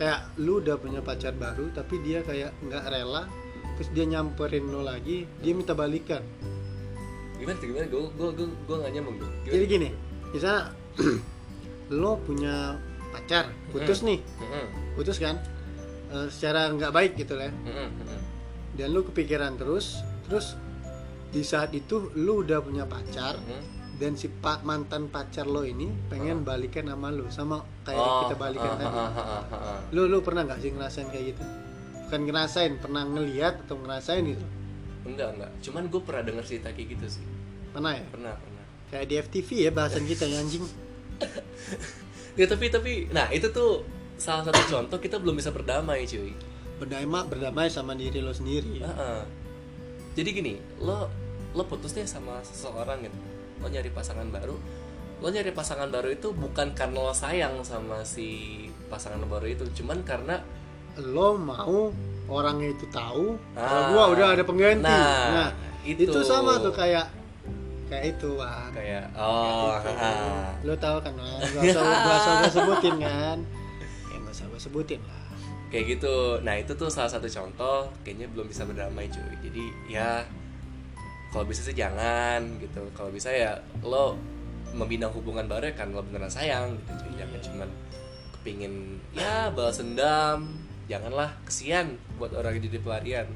kayak 0.00 0.32
lu 0.40 0.64
udah 0.64 0.80
punya 0.80 1.04
pacar 1.04 1.36
baru 1.36 1.68
tapi 1.76 2.00
dia 2.00 2.24
kayak 2.24 2.56
nggak 2.64 2.88
rela 2.88 3.28
terus 3.76 3.92
dia 3.92 4.08
nyamperin 4.08 4.64
lo 4.72 4.80
lagi 4.80 5.28
dia 5.44 5.52
minta 5.52 5.76
balikan 5.76 6.24
gimana 7.40 7.56
tuh 7.56 7.66
gimana? 7.66 7.86
Gue 7.86 8.02
gue 8.12 8.28
gue 8.32 8.46
gue 8.46 8.76
nggak 8.76 8.92
nyambung 8.92 9.16
Gimana? 9.16 9.34
jadi 9.48 9.64
gini 9.66 9.88
misalnya 10.30 10.62
lo 11.92 12.12
punya 12.18 12.76
pacar 13.10 13.50
putus 13.70 14.00
nih. 14.00 14.20
Putus 14.94 15.18
kan? 15.18 15.40
Eh, 16.08 16.26
secara 16.28 16.70
nggak 16.70 16.92
baik 16.92 17.12
gitu 17.16 17.34
lah 17.34 17.48
ya. 17.48 17.54
Dan 18.70 18.92
lu 18.92 19.02
kepikiran 19.02 19.56
terus 19.56 19.98
terus 20.22 20.54
di 21.30 21.42
saat 21.42 21.70
itu 21.72 22.10
lu 22.14 22.42
udah 22.42 22.58
punya 22.58 22.84
pacar 22.84 23.34
dan 23.96 24.14
si 24.14 24.26
pak 24.26 24.62
mantan 24.62 25.06
pacar 25.06 25.44
lo 25.44 25.60
ini 25.60 25.90
pengen 26.06 26.40
balikan 26.40 26.86
sama 26.86 27.08
lu 27.08 27.26
sama 27.28 27.56
kayak 27.84 27.98
Oh, 28.00 28.18
kita 28.24 28.34
balikan 28.34 28.70
tadi. 28.74 28.96
lu 29.90 30.06
lu 30.06 30.18
pernah 30.20 30.42
nggak 30.42 30.58
sih 30.58 30.70
ngerasain 30.70 31.08
kayak 31.08 31.34
gitu? 31.34 31.42
Bukan 32.06 32.20
ngerasain 32.24 32.72
pernah 32.76 33.02
ngeliat 33.04 33.66
atau 33.66 33.76
ngerasain 33.76 34.24
gitu 34.24 34.46
enggak 35.04 35.28
enggak. 35.36 35.50
Cuman 35.64 35.82
gue 35.88 36.00
pernah 36.02 36.22
denger 36.26 36.44
cerita 36.44 36.68
kayak 36.72 36.88
gitu 36.98 37.06
sih. 37.20 37.24
Pernah 37.72 37.92
ya? 37.96 38.04
Pernah 38.08 38.34
pernah. 38.36 38.64
Kayak 38.90 39.06
di 39.06 39.14
FTV 39.22 39.48
ya 39.68 39.70
bahasan 39.70 40.04
kita 40.04 40.24
ya 40.26 40.38
anjing. 40.40 40.64
Ya 42.38 42.46
tapi 42.46 42.70
tapi 42.70 43.10
nah 43.10 43.26
itu 43.34 43.50
tuh 43.50 43.82
salah 44.14 44.46
satu 44.46 44.62
contoh 44.70 45.02
kita 45.02 45.18
belum 45.18 45.34
bisa 45.34 45.50
berdamai 45.50 46.06
cuy. 46.06 46.30
Berdamai 46.78 47.26
berdamai 47.26 47.66
sama 47.66 47.98
diri 47.98 48.22
lo 48.22 48.30
sendiri. 48.30 48.80
Heeh. 48.80 49.22
Jadi 50.14 50.28
gini, 50.30 50.54
lo 50.78 51.10
lo 51.52 51.62
putus 51.66 51.92
nih 51.98 52.06
sama 52.06 52.38
seseorang 52.46 53.02
gitu. 53.02 53.18
Lo 53.60 53.66
nyari 53.66 53.90
pasangan 53.90 54.30
baru. 54.30 54.56
Lo 55.20 55.28
nyari 55.28 55.52
pasangan 55.52 55.90
baru 55.90 56.14
itu 56.14 56.32
bukan 56.32 56.72
karena 56.72 57.02
lo 57.02 57.12
sayang 57.12 57.60
sama 57.66 58.06
si 58.06 58.66
pasangan 58.88 59.20
baru 59.28 59.52
itu, 59.52 59.64
cuman 59.82 60.00
karena 60.06 60.40
lo 60.96 61.36
mau 61.36 61.92
orangnya 62.30 62.70
itu 62.70 62.86
tahu 62.88 63.34
kalau 63.52 63.82
Ah. 63.82 63.88
gua 63.90 64.04
udah 64.08 64.26
ada 64.32 64.42
pengganti 64.42 64.86
Nah, 64.86 65.50
itu. 65.82 66.06
itu. 66.06 66.18
sama 66.22 66.56
tuh 66.56 66.70
kayak 66.70 67.10
kayak 67.86 68.14
itu 68.14 68.28
Wan. 68.32 68.70
kayak 68.70 69.10
oh, 69.12 69.74
Gitu. 69.76 69.90
ah. 69.98 70.54
lo 70.62 70.74
tahu 70.76 70.96
kan 71.00 71.12
Wan? 71.12 71.42
gak 71.42 71.62
usah 71.66 71.82
gak 71.82 72.16
usah 72.16 72.32
gua 72.32 72.48
sebutin 72.48 72.94
kan 72.96 73.38
ya 74.06 74.16
gak 74.16 74.32
usah 74.32 74.46
gua 74.46 74.60
sebutin 74.60 75.00
lah 75.02 75.18
kayak 75.68 75.86
gitu. 75.88 76.14
Nah, 76.42 76.54
itu 76.56 76.74
tuh 76.74 76.86
salah 76.86 77.06
satu 77.06 77.26
contoh 77.26 77.86
kayaknya 78.02 78.26
belum 78.28 78.46
bisa 78.46 78.66
berdamai 78.66 79.06
cuy. 79.06 79.22
Jadi 79.40 79.64
ya 79.86 80.18
kalau 81.30 81.46
bisa 81.46 81.62
sih 81.62 81.70
jangan 81.72 82.42
gitu. 82.58 82.82
Kalau 82.90 83.06
bisa 83.08 83.30
ya 83.30 83.54
lo 83.80 84.18
membina 84.70 85.06
hubungan 85.06 85.46
baru 85.46 85.70
ya 85.70 85.74
kan 85.76 85.90
lo 85.90 86.02
beneran 86.02 86.26
sayang 86.26 86.74
gitu 86.76 86.90
cuy. 87.00 87.12
Jangan 87.16 87.38
cuman 87.38 87.68
kepingin 88.34 88.74
ya 89.14 89.46
balas 89.48 89.78
dendam. 89.78 90.58
Janganlah 90.90 91.38
kesian 91.46 91.86
buat 92.18 92.34
orang 92.34 92.58
yang 92.58 92.64
jadi 92.66 92.78
pelarian. 92.82 93.26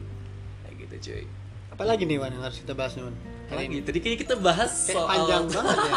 Kayak 0.61 0.75
gitu 0.77 0.95
cuy. 1.07 1.25
apalagi 1.71 2.07
nih 2.07 2.19
Wan 2.19 2.31
yang 2.31 2.43
harus 2.43 2.63
kita 2.63 2.71
bahas 2.71 2.95
nih 2.95 3.03
Wan 3.03 3.15
hari 3.51 3.67
ini 3.67 3.83
tadi 3.83 3.99
kayaknya 3.99 4.21
kita 4.23 4.35
bahas 4.39 4.71
kayak 4.87 4.95
soal 4.95 5.11
panjang 5.11 5.45
banget 5.51 5.79
ya 5.83 5.95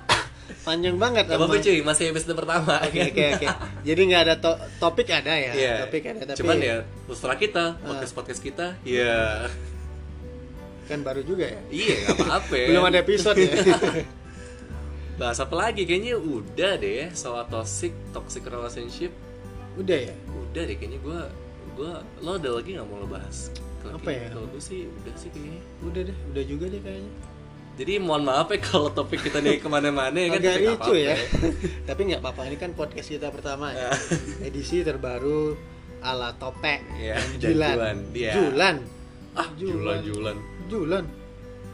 panjang 0.68 0.96
banget 0.96 1.24
Gak 1.26 1.38
apa-apa 1.42 1.56
cuy, 1.58 1.78
masih 1.82 2.04
episode 2.12 2.34
pertama. 2.36 2.74
Oke 2.84 3.00
oke 3.08 3.22
oke. 3.34 3.46
Jadi 3.82 4.00
nggak 4.04 4.22
ada 4.22 4.34
to- 4.36 4.60
topik 4.78 5.08
ada 5.10 5.34
ya. 5.34 5.52
Iya. 5.56 5.74
Topik 5.84 6.02
ada 6.06 6.22
tapi 6.22 6.38
Cuman 6.38 6.56
ya 6.60 6.76
terserah 7.08 7.34
kita, 7.34 7.64
podcast 7.80 8.12
podcast 8.14 8.40
kita. 8.40 8.66
Iya. 8.84 9.48
kan 10.86 11.02
baru 11.02 11.20
juga 11.20 11.50
ya. 11.50 11.60
Iya, 11.68 11.94
nggak 11.98 12.16
apa-apa. 12.20 12.56
Belum 12.70 12.84
ada 12.84 12.98
episode 13.00 13.36
ya. 13.36 13.52
Bahas 15.20 15.36
apa 15.36 15.54
lagi? 15.58 15.82
Kayaknya 15.82 16.14
udah 16.14 16.72
deh 16.78 16.94
ya 16.94 17.06
soal 17.10 17.42
toxic, 17.50 17.90
toxic 18.14 18.46
relationship. 18.46 19.10
Udah 19.74 19.98
ya. 19.98 20.14
Udah 20.52 20.62
deh 20.64 20.76
kayaknya 20.76 20.98
gue 21.04 21.20
gue 21.78 21.92
lo 22.24 22.30
ada 22.34 22.50
lagi 22.50 22.70
nggak 22.74 22.86
mau 22.88 22.98
lo 23.02 23.06
bahas? 23.06 23.52
Kalau 23.84 23.94
Apa 24.00 24.10
ya? 24.10 24.26
Kalau 24.32 24.46
gue 24.50 24.62
sih 24.62 24.88
udah 24.88 25.14
sih 25.14 25.30
kayaknya. 25.30 25.60
Udah 25.84 26.02
deh, 26.08 26.16
udah 26.34 26.44
juga 26.44 26.64
deh 26.72 26.80
kayaknya. 26.82 27.12
Jadi 27.78 27.92
mohon 28.02 28.26
maaf 28.26 28.50
ya 28.50 28.58
kalau 28.58 28.90
topik 28.90 29.22
kita 29.22 29.38
nih 29.38 29.62
ke 29.62 29.68
mana-mana 29.70 30.18
ya 30.18 30.34
kan. 30.34 30.40
Agak 30.42 30.56
ricu 30.58 30.74
apa-apa 30.74 30.94
ya. 30.98 31.14
Tapi 31.88 32.00
nggak 32.10 32.20
apa-apa 32.26 32.40
ini 32.50 32.56
kan 32.58 32.70
podcast 32.74 33.08
kita 33.14 33.30
pertama 33.30 33.70
ya. 33.70 33.94
Edisi 34.50 34.82
terbaru 34.82 35.54
ala 36.02 36.34
topek. 36.34 36.82
Iya, 36.98 37.22
dan 37.38 37.54
Julan. 37.54 37.74
Julan, 37.74 37.96
iya. 38.18 38.32
Julan. 38.34 38.76
Ah, 39.38 39.48
julan 39.54 39.98
julan. 40.02 40.36
Julan. 40.66 41.04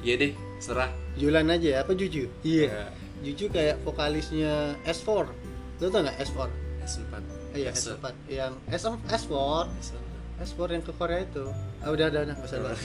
Iya 0.04 0.14
deh, 0.20 0.32
serah. 0.60 0.92
Julan 1.16 1.48
aja 1.48 1.68
ya, 1.72 1.78
apa 1.80 1.96
Juju? 1.96 2.28
Iya. 2.44 2.68
Ya, 2.68 2.84
Juju 3.24 3.48
kayak 3.48 3.80
vokalisnya 3.88 4.76
S4. 4.84 5.32
Lo 5.80 5.86
tau 5.88 6.04
nggak 6.04 6.20
S4? 6.20 6.52
S4. 6.84 7.33
Iya 7.54 7.70
S- 7.70 7.94
S4 7.94 8.06
yang 8.26 8.52
S 8.66 8.82
S4 8.84 9.34
S4 10.42 10.60
yang 10.74 10.82
ke 10.82 10.92
Korea 10.98 11.22
itu. 11.22 11.46
Ah 11.78 11.94
udah 11.94 12.10
nggak 12.10 12.42
usah 12.42 12.58
bahas. 12.58 12.82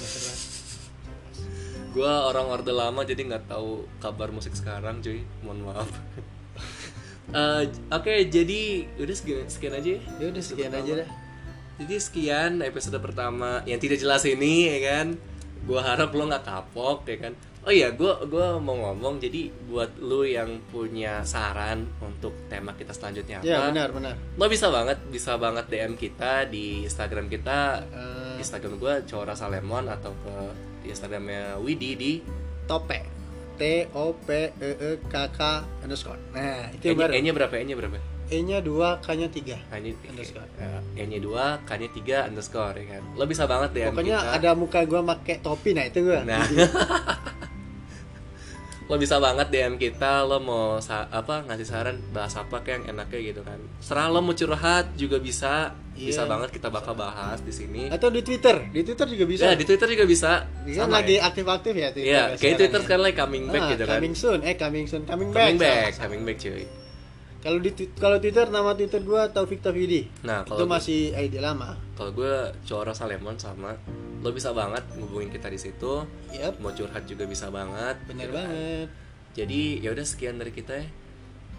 Gue 1.90 2.06
orang 2.06 2.46
orde 2.54 2.70
lama 2.70 3.02
jadi 3.02 3.26
nggak 3.26 3.50
tahu 3.50 3.90
kabar 3.98 4.30
musik 4.30 4.54
sekarang 4.54 5.02
cuy. 5.02 5.26
Mohon 5.42 5.60
maaf. 5.74 5.90
Eh, 7.30 7.64
Oke, 7.94 8.26
jadi 8.26 8.90
udah 8.98 9.14
sekian, 9.14 9.46
sekian 9.46 9.78
aja 9.78 9.86
ya. 9.86 10.02
Ya 10.18 10.26
udah 10.34 10.42
sekian 10.42 10.74
aja 10.74 11.06
dah. 11.06 11.10
Jadi 11.78 11.96
sekian 12.02 12.66
episode 12.66 12.98
pertama 12.98 13.62
yang 13.70 13.78
tidak 13.78 14.02
jelas 14.02 14.26
ini 14.26 14.66
ya 14.66 14.78
kan. 14.90 15.08
Gua 15.70 15.86
harap 15.86 16.10
lo 16.10 16.26
nggak 16.26 16.42
kapok 16.42 17.06
ya 17.06 17.30
kan. 17.30 17.34
Oh 17.68 17.72
iya, 17.76 17.92
gua 17.92 18.24
gua 18.24 18.56
mau 18.56 18.74
ngomong 18.74 19.20
jadi 19.20 19.52
buat 19.68 20.00
lu 20.00 20.24
yang 20.24 20.64
punya 20.72 21.22
saran 21.28 21.84
untuk 22.00 22.32
tema 22.48 22.72
kita 22.74 22.96
selanjutnya 22.96 23.44
apa? 23.44 23.46
Ya 23.46 23.60
benar 23.68 23.92
benar. 23.92 24.16
Lo 24.40 24.48
bisa 24.48 24.72
banget 24.72 24.98
bisa 25.12 25.36
banget 25.36 25.68
DM 25.68 26.00
kita 26.00 26.48
di 26.48 26.88
Instagram 26.88 27.28
kita. 27.28 27.84
Eh, 27.92 28.36
Instagram 28.40 28.80
gua 28.80 29.04
Cora 29.04 29.36
Salemon 29.36 29.92
atau 29.92 30.16
ke 30.24 30.36
Instagramnya 30.88 31.60
Widi 31.60 31.92
di 32.00 32.12
tope. 32.64 33.04
T 33.60 33.92
O 33.92 34.16
P 34.16 34.56
E 34.56 34.72
E 34.80 34.92
K 35.04 35.16
K 35.36 35.40
underscore. 35.84 36.16
Nah 36.32 36.72
itu 36.72 36.90
E-nya, 36.90 36.96
baru. 36.96 37.12
E-nya 37.12 37.32
berapa? 37.36 37.54
E-nya 37.60 37.76
berapa? 37.76 38.00
E-nya 38.30 38.62
dua, 38.62 39.02
K-nya 39.02 39.26
tiga. 39.34 39.58
Hanya 39.74 39.90
Underscore. 40.06 40.46
E-nya 40.94 41.18
dua, 41.18 41.58
K-nya 41.66 41.90
tiga 41.90 42.30
underscore 42.30 42.78
ya 42.78 42.86
kan. 42.96 43.04
Lo 43.18 43.26
bisa 43.26 43.50
banget 43.50 43.74
DM 43.74 43.90
Pokoknya 43.90 44.22
kita. 44.22 44.38
ada 44.38 44.50
muka 44.54 44.80
gua 44.86 45.02
pakai 45.02 45.42
topi 45.42 45.74
nah 45.74 45.84
itu 45.84 46.06
gua. 46.06 46.22
Nah, 46.22 46.46
lo 48.90 48.98
bisa 48.98 49.16
banget 49.18 49.48
DM 49.48 49.78
kita, 49.78 50.26
lo 50.26 50.38
mau 50.40 50.66
sa- 50.80 51.06
apa 51.08 51.46
ngasih 51.46 51.62
saran 51.64 52.02
bahas 52.10 52.34
apa 52.34 52.60
kayak 52.60 52.76
yang 52.82 52.98
enaknya 52.98 53.20
gitu 53.24 53.42
kan. 53.42 53.62
Serah 53.78 54.10
lo 54.10 54.20
mau 54.20 54.34
curhat 54.34 54.98
juga 54.98 55.18
bisa, 55.18 55.72
bisa 55.92 56.26
Iya. 56.26 56.28
banget 56.28 56.50
kita 56.52 56.68
bakal 56.68 56.98
bahas 56.98 57.38
di 57.40 57.54
sini. 57.54 57.86
Atau 57.88 58.10
di 58.10 58.20
Twitter, 58.20 58.66
di 58.68 58.82
Twitter 58.82 59.06
juga 59.08 59.26
bisa. 59.26 59.44
Ya, 59.44 59.54
di 59.54 59.62
Twitter 59.62 59.88
juga 59.88 60.06
bisa. 60.06 60.32
Kan 60.66 60.74
Sama 60.74 61.00
lagi 61.00 61.16
ya. 61.16 61.30
aktif-aktif 61.30 61.74
ya 61.76 61.90
Twitter. 61.92 62.10
Iya, 62.10 62.24
kayak 62.34 62.56
Twitter 62.58 62.76
ya. 62.76 62.84
sekarang 62.84 63.04
lagi 63.04 63.16
coming 63.16 63.46
back 63.46 63.62
Ah, 63.62 63.70
gitu 63.70 63.84
kan. 63.86 63.96
Coming 63.96 64.16
soon, 64.16 64.40
eh 64.42 64.56
coming 64.56 64.86
soon, 64.86 65.04
coming, 65.04 65.30
Coming 65.30 65.56
back. 65.56 65.70
back, 65.86 65.92
Salah. 65.94 66.02
coming 66.04 66.22
back 66.26 66.38
cuy. 66.40 66.64
Kalau 67.40 67.56
di 67.58 67.72
kalau 67.96 68.18
Twitter 68.18 68.46
nama 68.46 68.74
Twitter 68.74 69.00
gua 69.00 69.28
Taufik 69.28 69.60
Tauhidi. 69.60 70.12
Nah, 70.22 70.44
itu 70.44 70.52
kalau 70.52 70.66
gua- 70.66 70.76
masih 70.76 71.14
ID 71.14 71.40
lama. 71.40 71.80
Kalau 71.94 72.12
gue 72.12 72.34
Cora 72.62 72.92
Salemon 72.92 73.36
sama 73.36 73.76
lo 74.20 74.30
bisa 74.30 74.52
banget 74.52 74.84
ngubungin 74.94 75.30
kita 75.30 75.48
di 75.48 75.56
situ. 75.56 76.04
Yap, 76.30 76.60
Mau 76.60 76.70
curhat 76.70 77.04
juga 77.04 77.24
bisa 77.24 77.48
banget. 77.48 77.96
benar 78.04 78.20
gitu 78.22 78.34
kan. 78.34 78.46
banget. 78.46 78.88
Jadi 79.32 79.60
ya 79.80 79.90
udah 79.90 80.04
sekian 80.04 80.36
dari 80.36 80.52
kita 80.52 80.74
ya. 80.76 80.88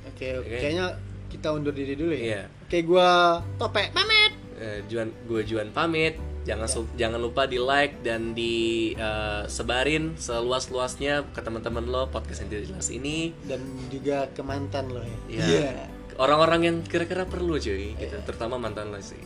Oke, 0.07 0.29
oke. 0.37 0.45
Oke. 0.47 0.57
kayaknya 0.59 0.87
kita 1.29 1.49
undur 1.49 1.73
diri 1.73 1.95
dulu 1.95 2.13
ya. 2.13 2.21
Iya. 2.21 2.43
Oke, 2.63 2.79
gua 2.83 3.09
Tope 3.57 3.89
pamit. 3.91 4.33
Eh, 4.55 4.85
Juan 4.87 5.09
gue 5.25 5.41
Juan 5.43 5.69
pamit. 5.71 6.21
Jangan 6.51 6.67
Ya. 6.67 7.07
jangan 7.07 7.21
lupa 7.23 7.47
di 7.47 7.59
like 7.63 8.03
dan 8.03 8.35
di 8.35 8.55
eh, 8.99 9.43
sebarin 9.47 10.19
seluas 10.19 10.67
luasnya 10.69 11.23
ke 11.31 11.41
teman-teman 11.41 11.87
lo 11.87 12.11
podcast 12.11 12.43
yang 12.43 12.51
tidak 12.51 12.65
jelas 12.75 12.89
ini. 12.91 13.31
Dan 13.47 13.63
juga 13.87 14.27
ke 14.35 14.43
mantan 14.43 14.91
lo 14.91 15.03
ya. 15.31 15.47
Ya. 15.47 15.73
Orang-orang 16.21 16.61
yang 16.67 16.77
kira-kira 16.85 17.25
perlu 17.25 17.57
cuy, 17.57 17.97
gitu. 17.97 18.17
terutama 18.29 18.61
mantan 18.61 18.93
lo 18.93 19.01
sih. 19.01 19.23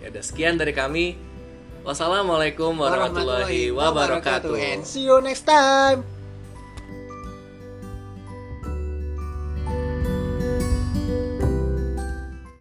Ya 0.00 0.08
udah 0.14 0.22
sekian 0.22 0.56
dari 0.56 0.72
kami. 0.72 1.18
Wassalamualaikum 1.82 2.74
warahmatullahi 2.78 3.72
wabarakatuh. 3.72 4.54
And 4.56 4.82
see 4.84 5.08
you 5.08 5.18
next 5.24 5.44
time. 5.48 6.17